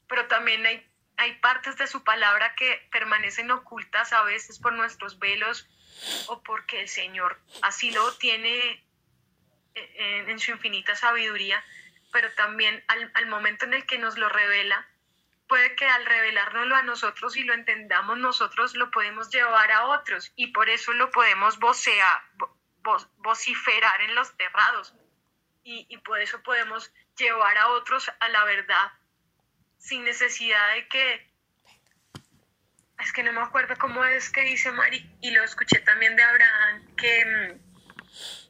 pero 0.07 0.27
también 0.27 0.65
hay, 0.65 0.87
hay 1.17 1.33
partes 1.35 1.77
de 1.77 1.87
su 1.87 2.03
palabra 2.03 2.55
que 2.55 2.87
permanecen 2.91 3.51
ocultas 3.51 4.13
a 4.13 4.23
veces 4.23 4.59
por 4.59 4.73
nuestros 4.73 5.19
velos 5.19 5.67
o 6.27 6.41
porque 6.43 6.81
el 6.81 6.89
Señor 6.89 7.39
así 7.61 7.91
lo 7.91 8.13
tiene 8.17 8.83
eh, 9.75 10.25
en, 10.27 10.39
su 10.39 10.51
infinita 10.51 10.95
sabiduría, 10.95 11.63
pero 12.11 12.31
también 12.33 12.83
al, 12.87 13.25
momento 13.27 13.65
en 13.65 13.73
el 13.73 13.85
que 13.85 13.97
nos 13.97 14.17
lo 14.17 14.29
revela, 14.29 14.87
puede 15.47 15.75
que 15.75 15.85
al 15.85 16.05
revelárnoslo 16.05 16.75
a 16.75 16.83
nosotros 16.83 17.35
y 17.37 17.43
lo 17.43 17.53
entendamos 17.53 18.17
nosotros, 18.17 18.75
lo 18.75 18.91
podemos 18.91 19.29
llevar 19.29 19.71
a 19.71 19.87
otros 19.87 20.31
y 20.35 20.47
por 20.47 20.69
eso 20.69 20.93
lo 20.93 21.11
podemos 21.11 21.59
vocear, 21.59 22.21
vociferar 23.17 24.01
en 24.01 24.15
los 24.15 24.35
terrados. 24.37 24.93
Y, 25.63 25.85
y 25.89 25.97
por 25.97 26.19
eso 26.19 26.43
podemos 26.43 26.91
llevar 27.17 27.57
a 27.57 27.67
otros 27.69 28.11
a 28.19 28.29
la 28.29 28.43
verdad 28.45 28.91
sin 29.77 30.03
necesidad 30.03 30.73
de 30.75 30.87
que 30.87 31.33
es 32.99 33.11
que 33.11 33.23
no 33.23 33.33
me 33.33 33.41
acuerdo 33.41 33.75
cómo 33.77 34.05
es 34.05 34.29
que 34.29 34.41
dice 34.43 34.71
Mari, 34.71 35.05
y 35.21 35.31
lo 35.31 35.43
escuché 35.43 35.79
también 35.79 36.15
de 36.15 36.23
Abraham, 36.23 36.95
que, 36.95 37.57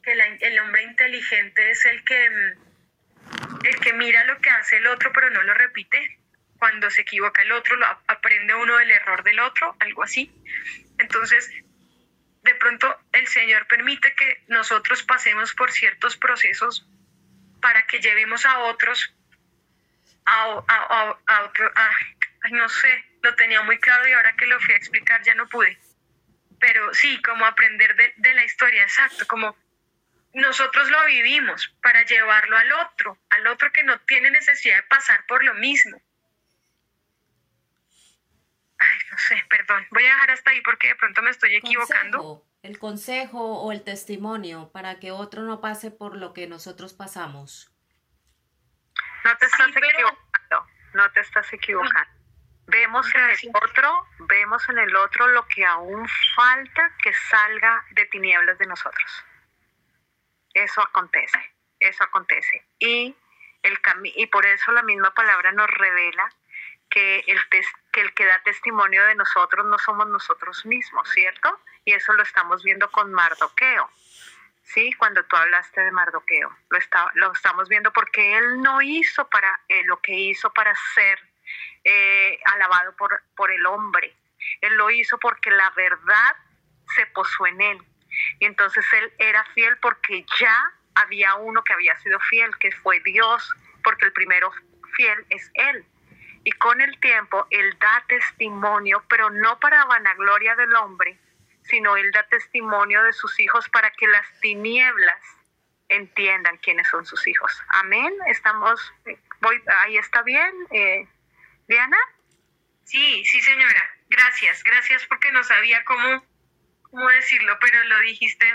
que 0.02 0.12
el 0.12 0.58
hombre 0.60 0.84
inteligente 0.84 1.70
es 1.70 1.84
el 1.86 2.04
que, 2.04 2.26
el 2.26 3.80
que 3.80 3.92
mira 3.94 4.24
lo 4.24 4.40
que 4.40 4.50
hace 4.50 4.76
el 4.76 4.86
otro, 4.86 5.12
pero 5.12 5.30
no 5.30 5.42
lo 5.42 5.54
repite. 5.54 6.20
Cuando 6.58 6.88
se 6.88 7.00
equivoca 7.00 7.42
el 7.42 7.50
otro, 7.50 7.74
lo 7.76 7.86
aprende 8.06 8.54
uno 8.54 8.76
del 8.76 8.92
error 8.92 9.24
del 9.24 9.40
otro, 9.40 9.76
algo 9.80 10.04
así. 10.04 10.30
Entonces, 10.98 11.50
de 12.42 12.54
pronto 12.54 12.96
el 13.12 13.26
Señor 13.26 13.66
permite 13.66 14.14
que 14.14 14.44
nosotros 14.48 15.02
pasemos 15.02 15.52
por 15.54 15.72
ciertos 15.72 16.16
procesos 16.16 16.86
para 17.64 17.86
que 17.86 17.98
llevemos 17.98 18.44
a 18.44 18.58
otros 18.58 19.14
a, 20.26 20.62
a, 20.68 21.18
a, 21.26 21.44
otro, 21.44 21.72
no 22.50 22.68
sé, 22.68 23.04
lo 23.22 23.34
tenía 23.36 23.62
muy 23.62 23.78
claro 23.78 24.06
y 24.06 24.12
ahora 24.12 24.36
que 24.36 24.44
lo 24.44 24.60
fui 24.60 24.74
a 24.74 24.76
explicar 24.76 25.22
ya 25.22 25.34
no 25.34 25.48
pude. 25.48 25.78
Pero 26.60 26.92
sí, 26.92 27.22
como 27.22 27.46
aprender 27.46 27.96
de, 28.18 28.34
la 28.34 28.44
historia, 28.44 28.82
exacto, 28.82 29.26
como 29.26 29.56
nosotros 30.34 30.90
lo 30.90 31.06
vivimos 31.06 31.74
para 31.80 32.04
llevarlo 32.04 32.54
al 32.58 32.70
otro, 32.72 33.18
al 33.30 33.46
otro 33.46 33.72
que 33.72 33.82
no 33.82 33.98
tiene 34.00 34.30
necesidad 34.30 34.76
de 34.76 34.82
pasar 34.82 35.24
por 35.24 35.42
lo 35.42 35.54
mismo. 35.54 36.02
Ay, 38.76 38.98
no 39.10 39.16
sé, 39.16 39.42
perdón. 39.48 39.86
Voy 39.90 40.04
a 40.04 40.12
dejar 40.12 40.32
hasta 40.32 40.50
ahí 40.50 40.60
porque 40.60 40.88
de 40.88 40.96
pronto 40.96 41.22
me 41.22 41.30
estoy 41.30 41.54
equivocando. 41.54 42.44
El 42.64 42.78
consejo 42.78 43.60
o 43.60 43.72
el 43.72 43.84
testimonio 43.84 44.70
para 44.72 44.98
que 44.98 45.12
otro 45.12 45.42
no 45.42 45.60
pase 45.60 45.90
por 45.90 46.16
lo 46.16 46.32
que 46.32 46.46
nosotros 46.46 46.94
pasamos. 46.94 47.70
No 49.22 49.36
te 49.36 49.44
estás 49.44 49.68
equivocando, 49.68 50.66
no 50.94 51.12
te 51.12 51.20
estás 51.20 51.52
equivocando. 51.52 52.10
Vemos 52.66 53.14
en 53.14 53.20
el 53.20 53.50
otro, 53.62 54.08
vemos 54.20 54.66
en 54.70 54.78
el 54.78 54.96
otro 54.96 55.28
lo 55.28 55.46
que 55.46 55.62
aún 55.66 56.08
falta 56.34 56.90
que 57.02 57.12
salga 57.12 57.84
de 57.90 58.06
tinieblas 58.06 58.56
de 58.56 58.64
nosotros. 58.64 59.24
Eso 60.54 60.80
acontece, 60.80 61.38
eso 61.80 62.02
acontece. 62.02 62.66
Y, 62.78 63.14
el 63.62 63.78
y 64.04 64.26
por 64.28 64.46
eso 64.46 64.72
la 64.72 64.82
misma 64.82 65.12
palabra 65.12 65.52
nos 65.52 65.68
revela 65.68 66.30
que 66.88 67.24
el, 67.26 67.38
que 67.92 68.00
el 68.00 68.14
que 68.14 68.24
da 68.24 68.42
testimonio 68.42 69.04
de 69.04 69.16
nosotros 69.16 69.66
no 69.66 69.78
somos 69.78 70.08
nosotros 70.08 70.64
mismos, 70.64 71.10
¿cierto? 71.10 71.60
Y 71.84 71.92
eso 71.92 72.12
lo 72.14 72.22
estamos 72.22 72.62
viendo 72.62 72.90
con 72.90 73.12
Mardoqueo. 73.12 73.90
¿sí? 74.64 74.92
Cuando 74.94 75.22
tú 75.24 75.36
hablaste 75.36 75.80
de 75.80 75.92
Mardoqueo, 75.92 76.50
lo, 76.70 76.78
está, 76.78 77.10
lo 77.14 77.32
estamos 77.32 77.68
viendo 77.68 77.92
porque 77.92 78.36
él 78.36 78.60
no 78.62 78.82
hizo 78.82 79.28
para 79.28 79.60
eh, 79.68 79.84
lo 79.84 80.00
que 80.00 80.12
hizo 80.12 80.52
para 80.52 80.74
ser 80.94 81.18
eh, 81.84 82.40
alabado 82.46 82.94
por, 82.96 83.22
por 83.36 83.50
el 83.52 83.64
hombre. 83.66 84.14
Él 84.60 84.74
lo 84.76 84.90
hizo 84.90 85.18
porque 85.18 85.50
la 85.50 85.70
verdad 85.70 86.36
se 86.96 87.06
posó 87.06 87.46
en 87.46 87.60
él. 87.60 87.78
Y 88.38 88.46
entonces 88.46 88.84
él 88.92 89.12
era 89.18 89.44
fiel 89.54 89.76
porque 89.78 90.24
ya 90.38 90.72
había 90.94 91.34
uno 91.36 91.62
que 91.64 91.72
había 91.72 91.96
sido 92.00 92.18
fiel, 92.20 92.56
que 92.58 92.70
fue 92.70 93.00
Dios, 93.00 93.52
porque 93.82 94.06
el 94.06 94.12
primero 94.12 94.52
fiel 94.96 95.26
es 95.30 95.50
él. 95.54 95.84
Y 96.44 96.52
con 96.52 96.80
el 96.80 96.98
tiempo 97.00 97.46
él 97.50 97.76
da 97.80 98.04
testimonio, 98.06 99.02
pero 99.08 99.30
no 99.30 99.58
para 99.60 99.84
vanagloria 99.86 100.54
del 100.56 100.74
hombre, 100.76 101.18
sino 101.64 101.96
él 101.96 102.10
da 102.12 102.22
testimonio 102.24 103.02
de 103.02 103.12
sus 103.12 103.38
hijos 103.40 103.68
para 103.70 103.90
que 103.90 104.06
las 104.06 104.26
tinieblas 104.40 105.20
entiendan 105.88 106.56
quiénes 106.58 106.88
son 106.88 107.04
sus 107.04 107.26
hijos. 107.26 107.62
Amén. 107.68 108.12
Estamos, 108.28 108.80
voy, 109.40 109.62
ahí 109.78 109.96
está 109.96 110.22
bien. 110.22 110.52
Eh, 110.70 111.06
Diana. 111.68 111.98
Sí, 112.84 113.24
sí, 113.24 113.40
señora. 113.40 113.90
Gracias, 114.08 114.62
gracias 114.62 115.06
porque 115.06 115.32
no 115.32 115.42
sabía 115.42 115.82
cómo, 115.84 116.24
cómo 116.82 117.08
decirlo, 117.08 117.56
pero 117.60 117.82
lo 117.84 117.98
dijiste 118.00 118.46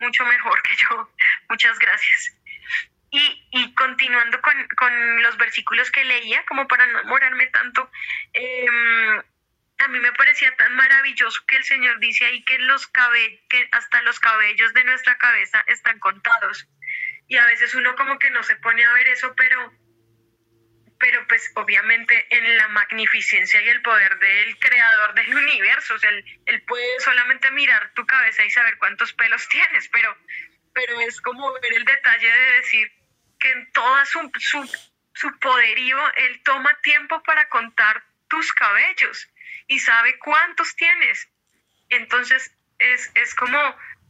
mucho 0.00 0.24
mejor 0.26 0.62
que 0.62 0.76
yo. 0.76 1.10
Muchas 1.48 1.78
gracias. 1.78 2.32
Y, 3.10 3.48
y 3.52 3.72
continuando 3.74 4.40
con, 4.42 4.68
con, 4.76 5.22
los 5.22 5.36
versículos 5.38 5.90
que 5.90 6.04
leía, 6.04 6.44
como 6.46 6.66
para 6.66 6.86
no 6.88 6.98
demorarme 6.98 7.46
tanto, 7.46 7.88
eh, 8.32 8.66
a 9.78 9.88
mí 9.88 10.00
me 10.00 10.12
parecía 10.12 10.54
tan 10.56 10.74
maravilloso 10.74 11.44
que 11.46 11.56
el 11.56 11.64
Señor 11.64 11.98
dice 11.98 12.24
ahí 12.24 12.42
que, 12.44 12.58
los 12.58 12.86
cabe, 12.86 13.42
que 13.48 13.68
hasta 13.72 14.02
los 14.02 14.18
cabellos 14.18 14.72
de 14.72 14.84
nuestra 14.84 15.16
cabeza 15.18 15.62
están 15.66 15.98
contados. 15.98 16.66
Y 17.28 17.36
a 17.36 17.46
veces 17.46 17.74
uno 17.74 17.94
como 17.94 18.18
que 18.18 18.30
no 18.30 18.42
se 18.42 18.56
pone 18.56 18.84
a 18.84 18.92
ver 18.94 19.08
eso, 19.08 19.34
pero 19.34 19.72
pero 20.98 21.26
pues 21.28 21.52
obviamente 21.56 22.26
en 22.30 22.56
la 22.56 22.68
magnificencia 22.68 23.60
y 23.60 23.68
el 23.68 23.82
poder 23.82 24.18
del 24.18 24.58
creador 24.58 25.12
del 25.12 25.34
universo, 25.34 25.94
o 25.94 25.98
sea, 25.98 26.08
él, 26.08 26.62
puede 26.66 27.00
solamente 27.00 27.50
mirar 27.50 27.92
tu 27.92 28.06
cabeza 28.06 28.42
y 28.42 28.50
saber 28.50 28.78
cuántos 28.78 29.12
pelos 29.12 29.46
tienes, 29.50 29.88
pero, 29.88 30.16
pero 30.72 30.98
es 31.02 31.20
como 31.20 31.52
ver 31.52 31.74
el 31.74 31.84
detalle 31.84 32.32
de 32.32 32.52
decir 32.56 32.92
que 33.38 33.50
en 33.50 33.70
toda 33.72 34.06
su, 34.06 34.32
su, 34.38 34.90
su 35.12 35.38
poderío, 35.38 35.98
él 36.14 36.40
toma 36.42 36.74
tiempo 36.80 37.22
para 37.24 37.46
contar 37.50 38.02
tus 38.28 38.50
cabellos 38.54 39.28
y 39.66 39.78
sabe 39.78 40.18
cuántos 40.18 40.74
tienes. 40.76 41.28
Entonces 41.88 42.52
es, 42.78 43.10
es 43.14 43.34
como, 43.34 43.58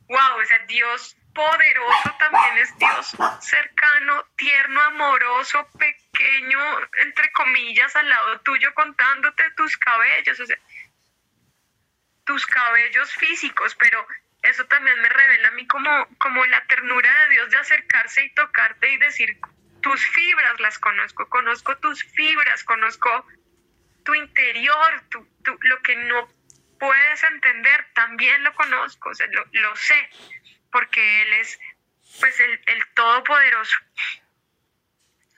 wow, 0.09 0.41
o 0.41 0.47
sea, 0.47 0.59
Dios 0.67 1.17
poderoso 1.37 2.17
también 2.19 2.59
es 2.59 2.79
Dios 2.79 3.15
cercano, 3.41 4.25
tierno, 4.37 4.81
amoroso, 4.81 5.69
pequeño, 5.79 6.59
entre 7.05 7.31
comillas, 7.33 7.95
al 7.95 8.09
lado 8.09 8.41
tuyo 8.41 8.73
contándote 8.75 9.51
tus 9.51 9.77
cabellos, 9.77 10.41
o 10.41 10.47
sea, 10.47 10.57
tus 12.25 12.47
cabellos 12.47 13.13
físicos, 13.15 13.75
pero 13.75 14.07
eso 14.43 14.65
también 14.67 15.01
me 15.01 15.09
revela 15.09 15.49
a 15.49 15.53
mí 15.53 15.67
como, 15.67 16.09
como 16.19 16.45
la 16.47 16.65
ternura 16.67 17.13
de 17.25 17.29
Dios 17.31 17.51
de 17.51 17.59
acercarse 17.59 18.25
y 18.25 18.35
tocarte 18.35 18.91
y 18.91 18.97
decir, 18.97 19.39
tus 19.83 20.05
fibras 20.07 20.59
las 20.61 20.79
conozco, 20.79 21.29
conozco 21.29 21.77
tus 21.79 22.03
fibras, 22.03 22.65
conozco 22.65 23.27
tu 24.07 24.15
interior, 24.15 25.03
tu, 25.11 25.29
lo 25.61 25.83
que 25.83 25.97
no 25.97 26.29
puedes 26.79 27.23
entender, 27.23 27.87
también 27.93 28.43
lo 28.43 28.55
conozco, 28.55 29.11
lo, 29.33 29.45
lo 29.53 29.77
sé 29.77 30.09
porque 30.77 31.23
Él 31.23 31.33
es 31.35 31.59
pues 32.21 32.39
el, 32.41 32.87
Todopoderoso. 32.95 33.79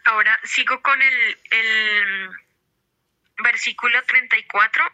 Ahora 0.05 0.39
sigo 0.43 0.83
con 0.83 1.01
el, 1.01 1.39
el 1.51 2.31
versículo 3.45 4.03
34. 4.03 4.85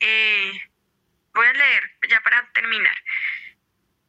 Eh, 0.00 0.52
voy 1.32 1.46
a 1.46 1.52
leer 1.54 1.90
ya 2.06 2.20
para 2.20 2.50
terminar. 2.52 2.96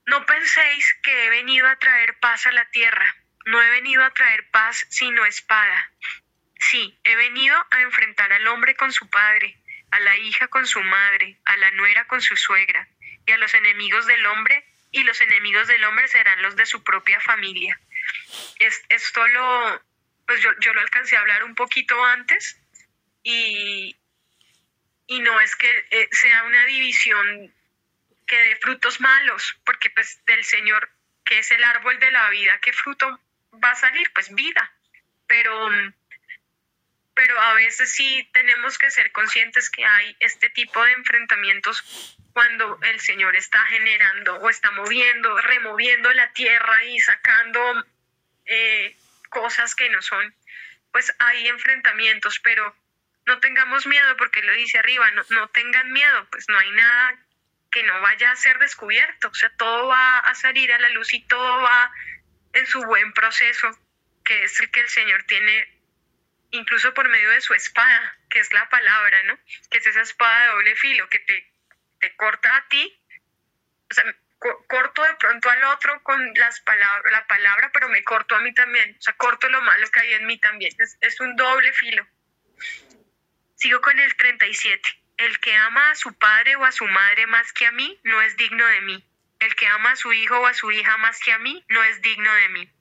No 0.06 0.26
penséis 0.26 0.96
que 1.04 1.26
he 1.26 1.30
venido 1.30 1.68
a 1.68 1.78
traer 1.78 2.20
paz 2.20 2.48
a 2.48 2.52
la 2.52 2.70
tierra. 2.72 3.16
No 3.46 3.62
he 3.62 3.70
venido 3.70 4.04
a 4.04 4.12
traer 4.12 4.50
paz 4.50 4.86
sino 4.90 5.26
espada. 5.26 5.92
Sí, 6.62 6.98
he 7.04 7.16
venido 7.16 7.58
a 7.72 7.82
enfrentar 7.82 8.32
al 8.32 8.48
hombre 8.48 8.76
con 8.76 8.94
su 8.94 9.10
padre, 9.10 9.58
a 9.90 10.00
la 10.00 10.16
hija 10.18 10.48
con 10.48 10.68
su 10.68 10.82
madre, 10.82 11.38
a 11.46 11.58
la 11.58 11.72
nuera 11.72 12.06
con 12.06 12.22
su 12.22 12.38
suegra, 12.38 12.88
y 13.26 13.32
a 13.32 13.38
los 13.38 13.54
enemigos 13.56 14.06
del 14.06 14.26
hombre 14.28 14.64
y 14.92 15.04
los 15.04 15.20
enemigos 15.22 15.68
del 15.68 15.84
hombre 15.86 16.08
serán 16.08 16.42
los 16.42 16.56
de 16.56 16.66
su 16.66 16.84
propia 16.84 17.20
familia. 17.20 17.80
Es, 18.60 18.82
esto 18.90 19.28
lo, 19.28 19.82
pues 20.28 20.42
yo, 20.42 20.52
yo, 20.60 20.74
lo 20.74 20.82
alcancé 20.82 21.18
a 21.18 21.22
hablar 21.22 21.44
un 21.44 21.56
poquito 21.56 22.04
antes 22.06 22.60
y, 23.24 23.96
y 25.08 25.20
no 25.20 25.40
es 25.40 25.56
que 25.56 25.88
eh, 25.90 26.10
sea 26.12 26.44
una 26.44 26.66
división 26.66 27.54
que 28.28 28.38
dé 28.38 28.56
frutos 28.58 29.02
malos, 29.02 29.60
porque 29.66 29.90
pues 29.90 30.24
del 30.26 30.44
Señor, 30.44 30.90
que 31.26 31.40
es 31.40 31.52
el 31.52 31.64
árbol 31.64 32.00
de 32.00 32.12
la 32.12 32.30
vida, 32.30 32.60
¿qué 32.62 32.72
fruto 32.72 33.20
va 33.64 33.72
a 33.72 33.76
salir? 33.76 34.12
Pues 34.14 34.34
vida. 34.34 34.72
Pero, 35.28 35.70
pero 37.22 37.40
a 37.40 37.54
veces 37.54 37.94
sí 37.94 38.28
tenemos 38.34 38.80
que 38.80 38.90
ser 38.90 39.12
conscientes 39.12 39.70
que 39.70 39.86
hay 39.86 40.16
este 40.22 40.50
tipo 40.50 40.84
de 40.84 40.94
enfrentamientos 40.94 42.18
cuando 42.34 42.80
el 42.82 43.00
Señor 43.00 43.36
está 43.36 43.64
generando 43.66 44.38
o 44.38 44.50
está 44.50 44.72
moviendo, 44.72 45.38
removiendo 45.38 46.12
la 46.14 46.34
tierra 46.34 46.84
y 46.86 47.00
sacando 47.00 47.86
eh, 48.48 48.98
cosas 49.30 49.76
que 49.76 49.88
no 49.92 50.02
son, 50.02 50.34
pues 50.92 51.14
hay 51.20 51.48
enfrentamientos, 51.48 52.40
pero 52.40 52.76
no 53.28 53.40
tengamos 53.40 53.86
miedo 53.86 54.18
porque 54.18 54.42
lo 54.42 54.54
dice 54.54 54.80
arriba, 54.80 55.12
no, 55.12 55.22
no 55.30 55.48
tengan 55.50 55.92
miedo, 55.92 56.28
pues 56.32 56.50
no 56.50 56.58
hay 56.58 56.72
nada 56.72 57.20
que 57.70 57.84
no 57.84 58.02
vaya 58.02 58.32
a 58.32 58.36
ser 58.36 58.58
descubierto, 58.58 59.28
o 59.28 59.36
sea, 59.36 59.52
todo 59.58 59.90
va 59.90 60.18
a 60.18 60.34
salir 60.34 60.74
a 60.74 60.80
la 60.80 60.90
luz 60.90 61.14
y 61.14 61.22
todo 61.28 61.62
va 61.62 61.92
en 62.54 62.66
su 62.66 62.82
buen 62.82 63.14
proceso, 63.14 63.70
que 64.26 64.46
es 64.46 64.60
el 64.60 64.72
que 64.72 64.80
el 64.80 64.90
Señor 64.90 65.22
tiene 65.26 65.81
incluso 66.52 66.94
por 66.94 67.10
medio 67.10 67.30
de 67.30 67.42
su 67.42 67.54
espada, 67.54 68.18
que 68.30 68.40
es 68.40 68.54
la 68.54 68.70
palabra, 68.70 69.24
¿no? 69.24 69.40
Que 69.70 69.78
es 69.78 69.86
esa 69.86 70.02
espada 70.02 70.46
de 70.46 70.52
doble 70.52 70.76
filo 70.76 71.10
que 71.10 71.20
te 71.20 71.52
te 72.02 72.16
corta 72.16 72.54
a 72.58 72.68
ti, 72.68 73.00
o 73.90 73.94
sea, 73.94 74.04
corto 74.68 75.04
de 75.04 75.16
pronto 75.16 75.50
al 75.50 75.64
otro 75.66 76.02
con 76.04 76.34
las 76.34 76.60
palabras, 76.62 77.12
la 77.12 77.28
palabra, 77.28 77.70
pero 77.72 77.88
me 77.90 78.04
corto 78.04 78.36
a 78.36 78.42
mí 78.42 78.54
también, 78.54 78.98
o 79.00 79.02
sea, 79.02 79.14
corto 79.14 79.48
lo 79.50 79.62
malo 79.62 79.88
que 79.90 80.00
hay 80.00 80.14
en 80.14 80.26
mí 80.26 80.38
también, 80.40 80.74
es, 80.80 80.98
es 81.00 81.20
un 81.22 81.36
doble 81.36 81.72
filo. 81.74 82.06
Sigo 83.56 83.80
con 83.82 83.98
el 84.00 84.16
37. 84.16 84.82
El 85.18 85.40
que 85.40 85.56
ama 85.56 85.92
a 85.92 85.96
su 85.96 86.18
padre 86.18 86.56
o 86.56 86.66
a 86.66 86.72
su 86.72 86.88
madre 86.88 87.28
más 87.28 87.54
que 87.54 87.68
a 87.68 87.72
mí 87.72 88.00
no 88.04 88.20
es 88.24 88.36
digno 88.36 88.66
de 88.66 88.82
mí. 88.82 89.08
El 89.40 89.54
que 89.56 89.68
ama 89.68 89.92
a 89.92 89.96
su 89.96 90.12
hijo 90.14 90.40
o 90.40 90.48
a 90.48 90.54
su 90.56 90.72
hija 90.72 90.98
más 90.98 91.20
que 91.20 91.32
a 91.32 91.38
mí 91.38 91.64
no 91.70 91.84
es 91.84 92.02
digno 92.02 92.34
de 92.34 92.50
mí. 92.50 92.72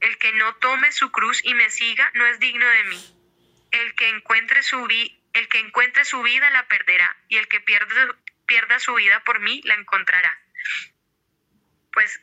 El 0.00 0.18
que 0.18 0.32
no 0.32 0.54
tome 0.56 0.92
su 0.92 1.10
cruz 1.10 1.40
y 1.44 1.54
me 1.54 1.70
siga 1.70 2.10
no 2.14 2.26
es 2.26 2.38
digno 2.38 2.66
de 2.66 2.84
mí. 2.84 3.68
El 3.72 3.94
que 3.94 4.08
encuentre 4.08 4.62
su, 4.62 4.86
el 4.86 5.48
que 5.48 5.58
encuentre 5.58 6.04
su 6.04 6.22
vida 6.22 6.50
la 6.50 6.66
perderá 6.68 7.16
y 7.28 7.36
el 7.36 7.48
que 7.48 7.60
pierde, 7.60 8.14
pierda 8.46 8.78
su 8.78 8.94
vida 8.94 9.22
por 9.24 9.40
mí, 9.40 9.60
la 9.64 9.74
encontrará. 9.74 10.38
Pues 11.92 12.20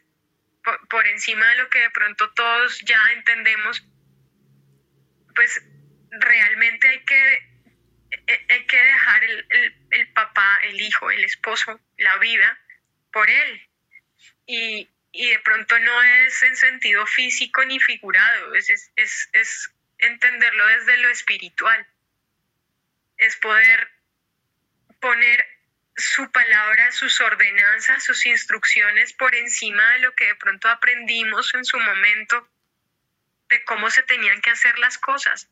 por, 0.89 1.07
encima 1.07 1.45
de 1.49 1.55
lo 1.55 1.69
que 1.69 1.79
de 1.79 1.89
pronto 1.89 2.31
todos 2.31 2.79
ya 2.81 2.99
entendemos, 3.13 3.83
pues 5.35 5.61
realmente 6.11 6.87
hay 6.87 7.03
que, 7.03 7.33
eh, 8.11 8.45
hay 8.49 8.65
que 8.65 8.77
dejar 8.77 9.23
el, 9.23 10.13
papá, 10.13 10.59
el 10.63 10.79
hijo, 10.79 11.11
el 11.11 11.23
esposo, 11.23 11.79
la 11.97 12.17
vida 12.17 12.59
por 13.11 13.29
él. 13.29 13.67
Y, 14.45 14.89
de 15.13 15.39
pronto 15.39 15.77
no 15.79 16.03
es 16.03 16.43
en 16.43 16.55
sentido 16.55 17.05
físico 17.05 17.63
ni 17.65 17.79
figurado, 17.79 18.55
es, 18.55 18.69
es, 18.95 19.29
es 19.31 19.71
entenderlo 19.99 20.65
desde 20.67 20.97
lo 20.97 21.09
espiritual. 21.09 21.87
Es 23.17 23.35
poder 23.37 23.91
poner 24.99 25.45
su 25.95 26.31
palabra, 26.31 26.91
sus 26.91 27.19
ordenanzas, 27.21 28.03
sus 28.03 28.25
instrucciones 28.25 29.13
por 29.13 29.35
encima 29.35 29.91
de 29.93 29.99
lo 29.99 30.15
que 30.15 30.25
de 30.25 30.35
pronto 30.35 30.69
aprendimos 30.69 31.53
en 31.53 31.63
su 31.65 31.79
momento 31.79 32.49
de 33.49 33.63
cómo 33.65 33.91
se 33.91 34.03
tenían 34.03 34.41
que 34.41 34.49
hacer 34.49 34.79
las 34.79 34.97
cosas. 34.97 35.49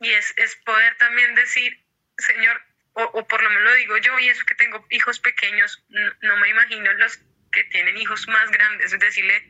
Y 0.00 0.10
es, 0.10 0.34
poder 0.64 0.96
también 0.98 1.34
decir, 1.34 1.80
Señor, 2.18 2.60
o, 2.92 3.26
por 3.26 3.42
lo 3.42 3.48
menos 3.48 3.64
lo 3.64 3.74
digo 3.74 3.96
yo, 3.98 4.18
y 4.18 4.28
eso 4.28 4.44
que 4.44 4.54
tengo 4.54 4.86
hijos 4.90 5.18
pequeños, 5.18 5.82
no, 5.88 6.36
me 6.36 6.48
imagino 6.48 6.92
los 6.94 7.18
que 7.54 7.64
tienen 7.64 7.96
hijos 7.96 8.26
más 8.28 8.50
grandes, 8.50 8.92
es 8.92 8.98
decirle, 8.98 9.42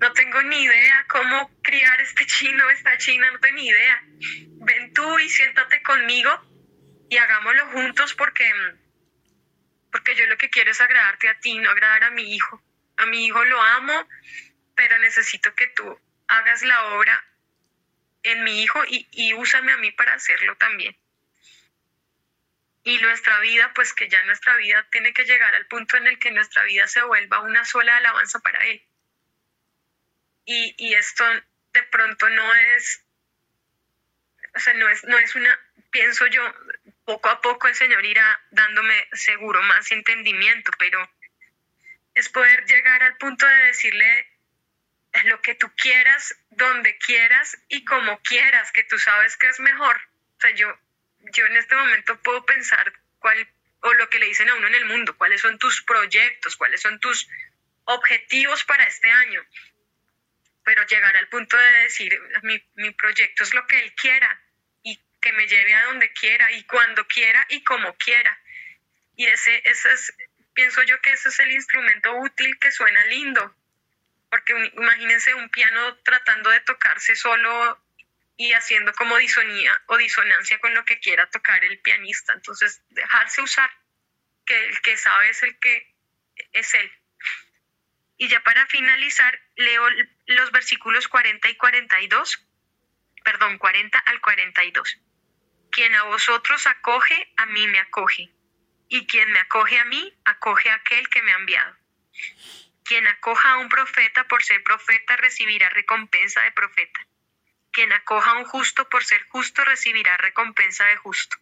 no 0.00 0.12
tengo 0.12 0.42
ni 0.42 0.62
idea 0.62 1.06
cómo 1.08 1.50
criar 1.62 2.00
este 2.00 2.26
chino, 2.26 2.68
esta 2.70 2.96
china, 2.98 3.30
no 3.30 3.40
tengo 3.40 3.56
ni 3.56 3.68
idea. 3.68 4.02
Ven 4.62 4.92
tú 4.92 5.18
y 5.18 5.28
siéntate 5.28 5.82
conmigo 5.82 6.30
y 7.08 7.16
hagámoslo 7.16 7.66
juntos 7.68 8.14
porque 8.14 8.50
porque 9.90 10.14
yo 10.14 10.26
lo 10.26 10.38
que 10.38 10.50
quiero 10.50 10.70
es 10.70 10.80
agradarte 10.80 11.28
a 11.28 11.38
ti, 11.40 11.58
no 11.58 11.70
agradar 11.70 12.04
a 12.04 12.10
mi 12.10 12.34
hijo. 12.34 12.62
A 12.96 13.06
mi 13.06 13.26
hijo 13.26 13.44
lo 13.44 13.60
amo, 13.60 14.08
pero 14.76 14.98
necesito 15.00 15.54
que 15.54 15.66
tú 15.68 15.98
hagas 16.28 16.62
la 16.62 16.94
obra 16.94 17.24
en 18.22 18.44
mi 18.44 18.62
hijo 18.62 18.84
y, 18.86 19.08
y 19.10 19.34
úsame 19.34 19.72
a 19.72 19.78
mí 19.78 19.90
para 19.92 20.14
hacerlo 20.14 20.56
también. 20.56 20.96
Y 22.82 22.98
nuestra 22.98 23.38
vida, 23.40 23.72
pues 23.74 23.92
que 23.92 24.08
ya 24.08 24.22
nuestra 24.24 24.56
vida 24.56 24.86
tiene 24.90 25.12
que 25.12 25.24
llegar 25.24 25.54
al 25.54 25.66
punto 25.66 25.96
en 25.96 26.06
el 26.06 26.18
que 26.18 26.30
nuestra 26.30 26.62
vida 26.64 26.86
se 26.86 27.02
vuelva 27.02 27.40
una 27.40 27.64
sola 27.64 27.96
alabanza 27.96 28.38
para 28.40 28.64
Él. 28.64 28.82
Y, 30.46 30.74
y 30.78 30.94
esto 30.94 31.24
de 31.72 31.82
pronto 31.84 32.28
no 32.30 32.54
es, 32.54 33.04
o 34.54 34.58
sea, 34.58 34.74
no 34.74 34.88
es, 34.88 35.04
no 35.04 35.18
es 35.18 35.34
una, 35.34 35.60
pienso 35.90 36.26
yo, 36.26 36.42
poco 37.04 37.28
a 37.28 37.40
poco 37.40 37.68
el 37.68 37.74
Señor 37.74 38.04
irá 38.04 38.40
dándome 38.50 39.08
seguro 39.12 39.62
más 39.62 39.90
entendimiento, 39.90 40.70
pero 40.78 41.10
es 42.14 42.28
poder 42.28 42.64
llegar 42.66 43.02
al 43.02 43.16
punto 43.18 43.46
de 43.46 43.64
decirle 43.66 44.30
lo 45.24 45.40
que 45.40 45.54
tú 45.54 45.70
quieras, 45.76 46.36
donde 46.50 46.96
quieras 46.98 47.56
y 47.68 47.84
como 47.84 48.18
quieras, 48.20 48.70
que 48.72 48.84
tú 48.84 48.98
sabes 48.98 49.36
que 49.36 49.48
es 49.48 49.60
mejor. 49.60 50.00
O 50.36 50.40
sea, 50.40 50.50
yo, 50.50 50.78
yo 51.32 51.46
en 51.46 51.56
este 51.56 51.74
momento 51.74 52.20
puedo 52.22 52.44
pensar 52.44 52.92
cuál, 53.18 53.48
o 53.80 53.94
lo 53.94 54.08
que 54.08 54.18
le 54.18 54.26
dicen 54.26 54.48
a 54.48 54.54
uno 54.54 54.66
en 54.66 54.74
el 54.74 54.86
mundo, 54.86 55.16
cuáles 55.16 55.40
son 55.40 55.58
tus 55.58 55.82
proyectos, 55.82 56.56
cuáles 56.56 56.80
son 56.80 56.98
tus 57.00 57.28
objetivos 57.84 58.64
para 58.64 58.84
este 58.84 59.10
año. 59.10 59.44
Pero 60.64 60.86
llegar 60.86 61.16
al 61.16 61.28
punto 61.28 61.56
de 61.56 61.70
decir, 61.82 62.20
mi, 62.42 62.62
mi 62.74 62.90
proyecto 62.92 63.42
es 63.42 63.54
lo 63.54 63.66
que 63.66 63.78
él 63.78 63.94
quiera 63.94 64.40
que 65.20 65.32
me 65.32 65.46
lleve 65.46 65.74
a 65.74 65.84
donde 65.84 66.12
quiera 66.12 66.50
y 66.52 66.64
cuando 66.64 67.06
quiera 67.06 67.46
y 67.50 67.62
como 67.62 67.94
quiera. 67.96 68.38
Y 69.16 69.26
ese, 69.26 69.60
ese 69.64 69.92
es, 69.92 70.14
pienso 70.54 70.82
yo 70.82 71.00
que 71.00 71.12
ese 71.12 71.28
es 71.28 71.38
el 71.40 71.52
instrumento 71.52 72.16
útil 72.16 72.58
que 72.58 72.72
suena 72.72 73.04
lindo, 73.06 73.54
porque 74.30 74.52
imagínense 74.76 75.34
un 75.34 75.50
piano 75.50 75.96
tratando 75.98 76.50
de 76.50 76.60
tocarse 76.60 77.14
solo 77.16 77.82
y 78.40 78.54
haciendo 78.54 78.94
como 78.94 79.18
disonía 79.18 79.82
o 79.84 79.98
disonancia 79.98 80.58
con 80.60 80.72
lo 80.72 80.82
que 80.86 80.98
quiera 80.98 81.28
tocar 81.28 81.62
el 81.62 81.78
pianista. 81.80 82.32
Entonces, 82.32 82.82
dejarse 82.88 83.42
usar, 83.42 83.70
que 84.46 84.64
el 84.64 84.80
que 84.80 84.96
sabe 84.96 85.28
es 85.28 85.42
el 85.42 85.58
que 85.58 85.94
es 86.52 86.72
él. 86.72 86.90
Y 88.16 88.28
ya 88.28 88.42
para 88.42 88.64
finalizar, 88.68 89.38
leo 89.56 89.86
los 90.24 90.52
versículos 90.52 91.06
40 91.06 91.50
y 91.50 91.56
42, 91.56 92.42
perdón, 93.24 93.58
40 93.58 93.98
al 93.98 94.22
42. 94.22 94.98
Quien 95.70 95.94
a 95.94 96.04
vosotros 96.04 96.66
acoge, 96.66 97.30
a 97.36 97.44
mí 97.44 97.68
me 97.68 97.78
acoge. 97.78 98.30
Y 98.88 99.06
quien 99.06 99.30
me 99.32 99.40
acoge 99.40 99.78
a 99.78 99.84
mí, 99.84 100.18
acoge 100.24 100.70
a 100.70 100.76
aquel 100.76 101.06
que 101.10 101.20
me 101.20 101.32
ha 101.34 101.36
enviado. 101.36 101.76
Quien 102.84 103.06
acoja 103.06 103.50
a 103.50 103.58
un 103.58 103.68
profeta 103.68 104.26
por 104.28 104.42
ser 104.42 104.62
profeta 104.62 105.18
recibirá 105.18 105.68
recompensa 105.68 106.40
de 106.40 106.52
profeta. 106.52 107.06
Quien 107.72 107.92
acoja 107.92 108.30
a 108.30 108.38
un 108.38 108.44
justo 108.44 108.88
por 108.88 109.04
ser 109.04 109.22
justo 109.28 109.64
recibirá 109.64 110.16
recompensa 110.16 110.84
de 110.86 110.96
justo. 110.96 111.36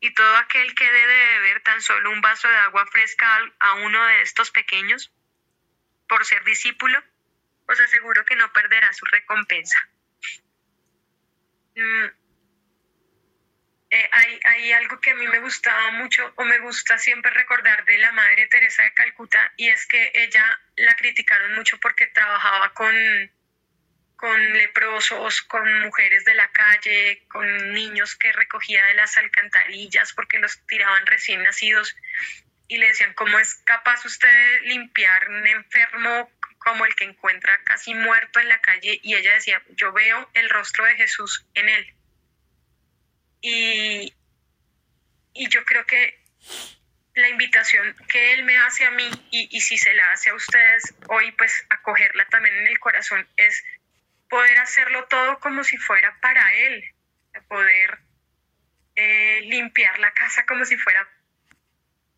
Y 0.00 0.12
todo 0.14 0.36
aquel 0.36 0.74
que 0.74 0.90
debe 0.90 1.38
beber 1.38 1.62
tan 1.62 1.80
solo 1.80 2.10
un 2.10 2.20
vaso 2.20 2.48
de 2.48 2.56
agua 2.56 2.86
fresca 2.86 3.38
a 3.60 3.74
uno 3.74 4.04
de 4.06 4.22
estos 4.22 4.50
pequeños, 4.50 5.12
por 6.08 6.24
ser 6.24 6.42
discípulo, 6.44 7.02
os 7.68 7.80
aseguro 7.80 8.24
que 8.24 8.36
no 8.36 8.52
perderá 8.52 8.92
su 8.92 9.04
recompensa. 9.06 9.78
Mm, 11.76 12.06
eh, 13.90 14.08
hay, 14.10 14.40
hay, 14.44 14.72
algo 14.72 15.00
que 15.00 15.10
a 15.10 15.14
mí 15.14 15.26
me 15.26 15.38
gustaba 15.40 15.90
mucho 15.92 16.32
o 16.36 16.44
me 16.44 16.58
gusta 16.60 16.98
siempre 16.98 17.30
recordar 17.30 17.84
de 17.84 17.98
la 17.98 18.10
Madre 18.12 18.46
Teresa 18.46 18.82
de 18.82 18.94
Calcuta 18.94 19.52
y 19.56 19.68
es 19.68 19.86
que 19.86 20.10
ella 20.14 20.60
la 20.76 20.94
criticaron 20.96 21.54
mucho 21.54 21.78
porque 21.78 22.06
trabajaba 22.06 22.72
con, 22.72 22.94
con 24.22 24.52
leprosos, 24.52 25.42
con 25.42 25.80
mujeres 25.80 26.24
de 26.24 26.36
la 26.36 26.48
calle, 26.52 27.24
con 27.26 27.72
niños 27.72 28.14
que 28.14 28.30
recogía 28.30 28.86
de 28.86 28.94
las 28.94 29.16
alcantarillas 29.16 30.12
porque 30.12 30.38
los 30.38 30.64
tiraban 30.68 31.04
recién 31.06 31.42
nacidos 31.42 31.96
y 32.68 32.78
le 32.78 32.86
decían, 32.86 33.14
¿cómo 33.14 33.36
es 33.40 33.56
capaz 33.64 34.04
usted 34.04 34.28
de 34.28 34.60
limpiar 34.68 35.28
un 35.28 35.44
enfermo 35.48 36.30
como 36.58 36.86
el 36.86 36.94
que 36.94 37.02
encuentra 37.02 37.64
casi 37.64 37.94
muerto 37.94 38.38
en 38.38 38.48
la 38.48 38.60
calle? 38.60 39.00
Y 39.02 39.16
ella 39.16 39.34
decía, 39.34 39.60
yo 39.70 39.92
veo 39.92 40.30
el 40.34 40.48
rostro 40.50 40.84
de 40.84 40.94
Jesús 40.94 41.44
en 41.54 41.68
él 41.68 41.92
y, 43.40 44.14
yo 45.34 45.64
creo 45.64 45.84
que 45.84 46.16
la 47.14 47.28
invitación 47.28 47.96
que 48.06 48.34
Él 48.34 48.44
me 48.44 48.56
hace 48.58 48.84
a 48.84 48.92
mí 48.92 49.10
y, 49.32 49.60
si 49.60 49.76
se 49.76 49.92
la 49.94 50.12
hace 50.12 50.30
a 50.30 50.34
ustedes 50.34 50.94
hoy, 51.08 51.32
pues 51.32 51.66
acogerla 51.70 52.24
también 52.26 52.54
en 52.54 52.68
el 52.68 52.78
corazón, 52.78 53.28
es 53.36 53.64
poder 54.32 54.58
hacerlo 54.60 55.04
todo 55.08 55.38
como 55.40 55.62
si 55.62 55.76
fuera 55.76 56.18
para 56.22 56.54
Él, 56.54 56.82
poder 57.48 57.98
eh, 58.94 59.42
limpiar 59.42 59.98
la 59.98 60.10
casa 60.14 60.46
como 60.46 60.64
si 60.64 60.78
fuera 60.78 61.06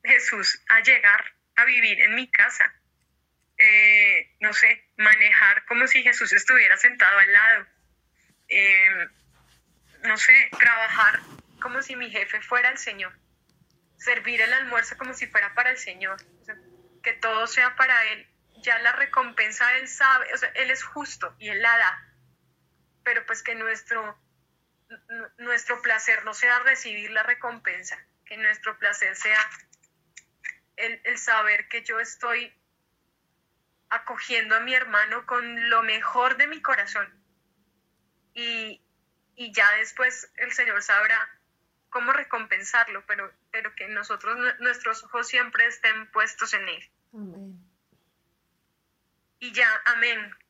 Jesús 0.05 0.63
a 0.69 0.79
llegar 0.79 1.35
a 1.57 1.65
vivir 1.65 2.01
en 2.03 2.15
mi 2.15 2.31
casa. 2.31 2.73
Eh, 3.59 4.33
no 4.39 4.53
sé, 4.53 4.87
manejar 4.97 5.65
como 5.65 5.89
si 5.89 6.05
Jesús 6.05 6.33
estuviera 6.33 6.77
sentado 6.77 7.19
al 7.19 7.33
lado. 7.33 7.67
Eh, 8.47 9.09
no 10.05 10.17
sé, 10.17 10.51
trabajar 10.57 11.19
como 11.61 11.83
si 11.83 11.97
mi 11.97 12.13
jefe 12.13 12.41
fuera 12.43 12.69
el 12.69 12.79
Señor, 12.79 13.13
servir 13.97 14.41
el 14.41 14.53
almuerzo 14.53 14.97
como 14.97 15.15
si 15.15 15.27
fuera 15.27 15.53
para 15.55 15.73
el 15.73 15.79
Señor, 15.79 16.17
que 17.03 17.15
todo 17.15 17.49
sea 17.49 17.75
para 17.75 18.05
Él. 18.13 18.25
Ya 18.65 18.79
la 18.79 18.93
recompensa 18.93 19.77
Él 19.77 19.89
sabe, 19.89 20.33
o 20.33 20.37
sea, 20.39 20.49
Él 20.55 20.71
es 20.71 20.83
justo 20.83 21.35
y 21.39 21.51
Él 21.51 21.61
la 21.61 21.77
da, 21.77 22.15
pero 23.03 23.25
pues 23.27 23.43
que 23.43 23.55
nuestro, 23.55 24.19
nuestro 25.37 25.83
placer 25.83 26.25
no 26.25 26.33
sea 26.33 26.61
recibir 26.61 27.11
la 27.11 27.23
recompensa, 27.23 28.03
que 28.25 28.39
nuestro 28.39 28.79
placer 28.79 29.15
sea 29.17 29.39
el, 30.77 30.99
el 31.05 31.19
saber 31.19 31.69
que 31.69 31.83
yo 31.83 32.01
estoy 32.01 32.53
acogiendo 33.91 34.57
a 34.57 34.61
mi 34.61 34.75
hermano 34.75 35.27
con 35.27 35.69
lo 35.69 35.83
mejor 35.83 36.39
de 36.39 36.47
mi 36.47 36.63
corazón. 36.63 37.07
Y, 38.33 38.83
y 39.37 39.53
ya 39.53 39.71
después 39.77 40.33
el 40.37 40.53
Señor 40.53 40.83
sabrá 40.83 41.29
cómo 41.91 42.13
recompensarlo, 42.13 43.05
pero, 43.07 43.31
pero 43.53 43.75
que 43.75 43.87
nosotros, 43.89 44.37
nuestros 44.61 45.05
ojos 45.05 45.29
siempre 45.29 45.67
estén 45.67 46.11
puestos 46.11 46.55
en 46.55 46.69
Él. 46.69 46.91
Amén. 47.13 47.64
Y 49.45 49.53
ya, 49.53 49.69
amén. 49.85 50.44